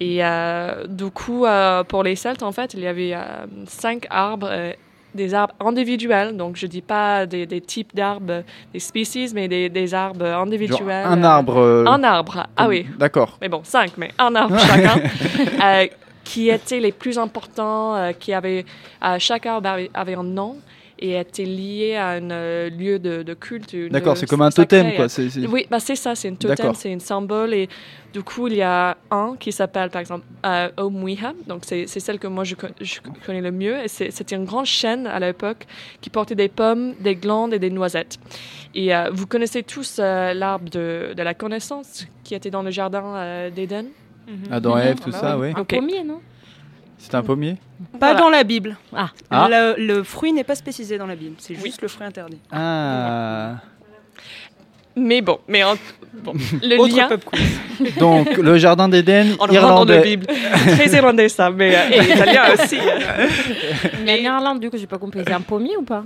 Et 0.00 0.20
du 0.88 1.10
coup, 1.10 1.44
pour 1.88 2.02
les 2.02 2.16
Celtes, 2.16 2.42
en 2.42 2.52
fait, 2.52 2.74
il 2.74 2.80
y 2.80 2.86
avait 2.86 3.14
cinq 3.66 4.06
arbres. 4.08 4.50
Des 5.16 5.34
arbres 5.34 5.54
individuels, 5.60 6.36
donc 6.36 6.56
je 6.56 6.66
dis 6.66 6.82
pas 6.82 7.26
des, 7.26 7.46
des 7.46 7.60
types 7.60 7.94
d'arbres, 7.94 8.44
des 8.72 8.78
species, 8.80 9.32
mais 9.34 9.48
des, 9.48 9.68
des 9.68 9.92
arbres 9.94 10.24
Genre 10.26 10.42
individuels. 10.42 11.04
un 11.06 11.22
arbre. 11.24 11.56
euh, 11.58 11.84
Un 11.86 12.04
arbre, 12.04 12.46
ah 12.56 12.68
oui, 12.68 12.86
D'accord. 12.98 13.36
mais 13.40 13.48
bon, 13.48 13.62
cinq, 13.64 13.92
mais 13.96 14.10
un 14.18 14.34
arbre 14.36 14.56
chacun, 14.58 15.00
euh, 15.64 15.86
qui 16.22 16.50
étaient 16.50 16.80
les 16.80 16.92
plus 16.92 17.18
importants, 17.18 17.94
euh, 17.96 18.12
qui 18.12 18.32
avaient, 18.32 18.64
euh, 19.04 19.16
chaque 19.18 19.46
arbre 19.46 19.68
avait, 19.68 19.90
avait 19.94 20.14
un 20.14 20.22
nom 20.24 20.56
et 20.98 21.18
était 21.18 21.44
lié 21.44 21.94
à 21.96 22.08
un 22.10 22.30
euh, 22.30 22.70
lieu 22.70 22.98
de, 22.98 23.22
de 23.22 23.34
culte. 23.34 23.72
une- 23.74 23.88
D'accord, 23.90 24.16
c'est 24.16 24.26
comme 24.26 24.42
un 24.42 24.50
sacré. 24.50 24.78
totem, 24.80 24.96
quoi. 24.96 25.08
c'est- 25.08 25.28
c'est- 25.30 25.46
Oui, 25.46 25.66
bah 25.70 25.78
c'est 25.80 25.96
ça, 25.96 26.14
c'est 26.14 26.28
un 26.28 26.34
totem, 26.34 26.56
D'accord. 26.56 26.76
c'est 26.76 26.92
un 26.92 26.98
symbole. 26.98 27.52
Et 27.54 27.68
du 28.14 28.22
coup, 28.22 28.48
il 28.48 28.54
y 28.54 28.62
a 28.62 28.96
un 29.10 29.36
qui 29.38 29.52
s'appelle, 29.52 29.90
par 29.90 30.00
exemple, 30.00 30.24
euh, 30.46 30.68
Omwiha. 30.78 31.34
Donc, 31.46 31.62
c'est 31.66 31.86
c'est 31.86 32.00
celle 32.00 32.18
que 32.18 32.26
moi, 32.26 32.44
je, 32.44 32.54
je 32.80 33.00
connais 33.26 33.42
le 33.42 33.50
mieux. 33.52 33.76
Et 33.84 33.88
c'est- 33.88 34.10
c'était 34.10 34.36
une 34.36 34.46
grande 34.46 34.64
chaîne 34.66 35.06
à 35.06 35.20
l'époque 35.20 35.66
qui 36.00 36.08
portait 36.08 36.34
des 36.34 36.48
pommes, 36.48 36.94
des 37.00 37.14
glandes 37.14 37.52
et 37.52 37.58
des 37.58 37.70
noisettes. 37.70 38.18
Et 38.74 38.94
euh, 38.94 39.10
vous 39.12 39.26
connaissez 39.26 39.62
tous 39.62 39.98
euh, 39.98 40.32
l'arbre 40.34 40.70
de, 40.70 41.12
de 41.16 41.22
la 41.22 41.34
connaissance 41.34 42.06
qui 42.24 42.34
était 42.34 42.50
dans 42.50 42.62
le 42.62 42.70
jardin 42.70 43.04
euh, 43.16 43.50
d'Éden? 43.50 43.86
Adam 44.50 44.76
et 44.78 44.82
Ève, 44.82 44.98
tout 44.98 45.10
Bah 45.12 45.18
ça, 45.20 45.38
oui. 45.38 45.52
Ok. 45.56 45.68
pommier, 45.68 46.02
non? 46.02 46.20
C'est 46.98 47.14
un 47.14 47.22
pommier 47.22 47.56
Pas 48.00 48.12
Voilà. 48.12 48.20
dans 48.20 48.30
la 48.30 48.42
Bible. 48.44 48.76
Ah. 48.94 49.10
Ah. 49.30 49.48
Le, 49.50 49.74
le 49.78 50.02
fruit 50.02 50.32
n'est 50.32 50.44
pas 50.44 50.54
spécifié 50.54 50.98
dans 50.98 51.06
la 51.06 51.14
Bible. 51.16 51.36
C'est 51.38 51.54
Oui. 51.54 51.66
juste 51.66 51.82
le 51.82 51.88
fruit 51.88 52.06
interdit. 52.06 52.38
Ah. 52.50 53.56
Mais 54.98 55.20
bon, 55.20 55.38
mais 55.46 55.62
en- 55.62 55.74
bon, 56.14 56.32
le 56.62 56.78
Autre 56.78 56.96
lien... 56.96 57.08
Donc, 58.00 58.34
le 58.38 58.56
jardin 58.56 58.88
d'Éden, 58.88 59.36
irlandais. 59.50 60.00
Bible. 60.02 60.26
Très 60.26 60.88
irlandais, 60.96 61.28
ça, 61.28 61.50
mais 61.50 61.76
euh, 61.76 61.90
et 61.92 62.12
italien 62.14 62.44
aussi. 62.54 62.78
Mais 64.06 64.26
en 64.26 64.36
Irlande, 64.36 64.60
du 64.60 64.70
coup, 64.70 64.78
j'ai 64.78 64.86
pas 64.86 64.96
compris. 64.96 65.20
C'est 65.26 65.34
un 65.34 65.42
pommier 65.42 65.76
ou 65.76 65.82
pas 65.82 66.04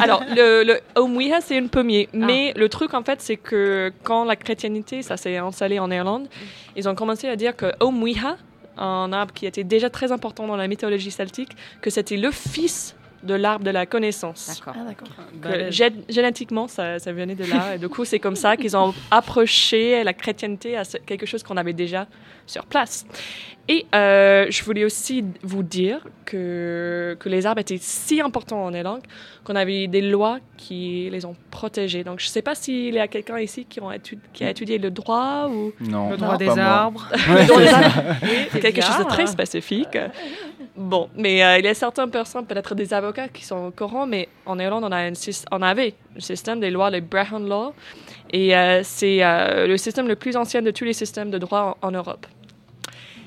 Alors, 0.00 0.24
le, 0.36 0.64
le 0.64 0.80
Omwiha, 0.96 1.40
c'est 1.40 1.56
une 1.56 1.68
pommier. 1.68 2.08
Mais 2.12 2.52
le 2.56 2.68
truc, 2.68 2.92
en 2.92 3.04
fait, 3.04 3.20
c'est 3.20 3.36
que 3.36 3.92
quand 4.02 4.24
la 4.24 4.34
chrétienté, 4.34 5.02
ça 5.02 5.16
s'est 5.16 5.36
installé 5.36 5.78
en 5.78 5.88
Irlande, 5.92 6.26
ils 6.76 6.88
ont 6.88 6.96
commencé 6.96 7.28
à 7.28 7.36
dire 7.36 7.54
que 7.54 7.66
Omwiha, 7.78 8.36
un 8.80 9.12
arbre 9.12 9.32
qui 9.34 9.46
était 9.46 9.64
déjà 9.64 9.90
très 9.90 10.10
important 10.12 10.46
dans 10.46 10.56
la 10.56 10.66
mythologie 10.68 11.10
celtique, 11.10 11.50
que 11.82 11.90
c'était 11.90 12.16
le 12.16 12.30
fils 12.30 12.96
de 13.22 13.34
l'arbre 13.34 13.64
de 13.66 13.70
la 13.70 13.84
connaissance. 13.84 14.46
D'accord. 14.86 15.08
Ah, 15.44 15.48
génétiquement, 16.08 16.68
ça, 16.68 16.98
ça 16.98 17.12
venait 17.12 17.34
de 17.34 17.44
là. 17.44 17.74
Et 17.74 17.78
du 17.78 17.88
coup, 17.90 18.06
c'est 18.06 18.18
comme 18.18 18.34
ça 18.36 18.56
qu'ils 18.56 18.74
ont 18.78 18.94
approché 19.10 20.02
la 20.04 20.14
chrétienté 20.14 20.74
à 20.76 20.84
ce- 20.84 20.96
quelque 20.96 21.26
chose 21.26 21.42
qu'on 21.42 21.58
avait 21.58 21.74
déjà 21.74 22.06
sur 22.46 22.64
place. 22.64 23.04
Et 23.72 23.86
euh, 23.94 24.46
je 24.50 24.64
voulais 24.64 24.84
aussi 24.84 25.24
vous 25.44 25.62
dire 25.62 26.00
que, 26.24 27.16
que 27.20 27.28
les 27.28 27.46
arbres 27.46 27.60
étaient 27.60 27.78
si 27.80 28.20
importants 28.20 28.64
en 28.64 28.74
Irlande 28.74 29.02
qu'on 29.44 29.54
avait 29.54 29.86
des 29.86 30.00
lois 30.00 30.40
qui 30.56 31.08
les 31.12 31.24
ont 31.24 31.36
protégés. 31.52 32.02
Donc, 32.02 32.18
je 32.18 32.26
ne 32.26 32.30
sais 32.30 32.42
pas 32.42 32.56
s'il 32.56 32.94
y 32.94 32.98
a 32.98 33.06
quelqu'un 33.06 33.38
ici 33.38 33.66
qui, 33.66 33.80
ont 33.80 33.92
étu- 33.92 34.18
qui 34.32 34.42
a 34.42 34.50
étudié 34.50 34.78
le 34.78 34.90
droit 34.90 35.46
ou 35.48 35.72
Non, 35.88 36.10
Le 36.10 36.16
droit 36.16 36.36
des 36.36 36.48
arbres. 36.48 37.06
le 37.12 37.46
droit 37.46 37.60
des 37.60 37.68
arbres. 37.68 38.16
Oui, 38.24 38.28
C'est 38.50 38.58
quelque 38.58 38.82
chose 38.82 38.98
de 38.98 39.04
très 39.04 39.28
spécifique. 39.28 39.96
Bon, 40.76 41.08
mais 41.16 41.44
euh, 41.44 41.58
il 41.58 41.64
y 41.64 41.68
a 41.68 41.74
certaines 41.74 42.10
personnes, 42.10 42.46
peut-être 42.46 42.74
des 42.74 42.92
avocats, 42.92 43.28
qui 43.28 43.44
sont 43.44 43.66
au 43.66 43.70
courant, 43.70 44.04
mais 44.04 44.28
en 44.46 44.58
Irlande, 44.58 44.82
on, 44.82 44.90
a 44.90 45.68
avait 45.68 45.94
un 46.16 46.20
système 46.20 46.58
des 46.58 46.70
lois, 46.70 46.90
le 46.90 46.98
Brehon 47.00 47.38
Law, 47.38 47.72
et 48.32 48.56
euh, 48.56 48.80
c'est 48.82 49.22
euh, 49.22 49.68
le 49.68 49.76
système 49.76 50.08
le 50.08 50.16
plus 50.16 50.36
ancien 50.36 50.60
de 50.60 50.72
tous 50.72 50.84
les 50.84 50.92
systèmes 50.92 51.30
de 51.30 51.38
droit 51.38 51.76
en, 51.82 51.88
en 51.88 51.90
Europe. 51.92 52.26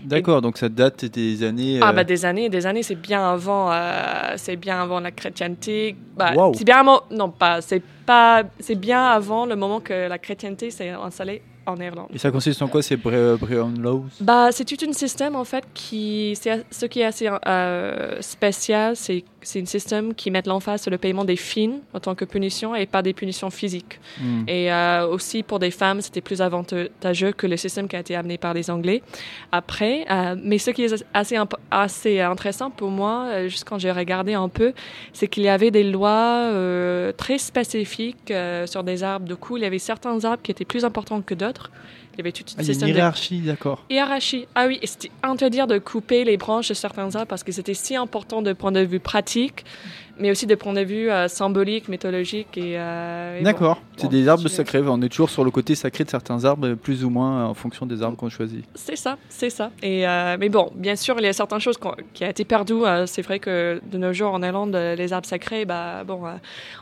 D'accord, 0.04 0.42
donc 0.42 0.58
ça 0.58 0.70
date 0.70 1.06
des 1.06 1.44
années. 1.44 1.80
Ah 1.82 1.90
euh, 1.90 1.94
bah 1.94 2.04
des 2.04 2.26
années, 2.26 2.50
des 2.50 2.66
années, 2.66 2.84
c'est 2.84 2.96
bien 2.96 3.24
avant, 3.32 3.72
euh, 3.72 4.34
c'est 4.38 4.56
bien 4.56 4.82
avant 4.82 5.00
la 5.00 5.12
chrétienté. 5.12 5.96
Bah, 6.18 6.34
Wow. 6.36 6.54
C'est 6.56 6.64
bien 6.66 6.78
avant, 6.80 7.02
non 7.12 7.30
pas, 7.30 7.62
c'est 7.62 7.82
pas, 8.06 8.44
c'est 8.60 8.76
bien 8.76 9.04
avant 9.06 9.46
le 9.46 9.56
moment 9.56 9.80
que 9.80 10.08
la 10.08 10.18
chrétienté 10.18 10.72
s'est 10.72 10.90
installée 10.90 11.42
en 11.66 11.78
Irlande. 11.80 12.08
Et 12.14 12.18
ça 12.18 12.30
consiste 12.30 12.62
en 12.62 12.68
quoi 12.68 12.82
ces 12.82 12.98
Bre- 12.98 13.38
Brehon 13.38 13.72
Laws? 13.80 14.06
Bah, 14.20 14.50
c'est 14.52 14.66
tout 14.66 14.86
un 14.86 14.92
système 14.92 15.36
en 15.38 15.46
fait 15.46 15.64
qui, 15.74 16.38
c'est 16.40 16.66
ce 16.70 16.86
qui 16.88 17.00
est 17.00 17.06
assez 17.06 17.30
euh, 17.48 18.18
spécial, 18.22 18.96
c'est 18.98 19.24
c'est 19.48 19.62
un 19.62 19.66
système 19.66 20.14
qui 20.14 20.32
met 20.32 20.42
l'emphase 20.46 20.82
sur 20.82 20.92
le 20.92 20.98
paiement 20.98 21.26
des 21.26 21.36
fines 21.36 21.80
en 21.94 22.00
tant 22.00 22.16
que 22.16 22.26
punition 22.26 22.76
et 22.76 22.86
pas 22.86 23.02
des 23.02 23.14
punitions 23.14 23.50
physiques. 23.50 24.00
Hmm. 24.20 24.44
Et 24.48 24.72
euh, 24.72 25.08
aussi 25.08 25.44
pour 25.44 25.60
des 25.60 25.72
femmes, 25.72 26.02
c'était 26.02 26.22
plus 26.22 26.42
avantageux 26.42 27.32
que 27.32 27.48
le 27.48 27.58
système 27.58 27.88
qui 27.88 27.96
a 27.96 28.00
été 28.00 28.16
amené 28.16 28.38
par 28.38 28.54
les 28.54 28.70
Anglais 28.70 29.02
après. 29.52 30.06
Euh, 30.10 30.36
mais 30.42 30.58
ce 30.58 30.72
qui 30.72 30.84
est 30.84 31.06
assez, 31.14 31.38
assez 31.72 32.20
intéressant 32.20 32.70
pour 32.70 32.90
moi, 32.90 33.28
euh, 33.30 33.48
juste 33.48 33.68
quand 33.68 33.78
j'ai 33.78 33.92
regardé 33.92 34.34
un 34.34 34.50
peu, 34.50 34.74
c'est 35.14 35.28
qu'il 35.28 35.44
y 35.44 35.50
avait 35.50 35.72
des 35.72 35.84
lois 35.84 36.50
euh, 36.52 37.12
très 37.12 37.38
spécifiques 37.38 38.34
sur 38.66 38.84
des 38.84 39.04
arbres. 39.04 39.26
Du 39.26 39.36
coup, 39.36 39.58
il 39.58 39.64
y 39.64 39.66
avait 39.66 39.80
certains 39.80 40.24
arbres 40.26 40.42
qui 40.42 40.52
étaient 40.52 40.66
plus 40.66 40.86
importants 40.86 41.22
que 41.22 41.34
d'autres. 41.34 41.72
Il 42.16 42.20
y 42.20 42.22
avait 42.22 42.32
tout 42.32 42.44
Ah, 42.58 42.62
a 42.62 42.64
une 42.64 42.80
de 42.80 42.88
hiérarchie, 42.88 43.40
d'accord. 43.40 43.84
hiérarchie. 43.90 44.48
Ah 44.56 44.66
oui, 44.68 44.80
et 44.82 44.88
c'était 44.88 45.10
interdit 45.24 45.60
de 45.68 45.78
couper 45.80 46.24
les 46.24 46.38
branches 46.38 46.70
de 46.70 46.74
certains 46.74 47.16
arbres 47.16 47.28
parce 47.28 47.44
que 47.44 47.52
c'était 47.52 47.74
si 47.74 47.96
important 47.96 48.42
de 48.42 48.54
point 48.54 48.72
de 48.72 48.82
vue 48.82 49.00
pratique, 49.00 49.66
mais 50.20 50.30
aussi 50.30 50.46
de 50.46 50.54
point 50.54 50.74
de 50.74 50.82
vue 50.82 51.10
euh, 51.10 51.28
symbolique, 51.28 51.88
mythologique 51.88 52.56
et. 52.56 52.78
euh, 52.78 53.36
et 53.36 53.40
bon. 53.40 53.44
D'accord, 53.46 53.82
c'est 53.98 54.04
Bon, 54.04 54.10
des 54.12 54.28
arbres 54.28 54.48
sacrés. 54.48 54.82
On 54.86 55.02
est 55.02 55.10
toujours 55.10 55.32
sur 55.32 55.44
le 55.44 55.50
côté 55.50 55.74
sacré 55.74 56.04
de 56.04 56.10
certains 56.12 56.46
arbres, 56.46 56.76
plus 56.76 57.04
ou 57.04 57.10
moins 57.10 57.46
en 57.46 57.56
fonction 57.56 57.88
des 57.88 58.04
arbres 58.04 58.16
qu'on 58.16 58.30
choisit. 58.30 58.64
C'est 58.76 58.96
ça, 58.96 59.18
c'est 59.28 59.50
ça. 59.50 59.72
Et 59.82 60.08
euh, 60.08 60.38
mais 60.40 60.50
bon, 60.50 60.72
bien 60.76 60.96
sûr, 60.96 61.16
il 61.18 61.24
y 61.24 61.28
a 61.28 61.34
certaines 61.34 61.60
choses 61.62 61.78
qui 61.80 61.88
ont 61.88 62.28
été 62.30 62.46
perdues. 62.46 62.74
euh, 62.86 63.08
c'est 63.08 63.24
vrai 63.24 63.40
que 63.40 63.82
de 63.92 63.98
nos 63.98 64.14
jours 64.14 64.34
en 64.34 64.44
Irlande, 64.44 64.76
euh, 64.76 64.94
les 64.96 65.14
arbres 65.14 65.28
sacrés, 65.28 65.66
bah 65.66 66.04
bon, 66.04 66.28
euh, 66.28 66.34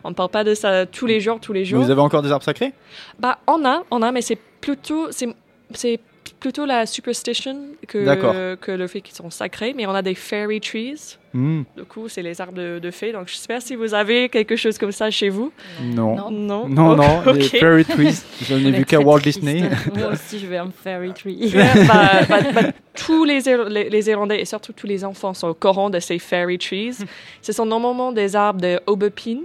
on 0.04 0.10
ne 0.10 0.14
parle 0.16 0.30
pas 0.30 0.44
de 0.44 0.54
ça 0.54 0.86
tous 0.86 1.06
les 1.06 1.22
jours, 1.22 1.40
tous 1.40 1.54
les 1.54 1.62
Mais 1.62 1.66
jours. 1.66 1.84
vous 1.84 1.90
avez 1.92 2.02
encore 2.02 2.22
des 2.22 2.32
arbres 2.34 2.44
sacrés? 2.44 2.74
Bah, 3.18 3.40
on 3.48 3.64
a, 3.66 3.84
on 3.92 4.02
a, 4.02 4.12
mais 4.12 4.22
c'est 4.22 4.38
plutôt, 4.62 5.12
c'est, 5.12 5.28
c'est 5.74 6.00
plutôt 6.40 6.66
la 6.66 6.86
superstition 6.86 7.56
que, 7.88 8.56
que 8.56 8.72
le 8.72 8.88
fait 8.88 9.02
qu'ils 9.02 9.16
sont 9.16 9.30
sacrés. 9.30 9.74
Mais 9.76 9.86
on 9.86 9.92
a 9.92 10.02
des 10.02 10.16
fairy 10.16 10.60
trees. 10.62 11.18
Hmm, 11.34 11.64
Du 11.78 11.84
coup, 11.84 12.10
c'est 12.10 12.22
les 12.22 12.42
arbres 12.42 12.54
de, 12.54 12.80
de 12.80 12.92
fées. 12.92 13.12
Donc, 13.12 13.28
je 13.28 13.48
pas 13.48 13.60
si 13.62 13.76
vous 13.76 13.94
avez 13.94 14.28
quelque 14.30 14.56
chose 14.56 14.78
comme 14.78 14.92
ça 14.92 15.10
chez 15.12 15.30
vous. 15.30 15.52
Non. 15.82 16.30
Non. 16.32 16.68
Non. 16.68 16.96
Non, 16.96 17.22
les 17.34 17.42
fairy 17.60 17.86
trees, 17.86 18.22
j'en 18.48 18.58
ai 18.58 18.66
On 18.68 18.72
vu 18.72 18.86
qu'à 18.86 19.00
Walt. 19.00 19.20
Disney. 19.20 19.62
Moi 19.96 20.08
aussi, 20.14 20.40
je 20.40 20.48
vais 20.48 20.58
un 20.58 20.72
fairy 20.72 21.14
tree. 21.16 21.54
Bah, 21.88 22.22
bah, 22.28 22.40
bah, 22.54 22.62
tous 22.96 23.24
les, 23.24 23.40
les, 23.70 23.90
les 23.90 24.10
Irlandais 24.10 24.42
et 24.42 24.46
surtout 24.46 24.74
tous 24.74 24.88
les 24.88 25.06
enfants 25.06 25.34
sont 25.34 25.48
au 25.50 25.54
courant 25.54 25.90
de 25.90 26.00
ces 26.00 26.20
fairy 26.20 26.58
trees. 26.58 26.98
Ce 27.42 27.54
sont 27.54 27.66
normalement 27.66 28.12
des 28.12 28.36
arbres 28.36 28.62
de 28.62 28.80
aubépine 28.88 29.44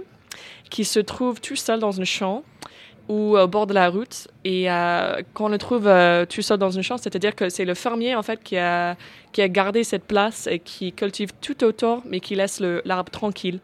qui 0.69 0.83
se 0.83 0.99
trouvent 0.99 1.39
tout 1.39 1.55
seuls 1.55 1.79
dans 1.79 2.01
un 2.01 2.05
champ 2.05 2.43
ou 3.09 3.37
au 3.37 3.47
bord 3.47 3.67
de 3.67 3.73
la 3.73 3.89
route. 3.89 4.27
Et 4.43 4.69
euh, 4.71 5.21
quand 5.33 5.45
on 5.45 5.49
le 5.49 5.57
trouve 5.57 5.87
euh, 5.87 6.25
tout 6.25 6.41
seul 6.41 6.57
dans 6.57 6.77
un 6.77 6.81
champ, 6.81 6.97
c'est-à-dire 6.97 7.35
que 7.35 7.49
c'est 7.49 7.65
le 7.65 7.73
fermier 7.73 8.15
en 8.15 8.23
fait 8.23 8.43
qui 8.43 8.57
a, 8.57 8.95
qui 9.31 9.41
a 9.41 9.47
gardé 9.47 9.83
cette 9.83 10.03
place 10.05 10.47
et 10.47 10.59
qui 10.59 10.91
cultive 10.93 11.29
tout 11.41 11.63
autour, 11.63 12.01
mais 12.05 12.19
qui 12.19 12.35
laisse 12.35 12.61
l'arbre 12.85 13.09
tranquille. 13.11 13.59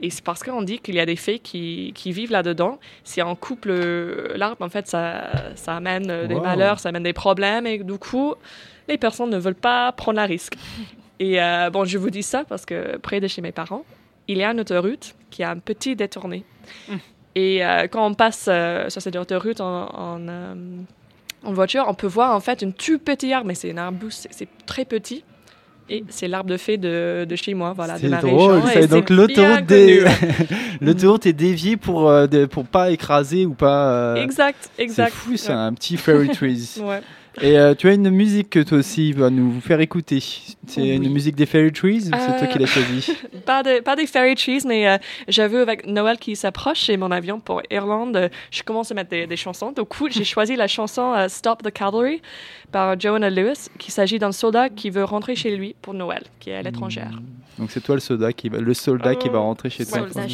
Et 0.00 0.10
c'est 0.10 0.22
parce 0.24 0.42
qu'on 0.44 0.62
dit 0.62 0.78
qu'il 0.78 0.94
y 0.94 1.00
a 1.00 1.06
des 1.06 1.16
fées 1.16 1.40
qui, 1.40 1.92
qui 1.94 2.12
vivent 2.12 2.30
là-dedans. 2.30 2.78
Si 3.02 3.20
on 3.20 3.34
coupe 3.34 3.64
le- 3.64 4.32
l'arbre, 4.36 4.64
en 4.64 4.68
fait, 4.68 4.86
ça, 4.86 5.32
ça 5.56 5.74
amène 5.76 6.08
euh, 6.08 6.26
des 6.28 6.36
Wow. 6.36 6.42
malheurs, 6.42 6.78
ça 6.78 6.90
amène 6.90 7.02
des 7.02 7.12
problèmes. 7.12 7.66
Et 7.66 7.78
du 7.78 7.98
coup, 7.98 8.34
les 8.88 8.96
personnes 8.96 9.30
ne 9.30 9.38
veulent 9.38 9.54
pas 9.56 9.90
prendre 9.92 10.16
la 10.16 10.24
risque. 10.26 10.54
Et 11.20 11.42
euh, 11.42 11.68
bon, 11.70 11.84
je 11.84 11.98
vous 11.98 12.10
dis 12.10 12.22
ça 12.22 12.44
parce 12.48 12.64
que 12.64 12.96
près 12.98 13.18
de 13.20 13.26
chez 13.26 13.42
mes 13.42 13.50
parents, 13.50 13.84
il 14.28 14.38
y 14.38 14.44
a 14.44 14.52
une 14.52 14.60
autoroute 14.60 15.16
qui 15.30 15.42
a 15.42 15.50
un 15.50 15.58
petit 15.58 15.96
détourné. 15.96 16.44
Et 17.34 17.64
euh, 17.64 17.86
quand 17.88 18.06
on 18.06 18.14
passe 18.14 18.46
euh, 18.48 18.88
sur 18.90 19.00
cette 19.02 19.16
autoroute 19.16 19.60
en, 19.60 19.86
en, 19.94 20.18
euh, 20.28 20.54
en 21.44 21.52
voiture, 21.52 21.84
on 21.86 21.94
peut 21.94 22.06
voir 22.06 22.34
en 22.34 22.40
fait 22.40 22.62
une 22.62 22.72
tout 22.72 22.98
petit 22.98 23.32
arbre, 23.32 23.46
mais 23.46 23.54
c'est 23.54 23.70
un 23.72 23.76
arbuste, 23.78 24.26
c'est- 24.30 24.48
très 24.66 24.84
petit. 24.84 25.24
Et 25.90 26.04
c'est 26.10 26.28
l'arbre 26.28 26.50
de 26.50 26.58
fée 26.58 26.76
de, 26.76 27.24
de 27.26 27.36
chez 27.36 27.54
moi, 27.54 27.72
voilà, 27.74 27.94
de 27.94 28.00
C'est 28.00 28.08
ma 28.08 28.20
drôle, 28.20 28.58
région. 28.60 28.82
ça. 28.82 28.86
Donc 28.88 29.08
l'autoroute 29.08 29.70
l'autoroute 30.82 31.26
est 31.26 31.32
déviée 31.32 31.76
pour 31.76 32.10
euh, 32.10 32.26
de- 32.26 32.44
pour 32.46 32.64
pas 32.66 32.90
écraser 32.90 33.46
ou 33.46 33.54
pas. 33.54 33.90
euh, 33.92 34.14
Exact, 34.16 34.68
C'est 34.76 34.82
exact. 34.82 35.12
fou, 35.12 35.36
c'est 35.36 35.52
un 35.52 35.72
petit 35.72 35.96
fairy 35.96 36.28
trees. 36.34 36.80
Ouais. 36.82 37.00
Et 37.40 37.56
euh, 37.58 37.74
tu 37.74 37.88
as 37.88 37.94
une 37.94 38.10
musique 38.10 38.50
que 38.50 38.60
toi 38.60 38.78
aussi 38.78 39.12
va 39.12 39.30
nous 39.30 39.60
faire 39.60 39.80
écouter. 39.80 40.20
C'est 40.66 40.80
Oui. 40.80 40.90
une 40.96 41.12
musique 41.12 41.36
des 41.36 41.46
fairy 41.46 41.72
trees 41.72 41.98
ou 41.98 42.00
c'est 42.04 42.10
toi 42.10 42.36
Euh, 42.42 42.46
qui 42.46 42.58
l'as 42.58 42.66
choisie? 42.66 43.12
Pas, 43.46 43.62
de, 43.62 43.80
pas 43.80 43.96
des 43.96 44.06
fairy 44.06 44.34
trees, 44.34 44.62
mais 44.66 44.88
euh, 44.88 44.98
j'avoue, 45.28 45.56
avec 45.58 45.86
Noël 45.86 46.18
qui 46.18 46.36
s'approche 46.36 46.90
et 46.90 46.96
mon 46.96 47.10
avion 47.10 47.40
pour 47.40 47.62
Irlande, 47.70 48.16
euh, 48.16 48.28
je 48.50 48.62
commence 48.62 48.90
à 48.90 48.94
mettre 48.94 49.10
des, 49.10 49.26
des 49.26 49.36
chansons. 49.36 49.72
Du 49.72 49.82
coup, 49.84 50.08
j'ai 50.10 50.24
choisi 50.24 50.54
la 50.56 50.66
chanson 50.66 51.14
euh, 51.14 51.28
Stop 51.28 51.62
the 51.62 51.70
Cavalry 51.72 52.20
par 52.72 52.98
Joanna 53.00 53.30
Lewis, 53.30 53.68
qui 53.78 53.90
s'agit 53.90 54.18
d'un 54.18 54.32
soldat 54.32 54.68
qui 54.68 54.90
veut 54.90 55.04
rentrer 55.04 55.34
chez 55.36 55.56
lui 55.56 55.74
pour 55.80 55.94
Noël, 55.94 56.24
qui 56.40 56.50
est 56.50 56.56
à 56.56 56.62
l'étrangère. 56.62 57.10
Donc 57.58 57.70
c'est 57.70 57.80
toi 57.80 57.94
le 57.94 58.00
soldat 58.00 58.32
qui 58.32 58.48
va, 58.50 58.58
le 58.58 58.74
soldat 58.74 59.14
qui 59.14 59.28
va 59.28 59.38
Oh. 59.38 59.42
rentrer 59.42 59.70
chez 59.70 59.86
toi. 59.86 60.00
Soldat. 60.10 60.26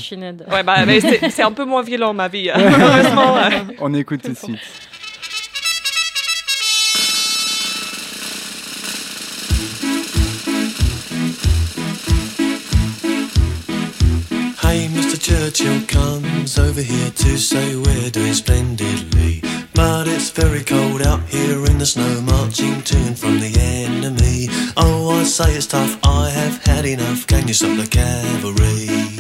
Ouais, 0.52 0.62
bah, 0.64 0.84
mais 0.86 1.00
c'est 1.00 1.42
un 1.42 1.52
peu 1.52 1.64
moins 1.64 1.82
violent, 1.82 2.12
ma 2.14 2.28
vie. 2.28 2.50
hein. 2.50 2.56
Heureusement. 2.58 3.36
euh. 3.36 3.50
On 3.80 3.94
écoute 3.94 4.22
tout 4.22 4.32
de 4.32 4.36
suite. 4.36 4.58
Churchill 15.44 15.82
comes 15.86 16.58
over 16.58 16.80
here 16.80 17.10
to 17.10 17.36
say 17.36 17.76
we're 17.76 18.08
doing 18.08 18.32
splendidly. 18.32 19.42
But 19.74 20.08
it's 20.08 20.30
very 20.30 20.64
cold 20.64 21.02
out 21.02 21.20
here 21.28 21.66
in 21.66 21.76
the 21.76 21.84
snow, 21.84 22.22
marching 22.22 22.80
to 22.80 22.96
and 22.96 23.18
from 23.18 23.40
the 23.40 23.54
enemy. 23.60 24.48
Oh, 24.78 25.10
I 25.10 25.24
say 25.24 25.54
it's 25.54 25.66
tough, 25.66 25.98
I 26.02 26.30
have 26.30 26.64
had 26.64 26.86
enough. 26.86 27.26
Can 27.26 27.46
you 27.46 27.52
stop 27.52 27.76
the 27.76 27.86
cavalry? 27.86 29.13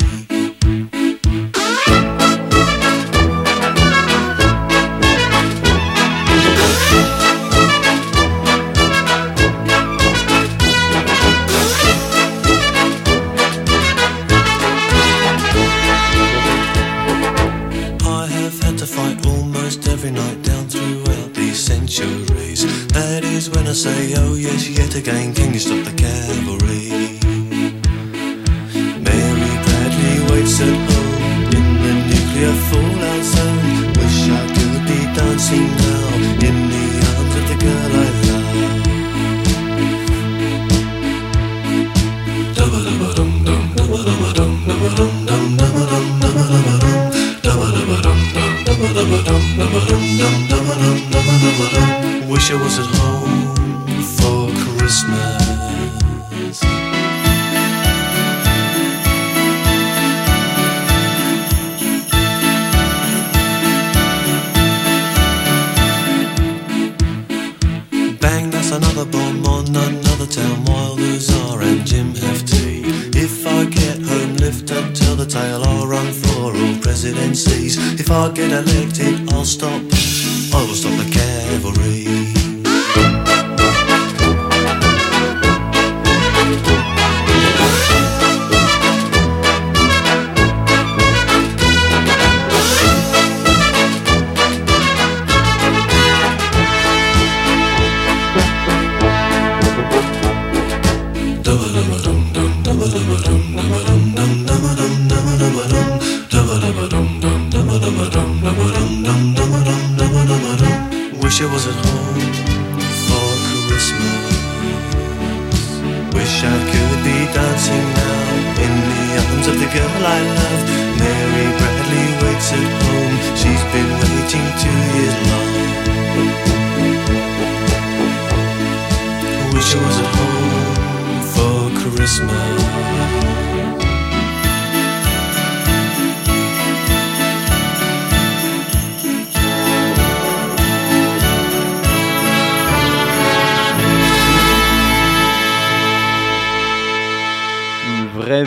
If 78.04 78.10
I 78.10 78.30
get 78.32 78.52
elected, 78.52 79.32
I'll 79.32 79.46
stop. 79.46 79.80
I 79.80 80.66
will 80.66 80.74
stop 80.74 80.92
the 80.98 81.10
cavalry. 81.10 82.23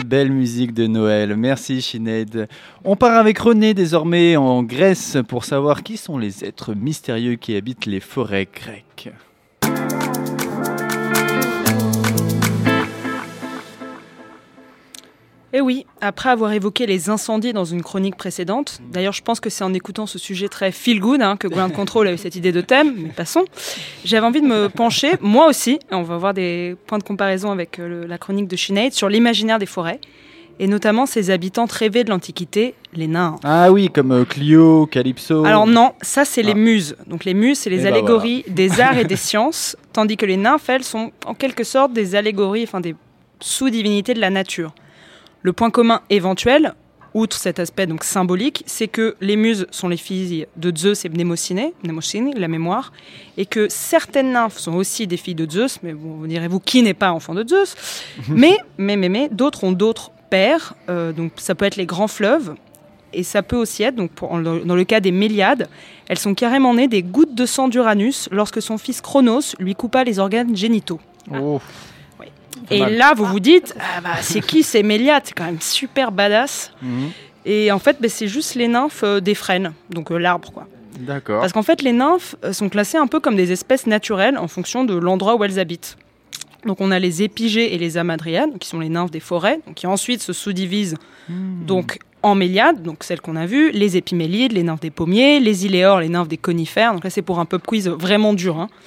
Belle 0.04 0.30
musique 0.30 0.74
de 0.74 0.86
Noël. 0.86 1.36
Merci 1.36 1.82
Sinead. 1.82 2.48
On 2.84 2.96
part 2.96 3.16
avec 3.16 3.38
René 3.38 3.74
désormais 3.74 4.36
en 4.36 4.62
Grèce 4.62 5.18
pour 5.28 5.44
savoir 5.44 5.82
qui 5.82 5.96
sont 5.96 6.18
les 6.18 6.44
êtres 6.44 6.74
mystérieux 6.74 7.36
qui 7.36 7.56
habitent 7.56 7.86
les 7.86 8.00
forêts 8.00 8.48
grecques. 8.52 9.10
Eh 15.54 15.62
oui, 15.62 15.86
après 16.02 16.28
avoir 16.28 16.52
évoqué 16.52 16.84
les 16.84 17.08
incendies 17.08 17.54
dans 17.54 17.64
une 17.64 17.82
chronique 17.82 18.16
précédente, 18.16 18.80
d'ailleurs 18.92 19.14
je 19.14 19.22
pense 19.22 19.40
que 19.40 19.48
c'est 19.48 19.64
en 19.64 19.72
écoutant 19.72 20.06
ce 20.06 20.18
sujet 20.18 20.48
très 20.48 20.72
feel 20.72 21.00
good 21.00 21.22
hein, 21.22 21.38
que 21.38 21.48
Ground 21.48 21.72
Control 21.72 22.06
a 22.06 22.12
eu 22.12 22.18
cette 22.18 22.36
idée 22.36 22.52
de 22.52 22.60
thème, 22.60 22.92
mais 22.98 23.08
passons, 23.08 23.44
j'avais 24.04 24.26
envie 24.26 24.42
de 24.42 24.46
me 24.46 24.68
pencher, 24.68 25.12
moi 25.22 25.46
aussi, 25.48 25.78
et 25.90 25.94
on 25.94 26.02
va 26.02 26.18
voir 26.18 26.34
des 26.34 26.76
points 26.86 26.98
de 26.98 27.02
comparaison 27.02 27.50
avec 27.50 27.78
euh, 27.78 27.88
le- 28.02 28.06
la 28.06 28.18
chronique 28.18 28.46
de 28.46 28.56
Sinead, 28.56 28.92
sur 28.92 29.08
l'imaginaire 29.08 29.58
des 29.58 29.64
forêts, 29.64 30.00
et 30.60 30.66
notamment 30.66 31.06
ces 31.06 31.30
habitants 31.30 31.64
rêvés 31.70 32.04
de 32.04 32.10
l'Antiquité, 32.10 32.74
les 32.92 33.06
nains. 33.06 33.36
Ah 33.42 33.72
oui, 33.72 33.88
comme 33.88 34.12
euh, 34.12 34.24
Clio, 34.26 34.84
Calypso. 34.84 35.46
Alors 35.46 35.66
non, 35.66 35.92
ça 36.02 36.26
c'est 36.26 36.42
les 36.42 36.52
Ah. 36.52 36.56
muses. 36.56 36.94
Donc 37.06 37.24
les 37.24 37.32
muses, 37.32 37.60
c'est 37.60 37.70
les 37.70 37.80
Eh 37.80 37.84
ben 37.84 37.94
allégories 37.94 38.44
des 38.48 38.82
arts 38.82 38.98
et 38.98 39.04
des 39.06 39.16
sciences, 39.26 39.76
tandis 39.94 40.18
que 40.18 40.26
les 40.26 40.36
nymphes, 40.36 40.68
elles, 40.68 40.84
sont 40.84 41.10
en 41.24 41.32
quelque 41.32 41.64
sorte 41.64 41.94
des 41.94 42.14
allégories, 42.16 42.64
enfin 42.64 42.80
des 42.82 42.94
sous-divinités 43.40 44.12
de 44.12 44.20
la 44.20 44.28
nature. 44.30 44.74
Le 45.42 45.52
point 45.52 45.70
commun 45.70 46.00
éventuel, 46.10 46.74
outre 47.14 47.36
cet 47.36 47.58
aspect 47.58 47.86
donc 47.86 48.04
symbolique, 48.04 48.62
c'est 48.66 48.88
que 48.88 49.16
les 49.20 49.36
muses 49.36 49.66
sont 49.70 49.88
les 49.88 49.96
filles 49.96 50.46
de 50.56 50.76
Zeus 50.76 51.04
et 51.04 51.08
Mnémosyne, 51.08 51.70
la 52.36 52.48
mémoire, 52.48 52.92
et 53.36 53.46
que 53.46 53.66
certaines 53.68 54.32
nymphes 54.32 54.58
sont 54.58 54.74
aussi 54.74 55.06
des 55.06 55.16
filles 55.16 55.34
de 55.34 55.50
Zeus, 55.50 55.78
mais 55.82 55.92
bon, 55.94 56.16
vous 56.18 56.26
direz-vous 56.26 56.60
qui 56.60 56.82
n'est 56.82 56.94
pas 56.94 57.12
enfant 57.12 57.34
de 57.34 57.46
Zeus 57.48 57.74
Mais, 58.28 58.56
mais, 58.76 58.96
mais, 58.96 59.08
mais, 59.08 59.28
d'autres 59.30 59.64
ont 59.64 59.72
d'autres 59.72 60.10
pères, 60.30 60.74
euh, 60.88 61.12
donc 61.12 61.32
ça 61.36 61.54
peut 61.54 61.64
être 61.64 61.76
les 61.76 61.86
grands 61.86 62.08
fleuves, 62.08 62.54
et 63.14 63.22
ça 63.22 63.42
peut 63.42 63.56
aussi 63.56 63.82
être, 63.84 63.94
donc 63.96 64.10
pour- 64.10 64.38
dans 64.38 64.74
le 64.76 64.84
cas 64.84 65.00
des 65.00 65.12
Méliades, 65.12 65.68
elles 66.08 66.18
sont 66.18 66.34
carrément 66.34 66.74
nées 66.74 66.88
des 66.88 67.02
gouttes 67.02 67.34
de 67.34 67.46
sang 67.46 67.68
d'Uranus 67.68 68.28
lorsque 68.30 68.60
son 68.60 68.76
fils 68.76 69.00
Chronos 69.00 69.54
lui 69.58 69.74
coupa 69.74 70.04
les 70.04 70.18
organes 70.18 70.54
génitaux. 70.54 71.00
Oh. 71.34 71.60
Et 72.70 72.80
mal. 72.80 72.96
là, 72.96 73.14
vous 73.14 73.24
vous 73.24 73.40
dites, 73.40 73.74
ah 73.78 74.00
bah, 74.00 74.10
c'est 74.20 74.40
qui 74.40 74.62
ces 74.62 74.82
Méliades 74.82 75.22
C'est 75.24 75.34
quand 75.34 75.44
même 75.44 75.60
super 75.60 76.12
badass. 76.12 76.72
Mhm. 76.82 77.10
Et 77.44 77.72
en 77.72 77.78
fait, 77.78 77.98
bah, 78.00 78.08
c'est 78.08 78.28
juste 78.28 78.54
les 78.54 78.68
nymphes 78.68 79.02
euh, 79.04 79.20
des 79.20 79.34
frênes, 79.34 79.72
donc 79.90 80.10
euh, 80.10 80.18
l'arbre 80.18 80.52
quoi. 80.52 80.66
D'accord. 80.98 81.40
Parce 81.40 81.52
qu'en 81.52 81.62
fait, 81.62 81.80
les 81.82 81.92
nymphes 81.92 82.34
euh, 82.44 82.52
sont 82.52 82.68
classées 82.68 82.98
un 82.98 83.06
peu 83.06 83.20
comme 83.20 83.36
des 83.36 83.52
espèces 83.52 83.86
naturelles 83.86 84.36
en 84.36 84.48
fonction 84.48 84.84
de 84.84 84.94
l'endroit 84.94 85.36
où 85.36 85.44
elles 85.44 85.58
habitent. 85.58 85.96
Donc 86.66 86.80
on 86.80 86.90
a 86.90 86.98
les 86.98 87.22
épigées 87.22 87.74
et 87.74 87.78
les 87.78 87.96
amadriades, 87.96 88.58
qui 88.58 88.68
sont 88.68 88.80
les 88.80 88.88
nymphes 88.88 89.12
des 89.12 89.20
forêts, 89.20 89.60
qui 89.76 89.86
ensuite 89.86 90.20
se 90.20 90.32
sous-divisent 90.32 90.96
donc 91.28 92.00
en 92.22 92.34
donc 92.82 93.04
celles 93.04 93.20
qu'on 93.20 93.36
a 93.36 93.46
vues, 93.46 93.70
les 93.72 93.96
épimélides, 93.96 94.52
les 94.52 94.62
nymphes 94.62 94.80
des 94.80 94.90
pommiers, 94.90 95.40
les 95.40 95.66
iléores, 95.66 96.00
les 96.00 96.08
nymphes 96.08 96.28
des 96.28 96.36
conifères. 96.36 96.92
Donc 96.94 97.04
là, 97.04 97.10
c'est 97.10 97.22
pour 97.22 97.38
un 97.38 97.44
pub 97.44 97.62
quiz 97.62 97.88
vraiment 97.88 98.34
dur. 98.34 98.58
hein. 98.58 98.68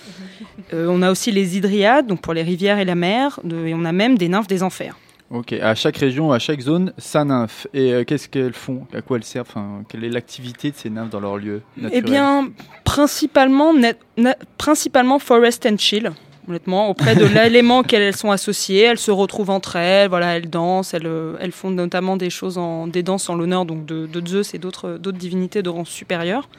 Euh, 0.73 0.87
on 0.89 1.01
a 1.01 1.11
aussi 1.11 1.31
les 1.31 1.57
hydriades, 1.57 2.07
donc 2.07 2.21
pour 2.21 2.33
les 2.33 2.43
rivières 2.43 2.77
et 2.79 2.85
la 2.85 2.95
mer, 2.95 3.39
de- 3.43 3.65
et 3.67 3.73
on 3.73 3.83
a 3.83 3.91
même 3.91 4.17
des 4.17 4.29
nymphes 4.29 4.47
des 4.47 4.63
enfers. 4.63 4.95
Ok, 5.29 5.53
à 5.53 5.75
chaque 5.75 5.97
région, 5.97 6.31
à 6.31 6.39
chaque 6.39 6.61
zone, 6.61 6.93
sa 6.97 7.23
nymphe. 7.25 7.67
Et 7.73 7.91
euh, 7.93 8.03
qu'est-ce 8.03 8.29
qu'elles 8.29 8.53
font? 8.53 8.85
À 8.93 9.01
quoi 9.01 9.17
elles 9.17 9.23
servent? 9.23 9.47
Enfin, 9.49 9.83
Quelle 9.89 10.03
est 10.03 10.09
l'activité 10.09 10.71
de 10.71 10.75
ces 10.75 10.89
nymphes 10.89 11.09
dans 11.09 11.19
leur 11.19 11.37
lieu 11.37 11.61
naturel? 11.77 12.03
Eh 12.05 12.09
bien, 12.09 12.49
principalement, 12.83 13.73
net- 13.73 13.99
na- 14.17 14.35
principalement 14.57 15.19
forest 15.19 15.65
and 15.65 15.77
chill. 15.77 16.11
Honnêtement, 16.47 16.89
auprès 16.89 17.15
de 17.15 17.25
l'élément 17.33 17.79
auquel 17.79 18.01
elles 18.01 18.15
sont 18.15 18.31
associées, 18.31 18.81
elles 18.83 18.97
se 18.97 19.11
retrouvent 19.11 19.49
entre 19.51 19.75
elles. 19.75 20.09
Voilà, 20.09 20.35
elles 20.37 20.49
dansent, 20.49 20.93
elles, 20.93 21.05
euh, 21.05 21.35
elles 21.39 21.51
font 21.51 21.69
notamment 21.69 22.17
des 22.17 22.29
choses 22.29 22.57
en 22.57 22.87
des 22.87 23.03
danses 23.03 23.29
en 23.29 23.35
l'honneur 23.35 23.65
donc 23.65 23.85
de, 23.85 24.07
de 24.07 24.27
Zeus 24.27 24.53
et 24.53 24.57
d'autres 24.57 24.97
d'autres 24.97 25.17
divinités 25.19 25.61
de 25.61 25.69
rang 25.69 25.85
supérieur. 25.85 26.49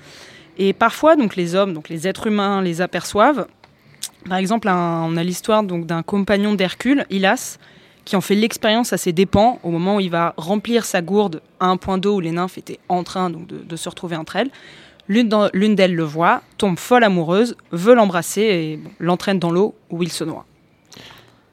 Et 0.59 0.73
parfois, 0.73 1.16
donc 1.16 1.35
les 1.37 1.55
hommes, 1.55 1.73
donc 1.75 1.88
les 1.88 2.07
êtres 2.07 2.27
humains, 2.27 2.62
les 2.62 2.81
aperçoivent. 2.81 3.47
Par 4.29 4.38
exemple, 4.38 4.68
un- 4.68 5.03
on 5.09 5.16
a 5.16 5.23
l'histoire 5.25 5.62
donc 5.64 5.87
d'un 5.87 6.03
compagnon 6.03 6.55
d'Hercule, 6.55 7.05
Hylas, 7.11 7.59
qui 8.05 8.14
en 8.16 8.21
fait 8.21 8.35
l'expérience 8.35 8.92
à 8.92 8.99
ses 8.99 9.12
dépens 9.12 9.59
au 9.62 9.71
moment 9.71 9.97
où 9.97 10.01
il 10.01 10.11
va 10.11 10.35
remplir 10.37 10.85
sa 10.85 11.03
gourde 11.03 11.40
à 11.59 11.66
un 11.66 11.77
point 11.77 11.99
d'eau 11.99 12.16
où 12.16 12.21
les 12.21 12.31
nymphes 12.33 12.59
étaient 12.59 12.79
en 12.88 13.03
train 13.03 13.31
donc, 13.31 13.47
de, 13.47 13.59
de 13.59 13.77
se 13.77 13.88
retrouver 13.88 14.16
entre 14.16 14.37
elles. 14.37 14.51
L'une 15.08 15.74
d'elles 15.74 15.94
le 15.94 16.04
voit, 16.04 16.42
tombe 16.58 16.78
folle 16.78 17.04
amoureuse, 17.04 17.56
veut 17.70 17.94
l'embrasser 17.94 18.42
et 18.42 18.76
bon, 18.76 18.90
l'entraîne 19.00 19.38
dans 19.38 19.50
l'eau 19.50 19.74
où 19.90 20.02
il 20.02 20.10
se 20.12 20.24
noie. 20.24 20.46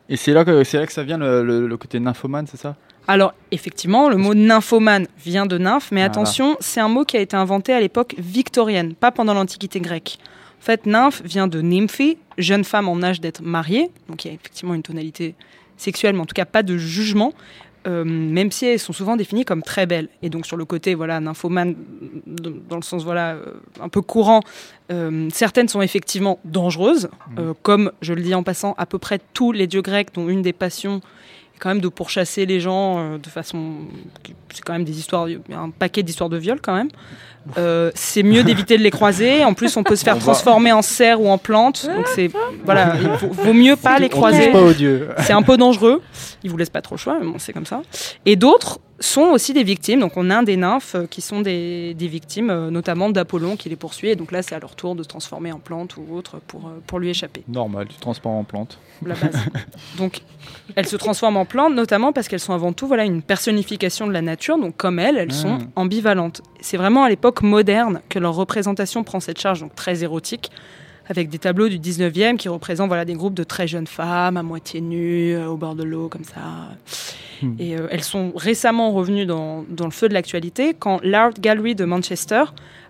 Et 0.08 0.16
c'est 0.18 0.34
là, 0.34 0.46
que, 0.46 0.64
c'est 0.64 0.78
là 0.78 0.86
que 0.86 0.94
ça 0.94 1.04
vient 1.04 1.18
le, 1.18 1.44
le- 1.44 1.68
le 1.68 1.78
côté 1.78 2.00
nymphomane, 2.00 2.48
c'est 2.48 2.58
ça? 2.58 2.76
Alors, 3.08 3.34
effectivement, 3.52 4.08
le 4.10 4.18
mot 4.18 4.36
nymphomane 4.36 5.08
vient 5.24 5.48
de 5.48 5.58
nymphe, 5.58 5.92
mais 5.92 6.04
attention, 6.04 6.58
c'est 6.60 6.80
un 6.80 6.88
mot 6.88 7.06
qui 7.06 7.18
a 7.18 7.22
été 7.22 7.36
inventé 7.36 7.74
à 7.74 7.80
l'époque 7.80 8.14
victorienne, 8.20 8.94
pas 8.94 9.12
pendant 9.12 9.34
l'Antiquité 9.34 9.80
grecque. 9.80 10.20
En 10.62 10.64
fait, 10.64 10.86
nymphe 10.86 11.22
vient 11.26 11.48
de 11.48 11.60
nymphi, 11.62 12.18
jeune 12.38 12.64
femme 12.64 12.88
en 12.88 13.02
âge 13.02 13.20
d'être 13.20 13.42
mariée, 13.42 13.90
donc 14.08 14.26
il 14.26 14.28
y 14.28 14.32
a 14.32 14.34
effectivement 14.36 14.74
une 14.76 14.84
tonalité 14.84 15.34
sexuelle, 15.78 16.14
mais 16.16 16.22
en 16.22 16.26
tout 16.26 16.34
cas 16.36 16.46
pas 16.46 16.62
de 16.62 16.78
jugement, 16.78 17.34
euh, 17.90 18.04
même 18.06 18.52
si 18.52 18.68
elles 18.68 18.80
sont 18.80 18.94
souvent 18.94 19.16
définies 19.16 19.46
comme 19.46 19.64
très 19.64 19.88
belles. 19.88 20.10
Et 20.22 20.30
donc 20.30 20.46
sur 20.46 20.58
le 20.58 20.66
côté, 20.66 20.94
voilà, 20.94 21.20
nymphomane, 21.20 21.76
dans 22.70 22.76
le 22.76 22.84
sens, 22.84 23.04
voilà, 23.04 23.34
euh, 23.34 23.46
un 23.82 23.90
peu 23.90 24.02
courant, 24.02 24.42
euh, 24.92 25.28
certaines 25.34 25.68
sont 25.68 25.82
effectivement 25.82 26.40
dangereuses, 26.46 27.10
euh, 27.40 27.54
comme, 27.64 27.92
je 28.02 28.14
le 28.14 28.22
dis 28.22 28.36
en 28.36 28.44
passant, 28.44 28.76
à 28.78 28.86
peu 28.86 29.00
près 29.00 29.20
tous 29.34 29.52
les 29.52 29.66
dieux 29.66 29.82
grecs, 29.82 30.14
dont 30.14 30.30
une 30.30 30.44
des 30.44 30.54
passions 30.54 31.02
est 31.56 31.60
quand 31.60 31.70
même 31.70 31.82
de 31.82 31.88
pourchasser 31.88 32.46
les 32.46 32.60
gens 32.60 33.18
de 33.18 33.30
façon... 33.30 33.88
C'est 34.54 34.64
quand 34.64 34.74
même 34.74 34.84
des 34.84 34.98
histoires, 35.00 35.28
un 35.54 35.70
paquet 35.70 36.04
d'histoires 36.04 36.30
de 36.30 36.38
viol 36.38 36.60
quand 36.62 36.74
même. 36.76 36.90
Euh, 37.58 37.90
c'est 37.96 38.22
mieux 38.22 38.44
d'éviter 38.44 38.78
de 38.78 38.84
les 38.84 38.92
croiser. 38.92 39.44
En 39.46 39.54
plus, 39.54 39.76
on 39.78 39.84
peut 39.84 39.96
se 39.96 40.04
faire 40.04 40.16
On 40.16 40.20
va- 40.20 40.24
transformer 40.24 40.72
en 40.72 40.82
cerf 40.82 41.22
ou 41.22 41.30
en 41.30 41.38
plante. 41.38 41.88
Donc 41.96 42.08
c'est 42.08 42.30
voilà, 42.66 42.94
il 43.02 43.08
vaut, 43.08 43.30
vaut 43.34 43.54
mieux 43.54 43.76
pas 43.76 43.98
les 43.98 44.10
croiser. 44.10 44.52
C'est 45.20 45.34
un 45.34 45.42
peu 45.42 45.58
dangereux. 45.58 46.02
Ils 46.44 46.50
vous 46.50 46.58
laissent 46.58 46.70
pas 46.70 46.82
trop 46.82 46.96
le 46.96 47.00
choix, 47.00 47.18
mais 47.20 47.26
bon, 47.26 47.40
c'est 47.40 47.54
comme 47.54 47.66
ça. 47.66 47.82
Et 48.26 48.36
d'autres 48.36 48.80
sont 49.00 49.22
aussi 49.32 49.54
des 49.54 49.64
victimes. 49.64 50.02
Donc 50.02 50.18
on 50.18 50.30
a 50.30 50.44
des 50.44 50.58
nymphes 50.58 50.96
euh, 50.96 51.06
qui 51.08 51.22
sont 51.22 51.40
des, 51.40 51.94
des 51.94 52.08
victimes, 52.08 52.50
euh, 52.50 52.70
notamment 52.70 53.10
d'Apollon 53.10 53.56
qui 53.56 53.70
les 53.70 53.78
poursuit. 53.78 54.10
Et 54.10 54.16
donc 54.16 54.32
là, 54.34 54.42
c'est 54.42 54.56
à 54.56 54.60
leur 54.60 54.76
tour 54.76 54.96
de 54.96 55.04
se 55.04 55.08
transformer 55.08 55.52
en 55.54 55.60
plante 55.60 55.96
ou 55.98 56.16
autre 56.16 56.38
pour, 56.48 56.70
pour 56.86 57.00
lui 57.00 57.10
échapper. 57.10 57.44
Normal, 57.48 57.88
tu 57.88 57.96
transports 58.00 58.34
en 58.34 58.44
plante. 58.44 58.78
La 59.06 59.16
base. 59.16 59.32
donc 59.98 60.20
elles 60.76 60.88
se 60.88 60.98
transforment 60.98 61.38
en 61.38 61.46
plantes, 61.46 61.74
notamment 61.74 62.12
parce 62.12 62.28
qu'elles 62.28 62.40
sont 62.42 62.54
avant 62.54 62.74
tout 62.74 62.86
voilà, 62.88 63.06
une 63.06 63.22
personnification 63.22 64.06
de 64.08 64.12
la 64.12 64.22
nature. 64.22 64.39
Donc 64.58 64.76
comme 64.78 65.00
elles, 65.00 65.18
elles 65.18 65.32
sont 65.34 65.58
Mm. 65.58 65.68
ambivalentes. 65.76 66.42
C'est 66.62 66.78
vraiment 66.78 67.04
à 67.04 67.10
l'époque 67.10 67.42
moderne 67.42 68.02
que 68.10 68.20
leur 68.20 68.34
représentation 68.36 69.04
prend 69.04 69.20
cette 69.20 69.40
charge 69.40 69.62
donc 69.62 69.76
très 69.76 70.04
érotique 70.04 70.50
avec 71.08 71.30
des 71.30 71.40
tableaux 71.40 71.70
du 71.70 71.80
19e 71.80 72.38
qui 72.38 72.50
représentent 72.50 72.88
voilà, 72.90 73.04
des 73.06 73.16
groupes 73.16 73.34
de 73.34 73.44
très 73.44 73.68
jeunes 73.68 73.88
femmes 73.88 74.38
à 74.38 74.44
moitié 74.44 74.80
nues, 74.80 75.34
euh, 75.34 75.48
au 75.48 75.58
bord 75.58 75.74
de 75.76 75.84
l'eau, 75.84 76.08
comme 76.08 76.24
ça. 76.24 76.40
Hmm. 77.42 77.56
Et 77.58 77.76
euh, 77.76 77.88
elles 77.90 78.04
sont 78.04 78.32
récemment 78.36 78.92
revenues 78.92 79.26
dans, 79.26 79.66
dans 79.70 79.86
le 79.86 79.92
feu 79.92 80.08
de 80.08 80.14
l'actualité 80.14 80.76
quand 80.78 81.00
l'Art 81.04 81.32
Gallery 81.40 81.74
de 81.74 81.86
Manchester 81.86 82.44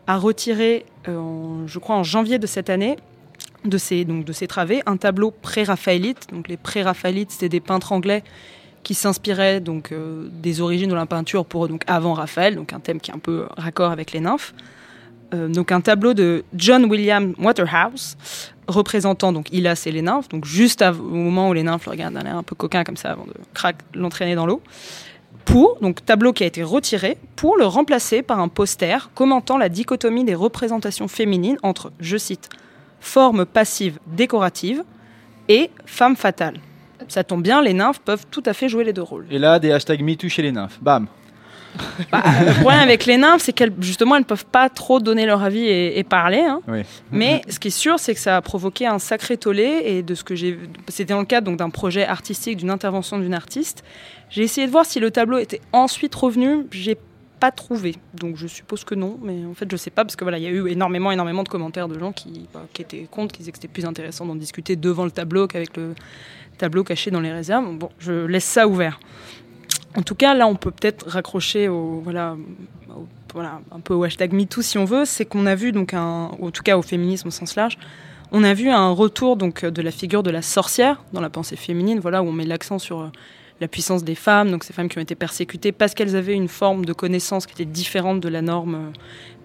a 0.07 0.17
retiré, 0.17 0.85
euh, 1.07 1.17
en- 1.17 1.65
je 1.67 1.79
crois 1.79 1.95
en 1.95 2.03
janvier 2.03 2.39
de 2.39 2.47
cette 2.47 2.69
année, 2.69 2.97
de 3.63 3.77
ses, 3.77 4.03
donc, 4.05 4.25
de 4.25 4.33
ses 4.33 4.47
travées, 4.47 4.81
un 4.85 4.97
tableau 4.97 5.31
pré-raphaélite. 5.31 6.27
Donc 6.33 6.47
les 6.49 6.57
pré-raphaélites, 6.57 7.31
c'était 7.31 7.47
des 7.49 7.59
peintres 7.61 7.91
anglais 7.93 8.23
qui 8.83 8.93
s'inspiraient 8.93 9.59
donc 9.59 9.91
euh, 9.91 10.27
des 10.31 10.61
origines 10.61 10.89
de 10.89 10.95
la 10.95 11.05
peinture 11.05 11.45
pour 11.45 11.67
donc 11.67 11.83
avant 11.87 12.13
Raphaël, 12.13 12.55
donc 12.55 12.73
un 12.73 12.79
thème 12.79 12.99
qui 12.99 13.11
est 13.11 13.13
un 13.13 13.19
peu 13.19 13.45
raccord 13.57 13.91
avec 13.91 14.11
les 14.11 14.19
nymphes. 14.19 14.53
Euh, 15.33 15.47
donc 15.47 15.71
un 15.71 15.81
tableau 15.81 16.13
de 16.13 16.43
John 16.55 16.85
William 16.85 17.35
Waterhouse 17.37 18.17
représentant 18.67 19.31
donc 19.31 19.51
Hylas 19.51 19.83
et 19.85 19.91
les 19.91 20.01
nymphes, 20.01 20.29
donc 20.29 20.45
juste 20.45 20.81
au 20.81 21.03
moment 21.03 21.49
où 21.49 21.53
les 21.53 21.63
nymphes 21.63 21.85
le 21.85 21.91
regardent 21.91 22.15
d'un 22.15 22.25
air 22.25 22.37
un 22.37 22.43
peu 22.43 22.55
coquin 22.55 22.83
comme 22.83 22.97
ça 22.97 23.11
avant 23.11 23.25
de 23.25 23.33
l'entraîner 23.93 24.35
dans 24.35 24.45
l'eau. 24.45 24.61
Pour 25.45 25.77
donc 25.81 26.05
tableau 26.05 26.33
qui 26.33 26.43
a 26.43 26.47
été 26.47 26.61
retiré 26.63 27.17
pour 27.35 27.57
le 27.57 27.65
remplacer 27.65 28.21
par 28.21 28.39
un 28.39 28.47
poster 28.47 29.09
commentant 29.15 29.57
la 29.57 29.69
dichotomie 29.69 30.23
des 30.23 30.35
représentations 30.35 31.07
féminines 31.07 31.57
entre, 31.63 31.91
je 31.99 32.17
cite, 32.17 32.49
forme 32.99 33.45
passive 33.45 33.99
décorative 34.07 34.83
et 35.47 35.71
femme 35.85 36.15
fatale. 36.15 36.59
Ça 37.07 37.23
tombe 37.23 37.41
bien, 37.43 37.61
les 37.61 37.73
nymphes 37.73 37.99
peuvent 37.99 38.25
tout 38.29 38.43
à 38.45 38.53
fait 38.53 38.69
jouer 38.69 38.83
les 38.83 38.93
deux 38.93 39.01
rôles. 39.01 39.25
Et 39.31 39.39
là, 39.39 39.59
des 39.59 39.71
hashtags 39.71 40.01
MeToo 40.03 40.29
chez 40.29 40.41
les 40.41 40.51
nymphes. 40.51 40.79
Bam 40.81 41.07
Bah, 42.11 42.23
le 42.45 42.53
problème 42.61 42.79
avec 42.81 43.05
les 43.05 43.17
nymphes, 43.17 43.43
c'est 43.43 43.53
qu'elles 43.53 43.73
justement 43.79 44.15
elles 44.15 44.25
peuvent 44.25 44.45
pas 44.45 44.69
trop 44.69 44.99
donner 44.99 45.25
leur 45.27 45.43
avis 45.43 45.65
et, 45.65 45.99
et 45.99 46.03
parler. 46.03 46.39
hein. 46.39 46.61
Oui. 46.67 46.81
Mais 47.11 47.41
ce 47.47 47.59
qui 47.59 47.67
est 47.67 47.71
sûr, 47.71 47.99
c'est 47.99 48.13
que 48.15 48.19
ça 48.19 48.37
a 48.37 48.41
provoqué 48.41 48.87
un 48.87 48.97
sacré 48.99 49.37
tollé. 49.37 49.81
Et 49.85 50.01
de 50.03 50.15
ce 50.15 50.23
que 50.23 50.35
j'ai, 50.35 50.59
c'était 50.87 51.13
dans 51.13 51.19
le 51.19 51.25
cadre 51.25 51.45
donc 51.45 51.57
d'un 51.57 51.69
projet 51.69 52.05
artistique, 52.05 52.57
d'une 52.57 52.71
intervention 52.71 53.19
d'une 53.19 53.33
artiste. 53.35 53.83
J'ai 54.31 54.41
essayé 54.43 54.65
de 54.67 54.71
voir 54.71 54.85
si 54.85 54.99
le 54.99 55.11
tableau 55.11 55.37
était 55.37 55.61
ensuite 55.71 56.13
revenu. 56.15 56.65
J'ai 56.71 56.97
pas 57.39 57.51
trouvé. 57.51 57.95
Donc 58.15 58.35
je 58.35 58.47
suppose 58.47 58.83
que 58.83 58.95
non, 58.95 59.17
mais 59.21 59.45
en 59.49 59.53
fait 59.53 59.69
je 59.71 59.77
sais 59.77 59.91
pas 59.91 60.03
parce 60.03 60.15
que 60.17 60.25
voilà, 60.25 60.37
il 60.39 60.43
y 60.43 60.47
a 60.47 60.49
eu 60.49 60.67
énormément, 60.67 61.09
énormément 61.11 61.43
de 61.43 61.47
commentaires 61.47 61.87
de 61.87 61.97
gens 61.97 62.11
qui, 62.11 62.47
bah, 62.53 62.65
qui 62.73 62.81
étaient 62.81 63.07
contre, 63.09 63.31
qui 63.33 63.39
disaient 63.39 63.51
que 63.53 63.57
c'était 63.57 63.69
plus 63.71 63.85
intéressant 63.85 64.25
d'en 64.25 64.35
discuter 64.35 64.75
devant 64.75 65.05
le 65.05 65.11
tableau 65.11 65.47
qu'avec 65.47 65.77
le 65.77 65.95
tableau 66.59 66.83
caché 66.83 67.09
dans 67.09 67.21
les 67.21 67.31
réserves. 67.31 67.65
Bon, 67.75 67.89
je 67.99 68.25
laisse 68.27 68.45
ça 68.45 68.67
ouvert. 68.67 68.99
En 69.97 70.03
tout 70.03 70.15
cas, 70.15 70.35
là, 70.35 70.45
on 70.45 70.55
peut 70.55 70.71
peut-être 70.71 71.07
raccrocher 71.09 71.67
au, 71.67 72.01
voilà, 72.03 72.35
au- 72.95 73.07
voilà, 73.33 73.61
un 73.71 73.79
peu 73.79 73.95
au 73.95 74.03
hashtag 74.03 74.33
MeToo 74.33 74.61
si 74.61 74.77
on 74.77 74.85
veut. 74.85 75.05
C'est 75.05 75.25
qu'on 75.25 75.47
a 75.47 75.55
vu, 75.55 75.71
donc 75.71 75.93
un, 75.95 76.29
en 76.39 76.51
tout 76.51 76.61
cas 76.61 76.77
au 76.77 76.83
féminisme 76.83 77.29
au 77.29 77.31
sens 77.31 77.55
large, 77.55 77.77
on 78.31 78.43
a 78.43 78.53
vu 78.53 78.69
un 78.69 78.91
retour 78.91 79.35
donc 79.35 79.65
de 79.65 79.81
la 79.81 79.89
figure 79.91 80.21
de 80.21 80.29
la 80.29 80.43
sorcière 80.43 81.01
dans 81.13 81.21
la 81.21 81.31
pensée 81.31 81.55
féminine, 81.55 81.99
voilà, 81.99 82.21
où 82.21 82.27
on 82.27 82.31
met 82.31 82.45
l'accent 82.45 82.77
sur 82.77 82.99
euh, 82.99 83.07
la 83.59 83.67
puissance 83.67 84.03
des 84.03 84.15
femmes, 84.15 84.51
donc 84.51 84.63
ces 84.63 84.71
femmes 84.71 84.87
qui 84.87 84.99
ont 84.99 85.01
été 85.01 85.15
persécutées 85.15 85.71
parce 85.71 85.93
qu'elles 85.95 86.15
avaient 86.15 86.35
une 86.35 86.47
forme 86.47 86.85
de 86.85 86.93
connaissance 86.93 87.47
qui 87.47 87.53
était 87.53 87.65
différente 87.65 88.19
de 88.21 88.29
la 88.29 88.41
norme 88.43 88.75
euh, 88.75 88.91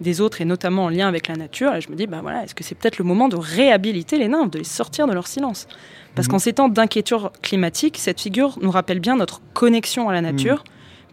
des 0.01 0.21
autres, 0.21 0.39
et 0.41 0.45
notamment 0.45 0.85
en 0.85 0.89
lien 0.89 1.07
avec 1.07 1.27
la 1.27 1.35
nature. 1.35 1.73
Et 1.73 1.81
je 1.81 1.89
me 1.89 1.95
dis, 1.95 2.05
bah 2.05 2.19
voilà, 2.21 2.43
est-ce 2.43 2.53
que 2.53 2.63
c'est 2.63 2.75
peut-être 2.75 2.99
le 2.99 3.05
moment 3.05 3.27
de 3.27 3.35
réhabiliter 3.35 4.19
les 4.19 4.27
nymphes, 4.27 4.51
de 4.51 4.59
les 4.59 4.63
sortir 4.63 5.07
de 5.07 5.13
leur 5.13 5.25
silence? 5.25 5.67
Parce 6.15 6.27
Mhm. 6.27 6.31
qu'en 6.31 6.39
ces 6.39 6.53
temps 6.53 6.69
d'inquiétude 6.69 7.17
climatique, 7.41 7.97
cette 7.97 8.21
figure 8.21 8.57
nous 8.61 8.71
rappelle 8.71 8.99
bien 8.99 9.15
notre 9.17 9.41
connexion 9.53 10.07
à 10.09 10.13
la 10.13 10.21
nature, 10.21 10.63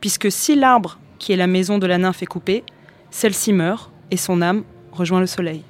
puisque 0.00 0.30
si 0.30 0.54
l'arbre 0.54 0.98
qui 1.18 1.32
est 1.32 1.36
la 1.36 1.46
maison 1.46 1.78
de 1.78 1.86
la 1.86 1.98
nymphe 1.98 2.22
est 2.22 2.26
coupé, 2.26 2.64
celle-ci 3.10 3.52
meurt 3.52 3.90
et 4.10 4.16
son 4.16 4.40
âme 4.42 4.62
rejoint 4.92 5.20
le 5.20 5.26
soleil. 5.26 5.62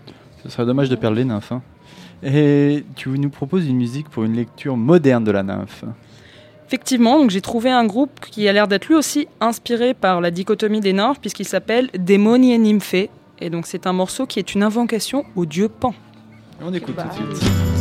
Ce 0.43 0.49
serait 0.49 0.67
dommage 0.67 0.89
de 0.89 0.97
perdre 0.97 1.17
les 1.17 1.25
nymphes. 1.25 1.53
hein. 1.53 1.63
Et 2.25 2.85
tu 2.95 3.09
nous 3.09 3.31
proposes 3.31 3.67
une 3.67 3.77
musique 3.77 4.09
pour 4.09 4.23
une 4.25 4.35
lecture 4.35 4.77
moderne 4.77 5.25
de 5.25 5.31
la 5.33 5.43
nymphe. 5.43 5.85
Effectivement, 6.67 7.19
donc 7.19 7.31
j'ai 7.31 7.41
trouvé 7.41 7.71
un 7.71 7.85
groupe 7.85 8.21
qui 8.31 8.49
a 8.49 8.53
l'air 8.53 8.67
d'être 8.69 8.87
lui 8.87 8.95
aussi 8.95 9.29
inspiré 9.41 9.93
par 9.93 10.21
la 10.21 10.31
dichotomie 10.31 10.81
des 10.81 10.93
nymphes, 10.93 11.21
puisqu'il 11.21 11.47
s'appelle 11.47 11.91
Démonie 11.99 12.53
et 12.53 12.59
Nymphée. 12.59 13.11
Et 13.41 13.51
donc 13.51 13.67
c'est 13.67 13.87
un 13.87 13.93
morceau 13.93 14.25
qui 14.27 14.39
est 14.39 14.55
une 14.55 14.63
invocation 14.63 15.25
au 15.37 15.45
dieu 15.47 15.69
Pan. 15.69 15.95
On 16.63 16.73
écoute 16.73 16.95
tout 16.97 17.27
de 17.27 17.35
suite. 17.35 17.72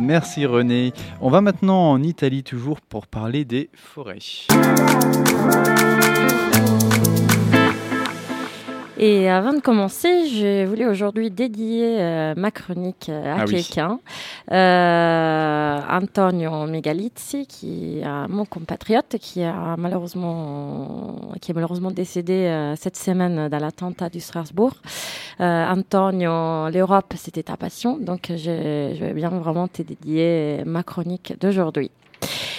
Merci 0.00 0.46
René. 0.46 0.92
On 1.20 1.28
va 1.28 1.42
maintenant 1.42 1.90
en 1.92 2.02
Italie 2.02 2.42
toujours 2.42 2.80
pour 2.80 3.06
parler 3.06 3.44
des 3.44 3.68
forêts. 3.74 4.18
Et 8.98 9.28
avant 9.28 9.52
de 9.52 9.60
commencer, 9.60 10.26
je 10.26 10.64
voulais 10.64 10.86
aujourd'hui 10.86 11.30
dédier 11.30 11.98
euh, 12.00 12.34
ma 12.34 12.50
chronique 12.50 13.10
euh, 13.10 13.34
à 13.34 13.40
Ah 13.42 13.44
oui. 13.46 13.56
quelqu'un, 13.62 14.00
euh, 14.52 15.80
Antonio 15.90 16.66
Megalizzi, 16.66 17.46
qui 17.46 17.98
est 18.00 18.28
mon 18.28 18.46
compatriote, 18.46 19.16
qui 19.20 19.42
a 19.42 19.76
malheureusement, 19.76 21.16
qui 21.42 21.50
est 21.50 21.54
malheureusement 21.54 21.90
décédé 21.90 22.46
euh, 22.46 22.74
cette 22.76 22.96
semaine 22.96 23.48
dans 23.48 23.58
l'attentat 23.58 24.08
du 24.08 24.20
Strasbourg. 24.20 24.72
Euh, 25.40 25.66
Antonio, 25.68 26.70
l'Europe, 26.70 27.12
c'était 27.16 27.42
ta 27.42 27.58
passion, 27.58 27.98
donc 27.98 28.28
je, 28.30 28.94
je 28.98 29.04
vais 29.04 29.12
bien 29.12 29.28
vraiment 29.28 29.68
te 29.68 29.82
dédier 29.82 30.62
ma 30.64 30.82
chronique 30.82 31.34
d'aujourd'hui. 31.38 31.90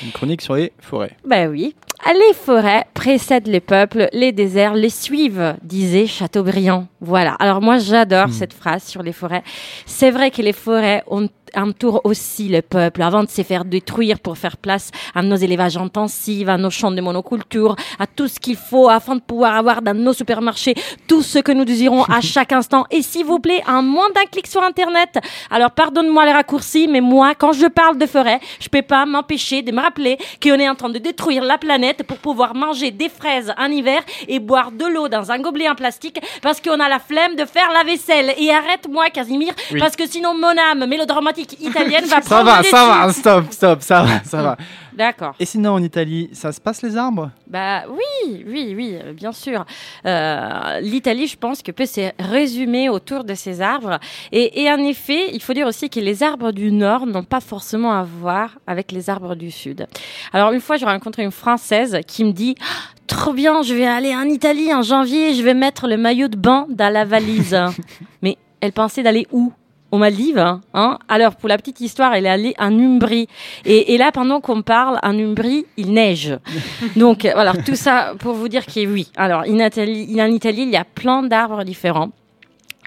Une 0.04 0.12
chronique 0.12 0.42
sur 0.42 0.56
les 0.56 0.72
forêts. 0.80 1.16
Ben 1.26 1.50
oui. 1.50 1.76
Les 2.06 2.34
forêts 2.34 2.86
précèdent 2.94 3.48
les 3.48 3.60
peuples, 3.60 4.08
les 4.14 4.32
déserts 4.32 4.76
les 4.76 4.90
suivent, 4.90 5.56
disait 5.64 6.08
Chateaubriand. 6.08 6.88
Voilà. 7.02 7.34
Alors 7.40 7.62
moi, 7.62 7.80
j'adore 7.80 8.30
cette 8.32 8.54
phrase 8.54 8.84
sur 8.84 9.04
les 9.04 9.12
forêts. 9.12 9.44
C'est 9.86 10.12
vrai 10.12 10.32
que 10.32 10.42
les 10.42 10.54
forêts 10.54 11.04
ont 11.08 11.28
entourent 11.58 12.02
aussi 12.04 12.48
le 12.48 12.62
peuple 12.62 13.02
avant 13.02 13.24
de 13.24 13.30
se 13.30 13.42
faire 13.44 13.66
détruire 13.66 14.20
pour 14.20 14.38
faire 14.38 14.58
place 14.58 14.92
à 15.16 15.22
nos 15.22 15.36
élevages 15.36 15.78
intensifs, 15.78 16.48
à 16.48 16.58
nos 16.58 16.70
champs 16.70 16.92
de 16.92 17.02
monoculture, 17.02 17.76
à 18.00 18.08
tout 18.08 18.28
ce 18.28 18.40
qu'il 18.40 18.56
faut 18.56 18.90
afin 18.90 19.16
de 19.16 19.22
pouvoir 19.22 19.56
avoir 19.56 19.82
dans 19.82 19.94
nos 19.96 20.14
supermarchés 20.14 20.76
tout 21.08 21.22
ce 21.22 21.40
que 21.40 21.52
nous 21.52 21.66
désirons 21.66 22.04
à 22.04 22.22
chaque 22.34 22.52
instant. 22.52 22.86
Et 22.92 23.02
s'il 23.02 23.26
vous 23.26 23.40
plaît, 23.40 23.64
un 23.68 23.82
moins 23.82 24.10
d'un 24.12 24.26
clic 24.32 24.48
sur 24.48 24.62
Internet. 24.64 25.18
Alors 25.50 25.72
pardonne-moi 25.72 26.26
les 26.26 26.32
raccourcis, 26.34 26.88
mais 26.88 27.02
moi, 27.02 27.34
quand 27.36 27.52
je 27.54 27.66
parle 27.68 27.98
de 27.98 28.06
forêt, 28.06 28.40
je 28.60 28.70
peux 28.70 28.82
pas 28.82 29.06
m'empêcher 29.06 29.62
de 29.62 29.72
me 29.72 29.82
rappeler 29.82 30.18
qu'on 30.42 30.56
est 30.60 30.70
en 30.70 30.76
train 30.76 30.90
de 30.90 31.00
détruire 31.00 31.44
la 31.44 31.58
planète 31.58 32.04
pour 32.04 32.18
pouvoir 32.18 32.54
manger 32.56 32.92
des 32.92 33.10
fraises 33.10 33.54
en 33.58 33.66
hiver 33.72 34.02
et 34.28 34.40
boire 34.40 34.72
de 34.72 34.86
l'eau 34.86 35.08
dans 35.08 35.32
un 35.32 35.40
gobelet 35.40 35.70
en 35.70 35.76
plastique 35.76 36.20
parce 36.42 36.62
qu'on 36.62 36.80
a 36.80 36.90
la 36.90 37.00
flemme 37.00 37.36
de 37.36 37.46
faire 37.46 37.72
la 37.74 37.84
vaisselle. 37.84 38.34
Et 38.38 38.52
arrête-moi, 38.52 39.10
Casimir, 39.10 39.54
Oui. 39.72 39.80
parce 39.80 39.96
que 39.96 40.08
sinon 40.08 40.34
mon 40.36 40.56
âme 40.72 40.86
mélodramatique 40.86 41.47
italienne 41.60 42.06
va 42.06 42.22
Ça 42.22 42.22
prendre 42.22 42.46
va, 42.46 42.58
le 42.60 42.64
ça 42.64 42.86
va, 42.88 43.14
stop, 43.14 43.46
stop, 43.52 43.82
ça 43.82 44.04
va, 44.04 44.24
ça 44.24 44.42
va. 44.42 44.58
D'accord. 44.94 45.36
Et 45.40 45.46
sinon 45.46 45.74
en 45.74 45.84
Italie, 45.84 46.30
ça 46.34 46.52
se 46.52 46.60
passe 46.60 46.82
les 46.82 46.98
arbres? 46.98 47.30
Bah 47.46 47.84
oui, 47.88 48.44
oui, 48.48 48.74
oui, 48.76 48.98
euh, 49.00 49.14
bien 49.14 49.32
sûr. 49.32 49.64
Euh, 50.06 50.80
L'Italie, 50.80 51.28
je 51.28 51.38
pense 51.38 51.62
que 51.62 51.72
peut 51.72 51.86
se 51.86 52.10
résumer 52.18 52.90
autour 52.90 53.24
de 53.24 53.36
ces 53.36 53.62
arbres. 53.62 54.00
Et, 54.32 54.64
et 54.64 54.72
en 54.72 54.80
effet, 54.80 55.30
il 55.34 55.42
faut 55.42 55.54
dire 55.54 55.68
aussi 55.68 55.90
que 55.92 56.00
les 56.00 56.24
arbres 56.24 56.52
du 56.52 56.72
Nord 56.72 57.06
n'ont 57.06 57.24
pas 57.24 57.42
forcément 57.42 57.94
à 57.94 58.04
voir 58.04 58.58
avec 58.66 58.92
les 58.92 59.10
arbres 59.10 59.36
du 59.36 59.52
Sud. 59.52 59.86
Alors 60.34 60.52
une 60.52 60.62
fois, 60.62 60.78
j'ai 60.78 60.86
rencontré 60.86 61.24
une 61.24 61.32
Française 61.32 62.00
qui 62.08 62.24
me 62.24 62.32
dit... 62.32 62.56
Ah, 62.62 62.94
Trop 63.08 63.32
bien, 63.32 63.62
je 63.62 63.74
vais 63.74 63.88
aller 63.88 64.14
en 64.14 64.24
Italie 64.26 64.74
en 64.74 64.82
janvier, 64.82 65.34
je 65.34 65.42
vais 65.42 65.54
mettre 65.54 65.88
le 65.88 65.96
maillot 65.96 66.28
de 66.28 66.36
bain 66.36 66.66
dans 66.70 66.92
la 66.92 67.06
valise. 67.06 67.58
Mais 68.22 68.38
elle 68.60 68.74
pensait 68.74 69.02
d'aller 69.02 69.26
où? 69.32 69.54
Aux 69.92 69.98
Maldives, 69.98 70.38
hein, 70.38 70.62
hein. 70.74 71.00
Alors, 71.08 71.36
pour 71.36 71.50
la 71.50 71.58
petite 71.58 71.80
histoire, 71.80 72.14
elle 72.14 72.26
est 72.26 72.30
allée 72.30 72.56
en 72.60 72.78
Umbrie. 72.78 73.28
Et, 73.66 73.94
et 73.94 73.98
là, 73.98 74.12
pendant 74.12 74.42
qu'on 74.42 74.62
parle, 74.62 75.00
en 75.02 75.18
Umbrie, 75.18 75.66
il 75.78 75.94
neige. 75.94 76.38
Donc, 76.96 77.26
euh, 77.26 77.32
voilà, 77.34 77.54
tout 77.54 77.76
ça 77.76 78.14
pour 78.20 78.34
vous 78.34 78.48
dire 78.48 78.66
que 78.66 78.86
oui. 78.86 79.10
Alors, 79.16 79.42
en 79.42 79.60
Italie, 79.60 80.22
en 80.22 80.32
Italie, 80.32 80.64
il 80.64 80.70
y 80.70 80.76
a 80.76 80.84
plein 80.84 81.24
d'arbres 81.24 81.64
différents. 81.64 82.10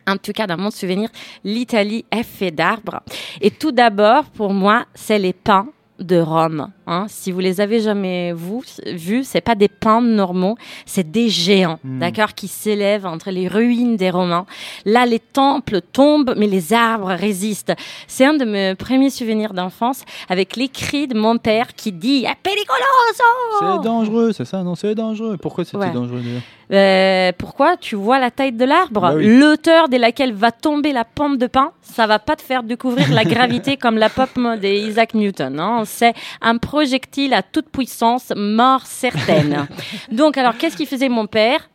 En 0.07 0.17
tout 0.17 0.33
cas, 0.33 0.47
dans 0.47 0.59
mon 0.59 0.71
souvenir, 0.71 1.09
l'Italie 1.45 2.05
est 2.11 2.23
faite 2.23 2.55
d'arbres. 2.55 3.01
Et 3.41 3.51
tout 3.51 3.73
d'abord, 3.73 4.25
pour 4.25 4.53
moi, 4.53 4.85
c'est 4.95 5.19
les 5.19 5.33
pins 5.33 5.69
de 5.99 6.19
Rome. 6.19 6.71
Hein. 6.91 7.07
Si 7.09 7.33
vous 7.33 7.41
les 7.41 7.61
avez 7.61 7.81
jamais 7.81 8.33
vous, 8.33 8.63
vus, 8.87 9.25
c'est 9.25 9.41
pas 9.41 9.55
des 9.55 9.69
pins 9.69 10.03
normaux, 10.03 10.57
c'est 10.87 11.11
des 11.11 11.29
géants, 11.29 11.79
Hmm. 11.85 11.99
d'accord, 12.01 12.35
qui 12.35 12.49
s'élèvent 12.49 13.07
entre 13.07 13.31
les 13.31 13.49
ruines 13.49 13.97
des 13.97 14.11
Romains. 14.11 14.45
Là, 14.85 15.07
les 15.07 15.21
temples 15.21 15.81
tombent, 15.93 16.35
mais 16.37 16.47
les 16.47 16.73
arbres 16.73 17.09
résistent. 17.13 17.73
C'est 18.09 18.25
un 18.27 18.35
de 18.35 18.45
mes 18.45 18.75
premiers 18.75 19.11
souvenirs 19.11 19.55
d'enfance 19.55 20.03
avec 20.29 20.57
les 20.57 20.69
cris 20.69 21.07
de 21.07 21.17
mon 21.17 21.39
père 21.39 21.69
qui 21.77 21.93
dit 21.93 22.25
"È 22.25 22.35
pericoloso!" 22.43 23.25
C'est 23.61 23.85
dangereux, 23.85 24.33
c'est 24.33 24.45
ça 24.45 24.63
Non, 24.63 24.75
c'est 24.75 24.95
dangereux. 24.95 25.37
Pourquoi 25.41 25.65
c'était 25.65 25.77
Ouais. 25.79 25.91
dangereux 25.93 26.21
d'ailleurs? 26.21 26.43
Euh, 26.73 27.33
pourquoi 27.37 27.77
Tu 27.77 27.97
vois 27.97 28.21
la 28.21 28.31
taille 28.31 28.53
de 28.53 28.65
l'arbre? 28.65 29.01
Bah 29.01 29.13
oui. 29.17 29.27
L'auteur 29.39 29.89
de 29.89 29.97
laquelle 29.97 30.33
va 30.33 30.53
tomber 30.53 30.93
la 30.93 31.05
pomme 31.05 31.37
de 31.37 31.49
pain, 31.49 31.73
ça 31.83 32.07
va 32.07 32.21
pas 32.21 32.37
te 32.37 32.43
faire 32.43 32.63
découvrir 32.63 33.11
la 33.13 33.25
gravité 33.35 33.77
comme 33.77 33.99
la 33.99 34.09
pomme 34.09 34.57
d'Isaac 34.61 35.15
Newton. 35.15 35.59
hein. 35.59 35.83
C'est 35.85 36.15
un 36.41 36.59
projectile 36.81 37.35
à 37.35 37.43
toute 37.43 37.69
puissance, 37.69 38.33
mort 38.35 38.87
certaine. 38.87 39.69
Donc, 40.11 40.39
alors, 40.39 40.57
qu'est-ce 40.57 40.79
qu'il 40.79 40.87
faisait 40.87 41.11
mon 41.11 41.27
père? 41.27 41.69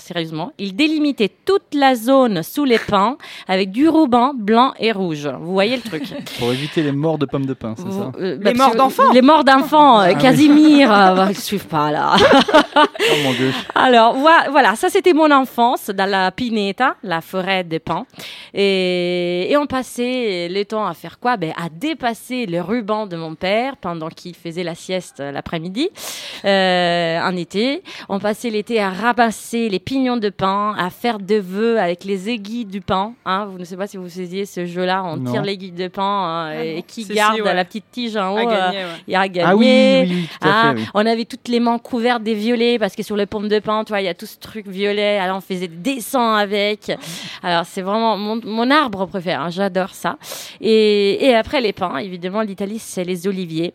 Sérieusement, 0.00 0.52
il 0.58 0.74
délimitait 0.74 1.30
toute 1.44 1.74
la 1.74 1.94
zone 1.94 2.42
sous 2.42 2.64
les 2.64 2.78
pins 2.78 3.16
avec 3.46 3.70
du 3.70 3.88
ruban 3.88 4.32
blanc 4.34 4.72
et 4.78 4.92
rouge. 4.92 5.28
Vous 5.40 5.52
voyez 5.52 5.76
le 5.76 5.82
truc 5.82 6.02
Pour 6.38 6.52
éviter 6.52 6.82
les 6.82 6.92
morts 6.92 7.18
de 7.18 7.26
pommes 7.26 7.46
de 7.46 7.54
pain, 7.54 7.74
c'est 7.76 7.90
ça 7.92 8.10
Euh, 8.18 8.38
Les 8.42 8.54
morts 8.54 8.74
d'enfants 8.74 9.12
Les 9.12 9.22
morts 9.22 9.44
d'enfants, 9.44 10.00
euh, 10.00 10.06
Ah 10.08 10.12
oui. 10.14 10.20
Casimir, 10.22 10.90
euh, 10.92 11.14
bah, 11.14 11.26
ils 11.30 11.38
suivent 11.38 11.66
pas 11.66 11.90
là. 11.90 12.16
Oh 12.76 13.14
mon 13.24 13.32
dieu. 13.32 13.52
Alors 13.74 14.14
voi- 14.14 14.48
voilà, 14.50 14.74
ça 14.76 14.88
c'était 14.88 15.12
mon 15.12 15.30
enfance 15.30 15.90
dans 15.90 16.08
la 16.08 16.30
Pineta, 16.30 16.96
la 17.02 17.20
forêt 17.20 17.64
des 17.64 17.78
pins. 17.78 18.06
Et, 18.54 19.50
et 19.50 19.56
on 19.56 19.66
passait 19.66 20.48
le 20.50 20.64
temps 20.64 20.86
à 20.86 20.94
faire 20.94 21.18
quoi? 21.18 21.36
Ben, 21.36 21.52
À 21.56 21.68
dépasser 21.68 22.46
le 22.46 22.60
ruban 22.60 23.06
de 23.06 23.16
mon 23.16 23.34
père 23.34 23.76
pendant 23.76 24.08
qu'il 24.08 24.34
faisait 24.34 24.62
la 24.62 24.74
sieste 24.74 25.20
l'après-midi 25.20 25.88
euh, 26.44 27.20
en 27.20 27.36
été. 27.36 27.82
On 28.08 28.18
passait 28.18 28.50
l'été 28.50 28.80
à 28.80 28.90
ramasser 28.90 29.68
les 29.68 29.78
pignons 29.90 30.16
de 30.16 30.28
pain, 30.28 30.72
à 30.78 30.88
faire 30.88 31.18
des 31.18 31.40
vœux 31.40 31.80
avec 31.80 32.04
les 32.04 32.28
aiguilles 32.28 32.64
du 32.64 32.80
pain. 32.80 33.12
Hein, 33.26 33.46
vous 33.50 33.58
ne 33.58 33.64
savez 33.64 33.76
pas 33.80 33.86
si 33.88 33.96
vous 33.96 34.08
faisiez 34.08 34.46
ce 34.46 34.64
jeu-là, 34.64 35.02
on 35.04 35.16
Non. 35.16 35.32
tire 35.32 35.42
l'aiguille 35.42 35.72
de 35.72 35.88
pain 35.88 36.02
hein, 36.04 36.52
Ah 36.58 36.64
et 36.64 36.82
qui 36.86 37.02
si, 37.02 37.12
garde 37.12 37.40
ouais. 37.40 37.52
la 37.54 37.64
petite 37.64 37.86
tige 37.90 38.16
en 38.16 38.32
haut. 38.34 38.38
À 38.38 38.42
euh, 38.42 38.46
gagner, 38.70 38.78
ouais. 38.84 38.90
il 39.08 39.14
a 39.16 39.28
gagné. 39.28 39.48
Ah 39.50 39.56
oui, 39.56 39.66
oui, 39.66 40.08
oui, 40.14 40.28
tout 40.40 40.48
à 40.48 40.52
Ah, 40.52 40.72
fait, 40.74 40.80
oui. 40.82 40.86
On 40.94 41.04
avait 41.06 41.24
toutes 41.24 41.48
les 41.48 41.58
mains 41.58 41.78
couvertes 41.78 42.22
des 42.22 42.34
violets 42.34 42.78
parce 42.78 42.94
que 42.94 43.02
sur 43.02 43.16
les 43.16 43.26
pommes 43.26 43.48
de 43.48 43.58
pain, 43.58 43.82
tu 43.82 43.88
vois, 43.88 44.00
il 44.00 44.04
y 44.04 44.08
a 44.08 44.14
tout 44.14 44.26
ce 44.26 44.38
truc 44.38 44.68
violet. 44.68 45.18
Alors 45.18 45.38
on 45.38 45.40
faisait 45.40 45.66
des 45.66 45.94
dessins 45.94 46.36
avec. 46.36 46.92
Alors 47.42 47.64
c'est 47.66 47.82
vraiment 47.82 48.16
mon, 48.16 48.40
mon 48.44 48.70
arbre 48.70 49.06
préféré. 49.06 49.34
hein, 49.34 49.50
J'adore 49.50 49.94
ça. 49.94 50.18
Et, 50.60 51.26
et 51.26 51.34
après 51.34 51.60
les 51.60 51.72
pins, 51.72 51.96
évidemment, 51.96 52.42
l'Italie, 52.42 52.78
c'est 52.78 53.02
les 53.02 53.26
oliviers. 53.26 53.74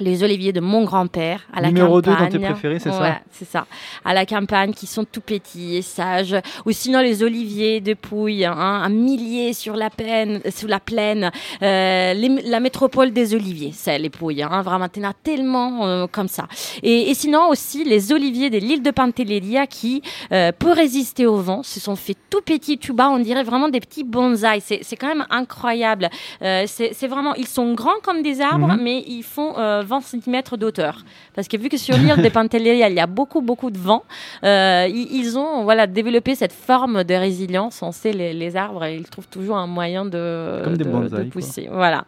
Les 0.00 0.24
oliviers 0.24 0.52
de 0.54 0.60
mon 0.60 0.84
grand-père 0.84 1.42
à 1.52 1.60
la 1.60 1.68
Numéro 1.68 2.00
deux 2.00 2.10
campagne. 2.10 2.32
dans 2.32 2.38
tes 2.38 2.44
préférés, 2.44 2.78
c'est 2.78 2.90
ça 2.90 3.00
Ouais, 3.02 3.14
c'est 3.30 3.44
ça. 3.44 3.66
À 4.04 4.14
la 4.14 4.24
campagne, 4.24 4.72
qui 4.72 4.86
sont 4.86 5.04
tout 5.04 5.20
petits 5.20 5.76
et 5.76 5.82
sages. 5.82 6.34
Ou 6.64 6.72
sinon 6.72 7.00
les 7.00 7.22
oliviers 7.22 7.80
de 7.80 7.92
Pouille, 7.94 8.44
hein, 8.46 8.54
un 8.56 8.88
millier 8.88 9.52
sur 9.52 9.76
la 9.76 9.90
plaine, 9.90 10.40
sous 10.50 10.66
la 10.66 10.80
plaine. 10.80 11.30
Euh, 11.62 12.14
les- 12.14 12.42
la 12.46 12.58
métropole 12.58 13.12
des 13.12 13.34
oliviers, 13.34 13.70
c'est 13.74 13.98
les 13.98 14.08
Pouilles. 14.10 14.42
Hein, 14.42 14.62
vraiment, 14.62 14.86
as 14.86 15.12
tellement 15.22 15.86
euh, 15.86 16.06
comme 16.10 16.28
ça. 16.28 16.48
Et, 16.82 17.10
et 17.10 17.14
sinon 17.14 17.48
aussi 17.50 17.84
les 17.84 18.12
oliviers 18.12 18.48
de 18.50 18.58
l'île 18.58 18.82
de 18.82 18.90
Pantelleria 18.90 19.66
qui, 19.66 20.02
euh, 20.32 20.52
pour 20.58 20.74
résister 20.74 21.26
au 21.26 21.36
vent, 21.36 21.62
se 21.62 21.80
sont 21.80 21.96
fait 21.96 22.16
tout 22.30 22.40
petits 22.40 22.78
tout 22.78 22.94
bas. 22.94 23.10
On 23.10 23.18
dirait 23.18 23.44
vraiment 23.44 23.68
des 23.68 23.80
petits 23.80 24.04
bonsaïs. 24.04 24.64
C'est 24.66 24.80
c'est 24.82 24.96
quand 24.96 25.08
même 25.08 25.26
incroyable. 25.30 26.08
Euh, 26.40 26.64
c'est 26.66 26.92
c'est 26.94 27.08
vraiment, 27.08 27.34
ils 27.34 27.46
sont 27.46 27.74
grands 27.74 28.00
comme 28.02 28.22
des 28.22 28.40
arbres, 28.40 28.68
Mhm. 28.68 28.80
mais 28.82 29.04
ils 29.06 29.22
font 29.22 29.54
euh, 29.58 29.82
20 29.92 30.00
cm 30.00 30.42
d'auteur. 30.58 30.94
Parce 31.34 31.48
que 31.48 31.56
vu 31.56 31.68
que 31.68 31.76
sur 31.76 31.96
l'île 31.96 32.20
de 32.22 32.28
Pantelleria, 32.28 32.88
il 32.88 32.96
y 32.96 33.00
a 33.00 33.06
beaucoup, 33.06 33.40
beaucoup 33.42 33.70
de 33.70 33.78
vent, 33.78 34.02
euh, 34.44 34.86
ils, 35.20 35.36
ont 35.38 35.64
voilà, 35.64 35.86
développé 35.86 36.34
cette 36.34 36.52
forme 36.68 37.04
de 37.04 37.14
résilience. 37.14 37.82
On 37.82 37.92
sait, 37.92 38.12
les, 38.12 38.32
les 38.32 38.56
arbres, 38.56 38.84
ils 38.86 39.04
trouvent 39.08 39.28
toujours 39.28 39.56
un 39.56 39.66
moyen 39.66 40.04
de, 40.04 40.60
Comme 40.64 40.76
des 40.76 40.84
de- 40.84 40.90
bonsaïs, 40.90 41.10
de 41.10 41.16
quoi. 41.16 41.30
pousser. 41.32 41.68
Voilà. 41.70 42.04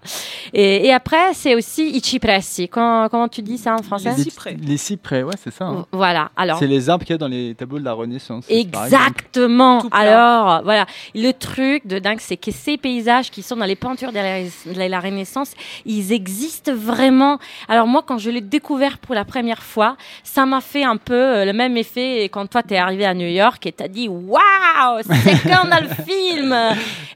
Et, 0.53 0.87
et 0.87 0.93
après, 0.93 1.35
c'est 1.35 1.55
aussi 1.55 1.91
i 1.91 2.01
cipressi. 2.01 2.68
Comment, 2.68 3.09
comment 3.09 3.28
tu 3.28 3.43
dis 3.43 3.59
ça 3.59 3.74
en 3.74 3.82
français? 3.82 4.12
Les 4.16 4.22
cyprès. 4.24 4.57
Les 4.61 4.76
cyprès, 4.76 5.22
ouais, 5.22 5.35
c'est 5.43 5.53
ça. 5.53 5.64
hein. 5.66 5.87
Voilà. 5.93 6.30
Alors, 6.37 6.59
C'est 6.59 6.66
les 6.66 6.89
arbres 6.91 7.05
qu'il 7.05 7.14
y 7.14 7.18
a 7.18 7.18
dans 7.18 7.28
les 7.28 7.55
tableaux 7.55 7.78
de 7.78 7.85
la 7.85 7.93
Renaissance. 7.93 8.45
Exactement. 8.49 9.82
Alors, 9.91 10.62
voilà, 10.64 10.87
le 11.14 11.32
truc 11.32 11.87
de 11.87 11.99
dingue, 11.99 12.20
c'est 12.20 12.37
que 12.37 12.51
ces 12.51 12.76
paysages 12.76 13.30
qui 13.30 13.43
sont 13.43 13.57
dans 13.57 13.64
les 13.66 13.76
peintures 13.76 14.11
de 14.12 14.16
la, 14.18 14.43
de 14.43 14.91
la 14.91 15.01
Renaissance, 15.01 15.53
ils 15.85 16.12
existent 16.12 16.72
vraiment. 16.74 17.39
Alors 17.68 17.86
moi, 17.86 18.02
quand 18.06 18.18
je 18.18 18.30
l'ai 18.30 18.40
découvert 18.40 18.98
pour 18.98 19.14
la 19.14 19.24
première 19.24 19.62
fois, 19.62 19.96
ça 20.22 20.46
m'a 20.46 20.60
fait 20.60 20.84
un 20.84 20.96
peu 20.96 21.14
euh, 21.14 21.44
le 21.44 21.52
même 21.52 21.76
effet 21.76 22.24
quand 22.24 22.46
toi, 22.46 22.62
t'es 22.62 22.76
arrivé 22.76 23.04
à 23.04 23.14
New 23.14 23.26
York 23.26 23.64
et 23.66 23.72
t'as 23.72 23.88
dit, 23.88 24.08
waouh, 24.08 25.00
c'est 25.02 25.42
comme 25.42 25.70
dans 25.70 25.82
le 25.82 26.04
film. 26.04 26.54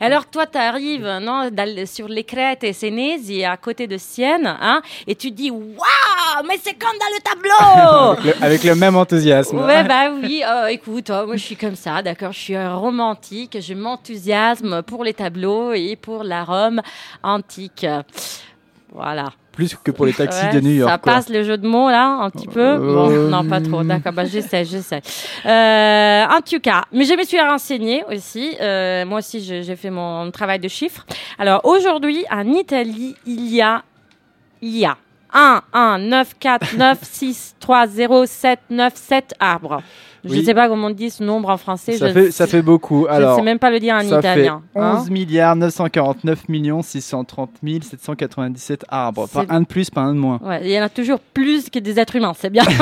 Alors 0.00 0.26
toi, 0.26 0.46
t'arrives 0.46 1.06
non, 1.20 1.50
dans 1.50 1.86
sur 1.86 2.08
les 2.08 2.24
crêtes 2.24 2.64
et 2.64 2.72
Sénési, 2.72 3.44
à 3.44 3.56
côté 3.56 3.86
de 3.86 3.96
Sienne, 3.96 4.46
hein, 4.60 4.80
et 5.06 5.14
tu 5.14 5.30
dis, 5.30 5.50
waouh, 5.50 6.46
mais 6.46 6.58
c'est 6.62 6.74
comme 6.74 6.96
dans 6.98 7.14
le 7.14 7.20
tableau. 7.22 8.18
avec, 8.18 8.24
le, 8.24 8.44
avec 8.44 8.64
le 8.64 8.74
même 8.74 8.96
enthousiasme. 8.96 9.58
Ouais, 9.58 9.84
bah 9.84 10.10
oui, 10.10 10.42
euh, 10.46 10.66
écoute, 10.66 11.10
euh, 11.10 11.26
moi 11.26 11.36
je 11.36 11.44
suis 11.44 11.56
comme 11.56 11.76
ça, 11.76 12.02
d'accord, 12.02 12.32
je 12.32 12.38
suis 12.38 12.54
euh, 12.54 12.74
romantique, 12.74 13.58
je 13.60 13.74
m'enthousiasme 13.74 14.82
pour 14.82 15.04
les 15.04 15.14
tableaux 15.14 15.72
et 15.72 15.96
pour 15.96 16.24
la 16.24 16.44
Rome 16.44 16.80
antique. 17.22 17.86
Voilà. 18.92 19.26
Plus 19.58 19.74
que 19.82 19.90
pour 19.90 20.06
les 20.06 20.12
taxis 20.12 20.40
Ouais, 20.44 20.52
de 20.52 20.60
New 20.60 20.70
York. 20.70 20.88
Ça 20.88 20.98
quoi. 20.98 21.14
passe 21.14 21.28
le 21.28 21.42
jeu 21.42 21.58
de 21.58 21.66
mots 21.66 21.90
là, 21.90 22.06
un 22.20 22.30
petit 22.30 22.46
peu? 22.46 22.60
Euh, 22.60 22.78
Bon, 22.78 23.10
non, 23.28 23.44
pas 23.44 23.60
trop. 23.60 23.82
D'accord, 23.82 24.12
bah, 24.12 24.24
j'essaie, 24.24 24.64
j'essaie. 24.64 25.02
Euh, 25.44 26.24
en 26.26 26.40
tout 26.42 26.60
cas, 26.60 26.84
mais 26.92 27.04
je 27.04 27.14
me 27.14 27.24
suis 27.24 27.40
renseignée 27.40 28.04
aussi. 28.08 28.54
Euh, 28.60 29.04
moi 29.04 29.18
aussi, 29.18 29.40
j'ai 29.40 29.64
j'ai 29.64 29.74
fait 29.74 29.90
mon 29.90 30.30
travail 30.30 30.60
de 30.60 30.68
chiffres. 30.68 31.04
Alors 31.40 31.62
aujourd'hui, 31.64 32.24
en 32.30 32.46
Italie, 32.46 33.16
il 33.26 33.52
y 33.52 33.60
a, 33.60 33.82
il 34.62 34.76
y 34.78 34.84
a 34.84 34.96
1, 35.34 35.60
1, 35.72 35.98
9, 35.98 36.34
4, 36.38 36.76
9, 36.76 36.98
6, 37.02 37.56
3, 37.58 37.86
0, 37.88 38.26
7, 38.26 38.60
9, 38.70 38.92
7 38.94 39.34
arbres. 39.40 39.82
Je 40.28 40.40
ne 40.40 40.42
sais 40.44 40.54
pas 40.54 40.68
comment 40.68 40.88
on 40.88 40.90
dit 40.90 41.10
ce 41.10 41.22
nombre 41.22 41.48
en 41.50 41.56
français. 41.56 41.96
Ça 41.96 42.08
je 42.08 42.12
fait, 42.12 42.30
ça 42.30 42.46
fait 42.46 42.62
beaucoup. 42.62 43.06
je 43.08 43.14
Alors, 43.14 43.32
ne 43.32 43.36
sais 43.36 43.44
même 43.44 43.58
pas 43.58 43.70
le 43.70 43.80
dire 43.80 43.94
en 43.94 44.00
ça 44.00 44.18
italien. 44.18 44.62
Fait 44.72 44.80
hein. 44.80 44.98
11 45.00 45.10
milliards 45.10 45.56
949 45.56 46.48
millions 46.48 46.82
630 46.82 47.50
797 47.82 48.84
arbres. 48.88 49.28
Pas 49.28 49.44
un 49.48 49.60
de 49.60 49.66
plus, 49.66 49.90
pas 49.90 50.02
un 50.02 50.14
de 50.14 50.18
moins. 50.18 50.40
Ouais, 50.42 50.60
il 50.64 50.70
y 50.70 50.78
en 50.78 50.82
a 50.82 50.88
toujours 50.88 51.20
plus 51.20 51.70
que 51.70 51.78
des 51.78 51.98
êtres 51.98 52.16
humains, 52.16 52.32
c'est 52.36 52.50
bien. 52.50 52.64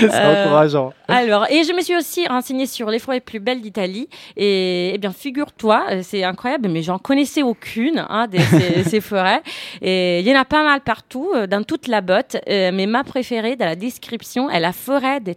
C'est 0.00 0.10
Euh, 0.12 0.44
encourageant. 0.44 0.92
Alors, 1.08 1.46
et 1.50 1.62
je 1.64 1.72
me 1.72 1.80
suis 1.80 1.94
aussi 1.96 2.26
renseignée 2.26 2.66
sur 2.66 2.90
les 2.90 2.98
forêts 2.98 3.20
plus 3.20 3.38
belles 3.40 3.60
d'Italie. 3.60 4.08
Et, 4.36 4.92
eh 4.94 4.98
bien, 4.98 5.12
figure-toi, 5.12 5.84
euh, 5.90 6.00
c'est 6.02 6.24
incroyable, 6.24 6.68
mais 6.68 6.82
j'en 6.82 6.98
connaissais 6.98 7.42
aucune 7.42 8.04
hein, 8.08 8.26
de 8.26 8.38
ces, 8.38 8.84
ces 8.88 9.00
forêts. 9.00 9.42
Et 9.80 10.20
il 10.20 10.26
y 10.26 10.34
en 10.36 10.40
a 10.40 10.44
pas 10.44 10.64
mal 10.64 10.80
partout, 10.80 11.28
euh, 11.34 11.46
dans 11.46 11.62
toute 11.62 11.86
la 11.88 12.00
botte. 12.00 12.36
Mais 12.48 12.86
ma 12.86 13.04
préférée 13.04 13.56
dans 13.56 13.66
la 13.66 13.76
description 13.76 14.50
est 14.50 14.60
la 14.60 14.72
forêt 14.72 15.20
de 15.20 15.32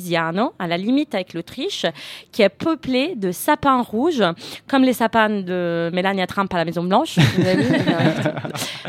Tarvisiano, 0.00 0.52
à 0.58 0.66
la 0.66 0.76
limite 0.76 1.14
avec 1.14 1.34
l'Autriche, 1.34 1.86
qui 2.32 2.42
est 2.42 2.48
peuplée 2.48 3.14
de 3.16 3.32
sapins 3.32 3.82
rouges, 3.82 4.24
comme 4.66 4.82
les 4.82 4.92
sapins 4.92 5.28
de 5.28 5.90
Melania 5.92 6.26
Trump 6.26 6.52
à 6.54 6.58
la 6.58 6.64
Maison 6.64 6.84
Blanche. 6.84 7.16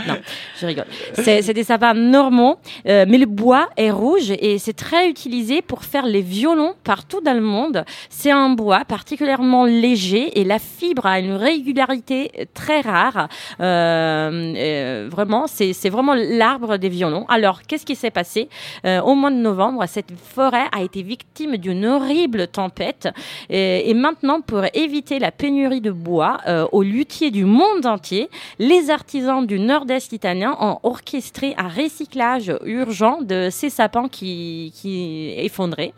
Non, 0.08 0.16
je 0.60 0.66
rigole. 0.66 0.86
C'est 1.14 1.54
des 1.54 1.64
sapins 1.64 1.94
normaux, 1.94 2.58
euh, 2.88 3.06
mais 3.08 3.18
le 3.18 3.26
bois 3.26 3.70
est 3.78 3.92
rouge 3.92 4.32
et 4.32 4.58
c'est 4.58 4.74
très 4.74 5.08
utilisé 5.10 5.62
pour 5.62 5.84
faire 5.84 6.06
les 6.06 6.22
violons 6.22 6.74
partout 6.84 7.22
dans 7.22 7.34
le 7.34 7.42
monde. 7.42 7.84
C'est 8.10 8.32
un 8.32 8.50
bois 8.50 8.84
particulièrement 8.86 9.66
léger 9.66 10.40
et 10.40 10.44
la 10.44 10.60
fibre 10.60 11.06
a 11.06 11.20
une 11.20 11.34
régularité 11.34 12.48
très 12.54 12.82
rare. 12.82 13.28
Euh, 13.60 14.54
euh, 14.56 15.10
vraiment, 15.12 15.46
c'est 15.48 15.90
vraiment 15.90 16.16
l'arbre 16.16 16.78
des 16.78 16.90
violons. 16.90 17.26
Alors, 17.28 17.62
qu'est-ce 17.64 17.86
qui 17.86 17.96
s'est 17.96 18.12
passé? 18.12 18.50
Au 18.84 19.16
mois 19.16 19.32
de 19.32 19.36
novembre, 19.36 19.86
cette 19.88 20.12
forêt 20.18 20.66
a 20.72 20.82
été 20.82 20.91
victime 20.98 21.58
d'une 21.58 21.86
horrible 21.86 22.48
tempête 22.48 23.10
et, 23.50 23.90
et 23.90 23.94
maintenant, 23.94 24.42
pour 24.42 24.64
éviter 24.74 25.20
la 25.20 25.32
pénurie 25.32 25.82
de 25.82 25.92
bois 25.92 26.38
euh, 26.48 26.68
aux 26.72 26.84
luthiers 26.84 27.32
du 27.32 27.46
monde 27.46 27.86
entier, 27.86 28.30
les 28.60 28.90
artisans 28.90 29.46
du 29.46 29.60
nord-est 29.60 30.12
italien 30.14 30.56
ont 30.60 30.80
orchestré 30.84 31.56
un 31.58 31.68
recyclage 31.68 32.54
urgent 32.66 33.22
de 33.22 33.50
ces 33.50 33.70
sapins 33.70 34.10
qui 34.10 35.34
effondraient. 35.38 35.94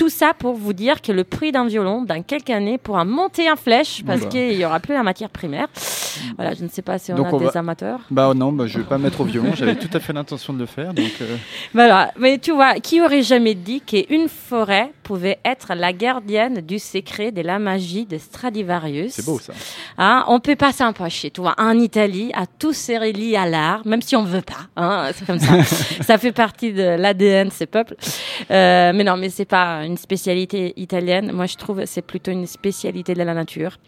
Tout 0.00 0.08
ça 0.08 0.32
pour 0.32 0.54
vous 0.54 0.72
dire 0.72 1.02
que 1.02 1.12
le 1.12 1.24
prix 1.24 1.52
d'un 1.52 1.66
violon, 1.66 2.00
dans 2.00 2.22
quelques 2.22 2.48
années, 2.48 2.78
pourra 2.78 3.04
monter 3.04 3.50
en 3.50 3.56
flèche 3.56 4.02
parce 4.06 4.24
qu'il 4.24 4.56
n'y 4.56 4.64
aura 4.64 4.80
plus 4.80 4.94
la 4.94 5.02
matière 5.02 5.28
primaire. 5.28 5.66
Voilà, 6.36 6.54
je 6.54 6.64
ne 6.64 6.68
sais 6.68 6.80
pas 6.80 6.98
si 6.98 7.12
on 7.12 7.16
Donc 7.16 7.26
a 7.26 7.34
on 7.34 7.38
des 7.38 7.44
va- 7.44 7.58
amateurs. 7.60 8.00
Bah 8.10 8.32
non, 8.34 8.50
bah, 8.50 8.64
je 8.66 8.78
vais 8.78 8.84
pas 8.84 8.96
me 8.96 9.04
mettre 9.04 9.20
au 9.20 9.24
violon. 9.24 9.52
J'avais 9.54 9.76
tout 9.76 9.90
à 9.92 10.00
fait 10.00 10.14
l'intention 10.14 10.54
de 10.54 10.58
le 10.58 10.64
faire. 10.66 10.94
Donc, 10.94 11.10
euh, 11.20 11.36
Voilà, 11.74 12.12
mais 12.18 12.38
tu 12.38 12.52
vois, 12.52 12.74
qui 12.76 13.00
aurait 13.02 13.22
jamais 13.22 13.54
dit 13.54 13.82
qu'une 13.82 14.28
forêt 14.28 14.90
pouvait 15.02 15.38
être 15.44 15.74
la 15.74 15.92
gardienne 15.92 16.60
du 16.62 16.78
secret 16.78 17.30
de 17.30 17.42
la 17.42 17.58
magie 17.58 18.06
de 18.06 18.16
Stradivarius? 18.16 19.12
C'est 19.12 19.24
beau 19.24 19.38
ça. 19.38 19.52
Hein, 19.98 20.24
on 20.28 20.40
peut 20.40 20.56
pas 20.56 20.72
s'empêcher, 20.72 21.30
tu 21.30 21.42
vois. 21.42 21.54
En 21.58 21.78
Italie, 21.78 22.32
à 22.34 22.46
tout 22.46 22.72
c'est 22.72 22.96
relié 22.98 23.36
à 23.36 23.46
l'art, 23.46 23.82
même 23.86 24.02
si 24.02 24.16
on 24.16 24.24
veut 24.24 24.40
pas. 24.42 24.66
Hein, 24.76 25.10
c'est 25.14 25.26
comme 25.26 25.38
ça. 25.38 25.62
ça 26.02 26.16
fait 26.18 26.32
partie 26.32 26.72
de 26.72 26.82
l'ADN 26.96 27.48
de 27.48 27.52
ces 27.52 27.66
peuples. 27.66 27.96
Euh, 28.50 28.92
mais 28.94 29.04
non, 29.04 29.16
mais 29.16 29.28
c'est 29.28 29.44
pas 29.44 29.84
une 29.84 29.89
spécialité 29.96 30.72
italienne. 30.76 31.32
Moi, 31.32 31.46
je 31.46 31.56
trouve 31.56 31.82
c'est 31.86 32.02
plutôt 32.02 32.30
une 32.30 32.46
spécialité 32.46 33.14
de 33.14 33.22
la 33.22 33.34
nature. 33.34 33.78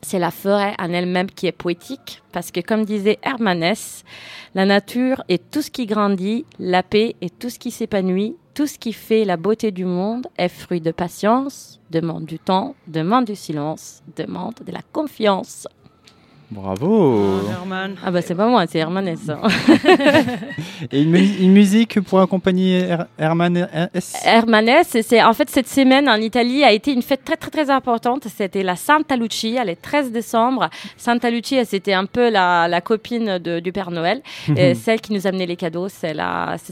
C'est 0.00 0.20
la 0.20 0.30
forêt 0.30 0.74
en 0.78 0.92
elle-même 0.92 1.28
qui 1.28 1.46
est 1.48 1.52
poétique, 1.52 2.22
parce 2.32 2.52
que 2.52 2.60
comme 2.60 2.84
disait 2.84 3.18
Hermanès, 3.22 4.04
la 4.54 4.64
nature 4.64 5.24
est 5.28 5.50
tout 5.50 5.60
ce 5.60 5.72
qui 5.72 5.86
grandit, 5.86 6.44
la 6.60 6.84
paix 6.84 7.16
est 7.20 7.36
tout 7.36 7.50
ce 7.50 7.58
qui 7.58 7.72
s'épanouit, 7.72 8.36
tout 8.54 8.68
ce 8.68 8.78
qui 8.78 8.92
fait 8.92 9.24
la 9.24 9.36
beauté 9.36 9.70
du 9.72 9.84
monde 9.84 10.28
est 10.36 10.48
fruit 10.48 10.80
de 10.80 10.92
patience, 10.92 11.80
demande 11.90 12.26
du 12.26 12.38
temps, 12.38 12.76
demande 12.86 13.24
du 13.24 13.34
silence, 13.34 14.02
demande 14.16 14.54
de 14.64 14.72
la 14.72 14.82
confiance. 14.92 15.66
Bravo. 16.50 17.40
Herman. 17.50 17.96
Ah 18.04 18.10
bah 18.10 18.22
c'est 18.22 18.34
pas 18.34 18.46
moi, 18.46 18.64
c'est 18.66 18.78
Hermanès. 18.78 19.18
hein. 19.28 19.40
Et 20.92 21.02
une, 21.02 21.10
mu- 21.10 21.36
une 21.40 21.52
musique 21.52 22.00
pour 22.00 22.20
accompagner 22.20 22.80
Her- 22.88 23.06
Herman 23.18 23.68
S? 23.92 24.14
Hermanès, 24.24 24.96
c'est 25.02 25.22
en 25.22 25.34
fait 25.34 25.50
cette 25.50 25.68
semaine 25.68 26.08
en 26.08 26.16
Italie 26.16 26.64
a 26.64 26.72
été 26.72 26.92
une 26.92 27.02
fête 27.02 27.22
très 27.24 27.36
très 27.36 27.50
très 27.50 27.68
importante. 27.70 28.26
C'était 28.34 28.62
la 28.62 28.76
Santa 28.76 29.16
Lucia, 29.16 29.64
le 29.64 29.76
13 29.76 30.10
décembre. 30.10 30.70
Santa 30.96 31.30
Lucia, 31.30 31.64
c'était 31.66 31.92
un 31.92 32.06
peu 32.06 32.30
la, 32.30 32.66
la 32.66 32.80
copine 32.80 33.38
de- 33.38 33.60
du 33.60 33.70
Père 33.72 33.90
Noël, 33.90 34.22
Et 34.56 34.74
celle 34.74 35.00
qui 35.02 35.12
nous 35.12 35.26
amenait 35.26 35.46
les 35.46 35.56
cadeaux, 35.56 35.88
c'est 35.88 36.14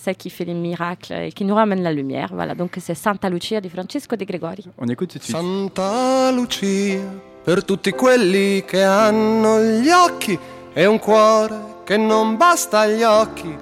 celle 0.00 0.16
qui 0.16 0.30
fait 0.30 0.44
les 0.46 0.54
miracles 0.54 1.12
et 1.12 1.32
qui 1.32 1.44
nous 1.44 1.54
ramène 1.54 1.82
la 1.82 1.92
lumière. 1.92 2.30
Voilà, 2.32 2.54
donc 2.54 2.76
c'est 2.78 2.94
Santa 2.94 3.28
Lucia 3.28 3.60
di 3.60 3.68
Francesco 3.68 4.16
de 4.16 4.24
Gregori. 4.24 4.64
On 4.78 4.86
écoute 4.88 5.10
tout 5.12 5.18
de 5.18 5.22
suite. 5.24 5.36
Santa 5.36 6.32
Lucia, 6.32 7.00
per 7.46 7.64
tutti 7.64 7.92
quelli 7.92 8.64
che 8.64 8.82
hanno 8.82 9.60
gli 9.60 9.88
occhi 9.88 10.36
e 10.72 10.84
un 10.84 10.98
cuore 10.98 11.74
che 11.84 11.96
non 11.96 12.36
basta 12.36 12.80
agli 12.80 13.04
occhi, 13.04 13.56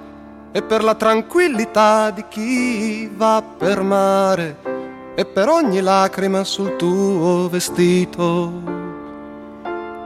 e 0.53 0.63
per 0.63 0.83
la 0.83 0.95
tranquillità 0.95 2.09
di 2.09 2.25
chi 2.31 3.07
va 3.15 3.43
per 3.43 3.83
mare, 3.83 4.57
e 5.15 5.27
per 5.27 5.51
ogni 5.51 5.83
lacrima 5.83 6.45
sul 6.45 6.77
tuo 6.77 7.47
vestito, 7.51 8.53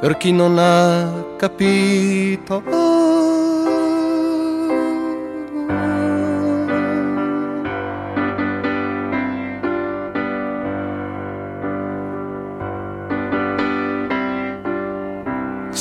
per 0.00 0.16
chi 0.16 0.32
non 0.32 0.58
ha 0.58 1.36
capito. 1.36 2.64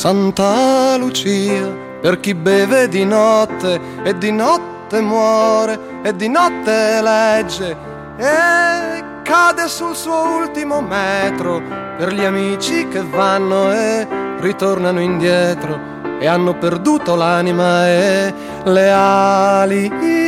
Santa 0.08 0.96
Lucia, 0.96 1.68
per 2.00 2.22
chi 2.22 2.34
beve 2.34 2.88
di 2.88 3.04
notte 3.04 3.78
e 4.06 4.18
di 4.18 4.32
notte 4.32 5.02
muore 5.02 5.78
e 6.02 6.16
di 6.16 6.30
notte 6.30 7.02
legge 7.02 7.76
e 8.16 9.04
cade 9.22 9.68
sul 9.68 9.94
suo 9.94 10.38
ultimo 10.38 10.80
metro, 10.80 11.62
per 11.98 12.14
gli 12.14 12.24
amici 12.24 12.88
che 12.88 13.04
vanno 13.04 13.74
e 13.74 14.08
ritornano 14.40 15.02
indietro 15.02 15.78
e 16.20 16.26
hanno 16.26 16.58
perduto 16.58 17.14
l'anima 17.16 17.86
e 17.90 18.34
le 18.64 18.90
ali. 18.90 20.27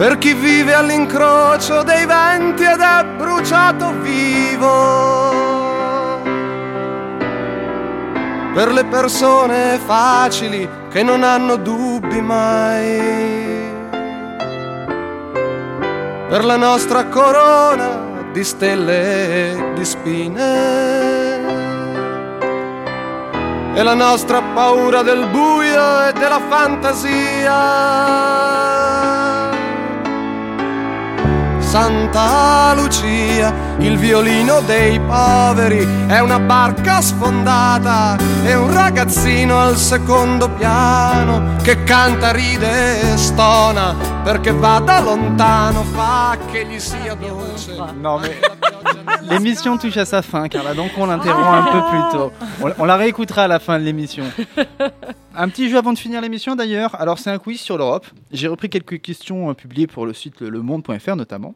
Per 0.00 0.16
chi 0.16 0.32
vive 0.32 0.72
all'incrocio 0.72 1.82
dei 1.82 2.06
venti 2.06 2.62
ed 2.62 2.80
è 2.80 3.04
bruciato 3.18 3.92
vivo. 4.00 4.72
Per 8.54 8.72
le 8.72 8.86
persone 8.86 9.78
facili 9.84 10.66
che 10.88 11.02
non 11.02 11.22
hanno 11.22 11.56
dubbi 11.56 12.18
mai. 12.22 13.68
Per 16.30 16.46
la 16.46 16.56
nostra 16.56 17.04
corona 17.04 18.30
di 18.32 18.42
stelle 18.42 19.52
e 19.52 19.72
di 19.74 19.84
spine. 19.84 20.48
E 23.74 23.82
la 23.82 23.92
nostra 23.92 24.40
paura 24.40 25.02
del 25.02 25.26
buio 25.26 26.06
e 26.06 26.12
della 26.14 26.40
fantasia. 26.48 27.50
Santa 31.70 32.74
Lucia, 32.74 33.54
il 33.78 33.96
violino 33.96 34.60
dei 34.62 34.98
poveri 34.98 35.86
è 36.08 36.18
una 36.18 36.40
barca 36.40 37.00
sfondata 37.00 38.18
e 38.44 38.56
un 38.56 38.72
ragazzino 38.72 39.56
al 39.56 39.76
secondo 39.76 40.50
piano 40.50 41.58
che 41.62 41.84
canta, 41.84 42.32
ride 42.32 43.12
e 43.12 43.16
stona 43.16 43.94
perché 44.24 44.50
va 44.50 44.80
da 44.80 44.98
lontano, 44.98 45.84
fa 45.84 46.36
che 46.50 46.66
gli 46.66 46.80
sia 46.80 47.14
dolce. 47.14 47.76
Non 48.00 48.20
mais 48.20 48.34
l'émission 49.30 49.78
touche 49.78 49.96
à 49.96 50.04
sa 50.04 50.22
fin, 50.22 50.48
Carla, 50.48 50.74
donc 50.74 50.90
on 50.98 51.06
l'interrompt 51.06 51.68
un 51.68 51.70
peu 51.70 51.82
plus 51.88 52.18
tôt. 52.18 52.32
On, 52.62 52.72
on 52.82 52.84
la 52.84 52.96
réécoutera 52.96 53.44
à 53.44 53.48
la 53.48 53.60
fin 53.60 53.78
de 53.78 53.84
l'émission. 53.84 54.24
Un 55.34 55.48
petit 55.48 55.70
jeu 55.70 55.78
avant 55.78 55.92
de 55.92 55.98
finir 55.98 56.20
l'émission 56.20 56.56
d'ailleurs. 56.56 57.00
Alors 57.00 57.18
c'est 57.18 57.30
un 57.30 57.38
quiz 57.38 57.60
sur 57.60 57.78
l'Europe. 57.78 58.06
J'ai 58.32 58.48
repris 58.48 58.68
quelques 58.68 59.00
questions 59.00 59.50
euh, 59.50 59.54
publiées 59.54 59.86
pour 59.86 60.04
le 60.04 60.12
site 60.12 60.40
le- 60.40 60.48
lemonde.fr 60.50 61.14
notamment. 61.16 61.54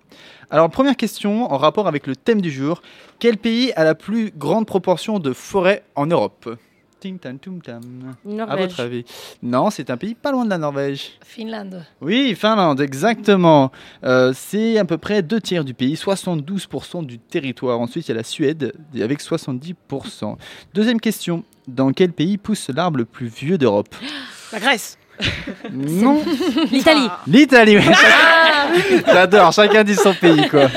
Alors 0.51 0.71
première 0.71 0.97
question 0.97 1.53
en 1.53 1.59
rapport 1.59 1.89
avec 1.89 2.07
le 2.07 2.15
thème 2.15 2.41
du 2.41 2.51
jour. 2.53 2.83
Quel 3.19 3.37
pays 3.37 3.73
a 3.75 3.83
la 3.85 3.95
plus 3.97 4.31
grande 4.37 4.67
proportion 4.67 5.19
de 5.19 5.33
forêts 5.33 5.83
en 5.97 6.07
Europe? 6.07 6.57
Ting 7.01 7.19
tam 7.19 7.39
tum 7.39 7.61
tam. 7.61 7.83
À 8.25 8.29
Norvège. 8.29 8.69
votre 8.69 8.81
avis? 8.81 9.05
Non, 9.43 9.69
c'est 9.71 9.91
un 9.91 9.97
pays 9.97 10.15
pas 10.15 10.31
loin 10.31 10.45
de 10.45 10.51
la 10.51 10.57
Norvège. 10.59 11.19
Finlande. 11.23 11.85
Oui, 12.01 12.35
Finlande, 12.37 12.81
exactement. 12.81 13.73
Euh, 14.05 14.33
c'est 14.35 14.79
à 14.79 14.85
peu 14.87 14.97
près 14.99 15.21
deux 15.23 15.41
tiers 15.41 15.65
du 15.65 15.75
pays, 15.75 15.95
72% 15.97 17.05
du 17.05 17.19
territoire. 17.19 17.79
Ensuite, 17.81 18.07
il 18.07 18.13
y 18.13 18.15
a 18.15 18.17
la 18.17 18.23
Suède 18.25 18.73
avec 18.99 19.21
70%. 19.21 20.37
Deuxième 20.73 21.01
question. 21.01 21.43
Dans 21.67 21.93
quel 21.93 22.13
pays 22.13 22.37
pousse 22.37 22.69
l'arbre 22.75 22.99
le 22.99 23.05
plus 23.05 23.27
vieux 23.27 23.59
d'Europe 23.59 23.95
La 24.53 24.61
Grèce. 24.61 24.99
Non. 25.73 26.23
L'Italie. 26.73 27.09
L'Italie, 27.27 27.79
oui. 27.79 27.85
J'adore, 29.07 29.53
chacun 29.53 29.85
dit 29.85 29.95
son 29.95 30.13
pays, 30.15 30.49
quoi. 30.49 30.69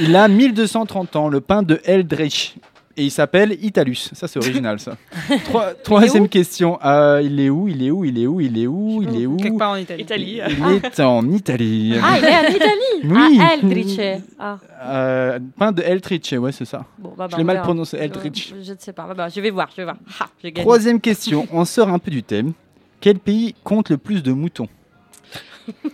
Il 0.00 0.14
a 0.14 0.28
1230 0.28 1.16
ans, 1.16 1.28
le 1.28 1.40
pin 1.40 1.62
de 1.62 1.80
Eldritch. 1.84 2.54
Et 2.96 3.04
il 3.06 3.10
s'appelle 3.10 3.56
Italus. 3.60 4.10
Ça, 4.12 4.28
c'est 4.28 4.38
original, 4.38 4.78
ça. 4.78 4.96
Trois- 5.46 5.74
troisième 5.74 6.28
question. 6.28 6.78
Euh, 6.84 7.20
il 7.24 7.40
est 7.40 7.50
où 7.50 7.66
Il 7.66 7.82
est 7.82 7.90
où 7.90 8.04
Il 8.04 8.16
est 8.22 8.26
où 8.28 8.40
Il 8.40 8.56
est 8.56 8.66
où 8.68 9.02
Il 9.02 9.20
est 9.20 9.26
où 9.26 9.36
Quelque 9.36 9.58
part 9.58 9.72
en 9.72 9.76
Italie. 9.76 10.02
Italie. 10.02 10.40
Il 10.40 10.74
est 10.84 11.00
en 11.00 11.28
Italie. 11.28 11.94
Ah, 12.00 12.18
il 12.18 12.24
est 12.24 12.36
en 12.36 12.50
Italie. 12.54 13.02
Oui. 13.04 13.38
Ah, 13.40 13.54
Eldritch. 13.60 13.98
Ah, 14.38 14.58
Euh, 14.86 15.38
pain 15.58 15.72
de 15.72 15.82
Eldritch, 15.82 16.32
ouais, 16.34 16.52
c'est 16.52 16.64
ça. 16.66 16.84
bon, 16.98 17.08
bah, 17.10 17.26
bah, 17.26 17.28
Je 17.32 17.36
l'ai 17.38 17.44
mal 17.44 17.56
verra. 17.56 17.64
prononcé, 17.66 17.96
Eldritch. 17.96 18.54
Je, 18.62 18.72
ne 18.72 18.78
sais 18.78 18.92
pas. 18.92 19.06
Bah, 19.08 19.14
bah, 19.14 19.28
je 19.28 19.40
vais 19.40 19.50
voir, 19.50 19.68
je 19.72 19.76
vais 19.78 19.84
voir. 19.84 19.96
Ha. 20.20 20.28
Troisième 20.54 21.00
question. 21.00 21.48
On 21.52 21.64
sort 21.64 21.88
un 21.88 21.98
peu 21.98 22.10
du 22.12 22.22
thème. 22.22 22.52
Quel 23.00 23.18
pays 23.18 23.54
compte 23.64 23.90
le 23.90 23.98
plus 23.98 24.22
de 24.22 24.32
moutons? 24.32 24.68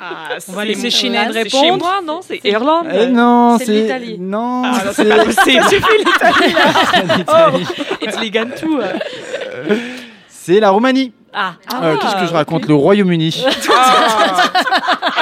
Ah, 0.01 0.29
On 0.49 0.53
va 0.53 0.63
c'est- 0.63 0.69
laisser 0.69 0.91
Chine 0.91 1.15
c'est 1.15 1.43
répondre. 1.43 1.65
chez 1.65 1.71
moi, 1.73 2.01
non 2.05 2.21
C'est 2.27 2.41
Irlande. 2.45 2.87
Eh 2.93 3.07
Non, 3.07 3.59
c'est 3.59 3.67
l'Italie. 3.67 4.17
Non, 4.19 4.63
Ah, 4.65 4.81
c'est 4.93 5.05
l'Italie. 5.05 5.83
l'Italie. 7.19 7.67
It's 8.03 8.19
Ligantou. 8.21 8.81
C'est 10.51 10.59
la 10.61 10.71
Roumanie. 10.71 11.13
Ah, 11.33 11.53
Euh, 11.81 11.97
Qu'est-ce 11.97 12.17
que 12.17 12.27
je 12.27 12.33
raconte 12.33 12.67
Le 12.67 12.75
Royaume-Uni. 12.75 13.45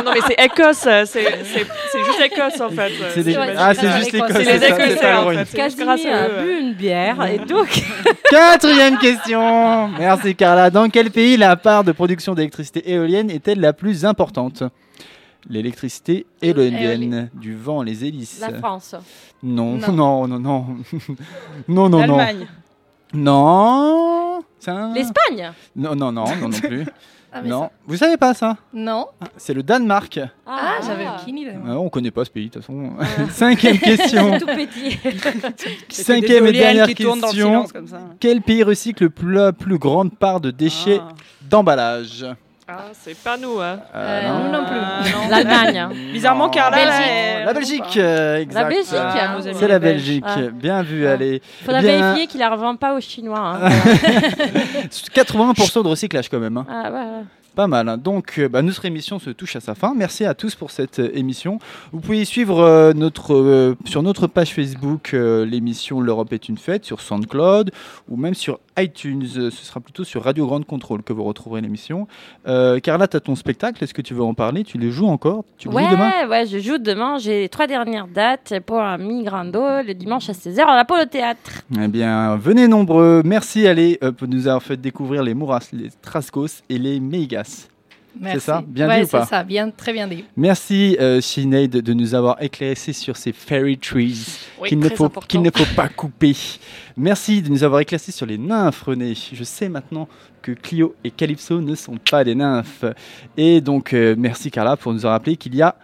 Ah 0.01 0.03
non, 0.05 0.12
mais 0.14 0.20
c'est 0.26 0.43
Écosse. 0.43 0.79
C'est 0.79 1.05
c'est- 1.07 1.66
c'est 1.93 2.05
juste 2.05 2.20
Écosse, 2.24 2.61
en 2.61 2.70
fait. 2.70 2.93
C'est 3.14 3.24
des- 3.24 3.37
Ouais, 3.37 3.55
Ah, 3.59 3.74
c'est 3.74 3.91
juste 3.99 4.12
l'Écosse. 4.12 4.29
l'Écosse. 4.31 4.45
C'est 4.47 4.53
les 4.53 4.59
ça, 4.61 4.68
Écossais, 4.68 4.97
pas 4.97 5.11
le 5.12 5.18
en 5.18 5.22
Royaume- 5.24 5.45
fait. 5.45 5.51
C'est 5.51 5.57
grâce 5.85 5.97
Casimir 6.03 6.14
à 6.16 6.18
a 6.20 6.29
eux. 6.29 6.43
bu 6.45 6.59
une 6.61 6.74
bière 6.74 7.26
et 7.26 7.39
donc 7.39 7.83
Quatrième 8.31 8.97
question. 8.99 9.89
Merci 9.99 10.35
Carla. 10.37 10.70
Dans 10.70 10.89
quel 10.89 11.11
pays 11.11 11.37
la 11.37 11.57
part 11.57 11.83
de 11.85 11.93
production 11.93 12.35
d'électricité 12.35 12.91
éolienne 12.93 13.31
est-elle 13.31 13.61
la 13.61 13.72
plus 13.72 14.05
importante? 14.07 14.62
L'électricité 15.51 16.26
éolienne, 16.43 17.29
du 17.35 17.55
vent, 17.57 17.83
les 17.83 18.05
hélices. 18.05 18.39
la 18.41 18.57
France. 18.59 18.95
Non, 19.43 19.74
Non. 19.76 19.93
non, 19.93 20.26
non, 20.29 20.39
non, 20.39 20.66
non, 21.68 21.89
non, 21.89 21.89
non, 21.89 21.99
L'Allemagne. 21.99 22.47
Non. 23.14 24.42
Un- 24.66 24.92
L'Espagne. 24.92 25.52
Non, 25.76 25.94
non, 25.96 26.12
non, 26.12 26.24
non, 26.24 26.48
non 26.48 26.50
plus. 26.50 26.84
Ah, 27.30 27.42
Non. 27.42 27.64
ça- 27.64 27.70
Vous 27.86 27.96
savez 27.98 28.16
pas 28.16 28.32
ça? 28.32 28.56
Non. 28.72 29.06
C'est 29.36 29.52
le 29.52 29.62
Danemark. 29.62 30.18
Ah, 30.46 30.76
j'avais 30.82 31.04
aucune 31.06 31.36
idée. 31.36 31.52
Ah, 31.66 31.78
on 31.78 31.90
connaît 31.90 32.11
pas 32.11 32.24
ce 32.24 32.30
pays 32.30 32.46
de 32.48 32.52
toute 32.54 32.62
façon. 32.62 32.92
Cinquième 33.32 33.76
question. 33.78 34.38
Tout 34.38 34.46
petit. 34.46 34.98
Cinquième 35.90 36.46
et 36.46 36.52
dernière 36.52 36.86
qui 36.88 37.04
dans 37.04 37.16
le 37.16 37.20
question. 37.20 37.30
silence, 37.50 37.72
comme 37.72 37.86
ça. 37.86 38.00
Quel 38.18 38.40
pays 38.40 38.62
recycle 38.62 39.02
le 39.04 39.11
plus, 39.11 39.34
la 39.34 39.52
plus 39.52 39.76
grande 39.78 40.16
part 40.16 40.40
de 40.40 40.50
déchets 40.50 41.00
Ah. 41.02 41.09
d'emballage? 41.42 42.24
Ah, 42.71 42.91
c'est 42.93 43.16
pas 43.16 43.39
nous, 43.39 43.59
hein. 43.61 43.81
Euh, 43.95 44.29
nous 44.45 44.53
non 44.53 44.64
plus. 44.66 44.77
Ah, 44.79 45.01
non. 45.14 45.29
L'Allemagne. 45.31 45.89
Bizarrement, 46.12 46.45
Non. 46.45 46.51
Carla, 46.51 46.77
Belgique. 46.77 47.07
elle- 47.09 47.45
La 47.47 47.53
Belgique, 47.55 47.97
euh, 47.97 48.37
exact. 48.41 48.61
La 48.62 48.69
Belgique, 48.69 48.95
Ah, 48.95 49.14
hein. 49.33 49.39
nos 49.39 49.47
amis 49.47 49.57
C'est 49.59 49.69
la. 49.69 49.79
Belgique. 49.79 50.25
Ah. 50.27 50.37
Bien 50.53 50.83
vu, 50.83 51.07
Ah. 51.07 51.12
allez. 51.12 51.41
Faudra 51.64 51.81
Bien. 51.81 51.99
vérifier 51.99 52.27
qu'il 52.27 52.41
la 52.41 52.51
revend 52.51 52.77
pas 52.77 52.95
aux 52.95 53.01
Chinois. 53.01 53.39
hein. 53.62 53.69
81% 55.14 55.83
de 55.83 55.89
recyclage 55.89 56.29
quand 56.29 56.41
même. 56.41 56.59
hein. 56.59 56.66
ah, 56.69 56.91
ouais, 56.91 56.99
ouais. 56.99 57.25
Pas 57.57 57.66
mal. 57.66 57.89
hein. 57.89 57.97
Donc, 57.97 58.35
euh, 58.39 58.49
bah, 58.49 58.62
notre 58.62 58.85
émission 58.85 59.19
se 59.19 59.31
touche 59.31 59.57
à 59.57 59.61
sa 59.61 59.75
fin. 59.75 59.93
Merci 59.97 60.25
à 60.25 60.35
tous 60.35 60.55
pour 60.55 60.71
cette 60.71 61.01
euh, 61.01 61.11
émission. 61.14 61.59
Vous 61.93 62.01
pouvez 62.01 62.25
suivre 62.25 62.61
euh, 62.61 62.93
notre, 62.93 63.35
euh, 63.35 63.77
sur 63.87 64.03
notre 64.03 64.27
page 64.29 64.53
Facebook 64.55 65.12
euh, 65.14 65.45
l'émission 65.45 66.01
L'Europe 66.01 66.33
est 66.33 66.49
une 66.49 66.59
fête, 66.59 66.85
sur 66.85 67.01
SoundCloud 67.01 67.71
ou 68.09 68.16
même 68.16 68.35
sur 68.35 68.61
iTunes. 68.79 69.24
Euh, 69.37 69.51
Ce 69.51 69.64
sera 69.64 69.81
plutôt 69.81 70.05
sur 70.05 70.22
Radio 70.24 70.47
Grande 70.47 70.64
Contrôle 70.64 71.03
que 71.03 71.12
vous 71.12 71.24
retrouverez 71.24 71.61
l'émission. 71.61 72.07
Euh, 72.47 72.79
Carla, 72.81 73.09
tu 73.09 73.16
as 73.16 73.20
ton 73.20 73.35
spectacle. 73.35 73.83
Est-ce 73.83 73.95
que 73.95 74.03
tu 74.03 74.14
veux 74.14 74.22
en 74.22 74.35
parler? 74.35 74.64
Tu 74.64 74.79
les 74.79 74.91
joues 74.91 75.07
encore? 75.09 75.45
Tu 75.59 75.68
le 75.68 75.72
joues 75.74 75.91
demain? 75.91 76.29
ouais, 76.29 76.47
je 76.47 76.59
joue 76.59 76.79
demain. 76.79 77.18
J'ai 77.18 77.41
les 77.43 77.49
trois 77.49 77.66
dernières 77.66 78.09
dates 78.09 78.55
pour 78.66 78.81
un 78.81 78.99
Migrando 78.99 79.83
le 79.83 79.95
dimanche 79.95 80.29
à 80.29 80.33
16h 80.33 80.61
à 80.61 80.76
l'Apollo 80.76 81.05
Théâtre. 81.05 81.62
Eh 81.81 81.89
bien, 81.89 82.37
venez 82.37 82.68
nombreux. 82.68 83.22
Merci, 83.24 83.66
allez, 83.66 83.99
euh, 84.03 84.12
pour 84.12 84.29
nous 84.29 84.47
avoir 84.47 84.62
fait 84.62 84.76
découvrir 84.76 85.22
les 85.22 85.35
Mouras, 85.35 85.68
les 85.72 85.89
Trascos 86.03 86.62
et 86.68 86.79
les 86.79 87.01
Meigas. 87.01 87.68
Merci. 88.21 88.41
ça 88.41 88.64
Bien 88.66 88.89
ouais, 88.89 89.01
dit 89.01 89.05
ou 89.05 89.09
pas 89.09 89.25
c'est 89.25 89.31
ça, 89.31 89.45
bien, 89.45 89.71
très 89.71 89.93
bien 89.93 90.07
dit. 90.07 90.25
Merci 90.37 90.97
euh, 91.01 91.21
Sinead 91.21 91.71
de 91.71 91.93
nous 91.93 92.14
avoir 92.14 92.43
éclairci 92.43 92.95
sur 92.95 93.16
ces 93.16 93.33
fairy 93.33 93.79
trees 93.79 94.39
Oui, 94.61 94.69
qu'il 94.69 94.79
ne, 94.79 94.87
très 94.89 94.97
faut, 94.97 95.05
important. 95.05 95.27
qu'il 95.27 95.43
ne 95.43 95.51
faut 95.51 95.75
pas 95.75 95.89
couper. 95.89 96.37
Merci 96.97 97.43
de 97.43 97.49
nous 97.49 97.62
avoir 97.62 97.81
éclairci 97.81 98.12
sur 98.12 98.27
les 98.27 98.39
nymphes 98.39 98.83
René. 98.83 99.14
Je 99.14 99.45
sais 99.45 99.69
maintenant 99.69 100.09
que 100.43 100.53
Clio 100.53 100.95
et 101.05 101.11
Calypso 101.11 101.61
ne 101.61 101.75
sont 101.75 101.97
pas 102.11 102.25
des 102.25 102.35
nymphes. 102.35 102.85
Et 103.37 103.61
donc 103.61 103.93
euh, 103.93 104.14
merci 104.19 104.51
Carla 104.51 104.77
pour 104.77 104.93
nous 104.93 105.01
avoir 105.01 105.12
rappelé 105.14 105.37
qu'il 105.37 105.55
y 105.55 105.62
a 105.62 105.75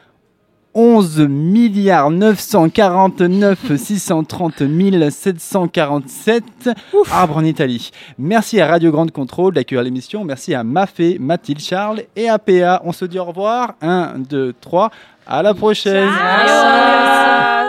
11 0.75 1.29
milliards 1.29 2.11
949 2.11 3.77
630 3.77 4.63
747 5.11 6.71
arbres 7.11 7.37
en 7.37 7.45
Italie. 7.45 7.91
Merci 8.19 8.61
à 8.61 8.67
Radio 8.67 8.91
Grande 8.91 9.13
Contrôle 9.13 9.55
d'accueillir 9.55 9.85
l'émission. 9.85 10.25
Merci 10.25 10.55
à 10.55 10.65
Mafé, 10.65 11.19
Mathilde 11.21 11.61
Charles 11.61 12.03
et 12.17 12.29
à 12.29 12.39
PA. 12.39 12.83
On 12.85 12.93
se 12.93 13.05
dit 13.05 13.19
au 13.19 13.25
revoir. 13.25 13.75
1, 13.83 14.15
2, 14.19 14.55
3. 14.61 14.91
À 15.27 15.43
la 15.43 15.55
prochaine. 15.55 16.11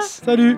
Salut. 0.02 0.58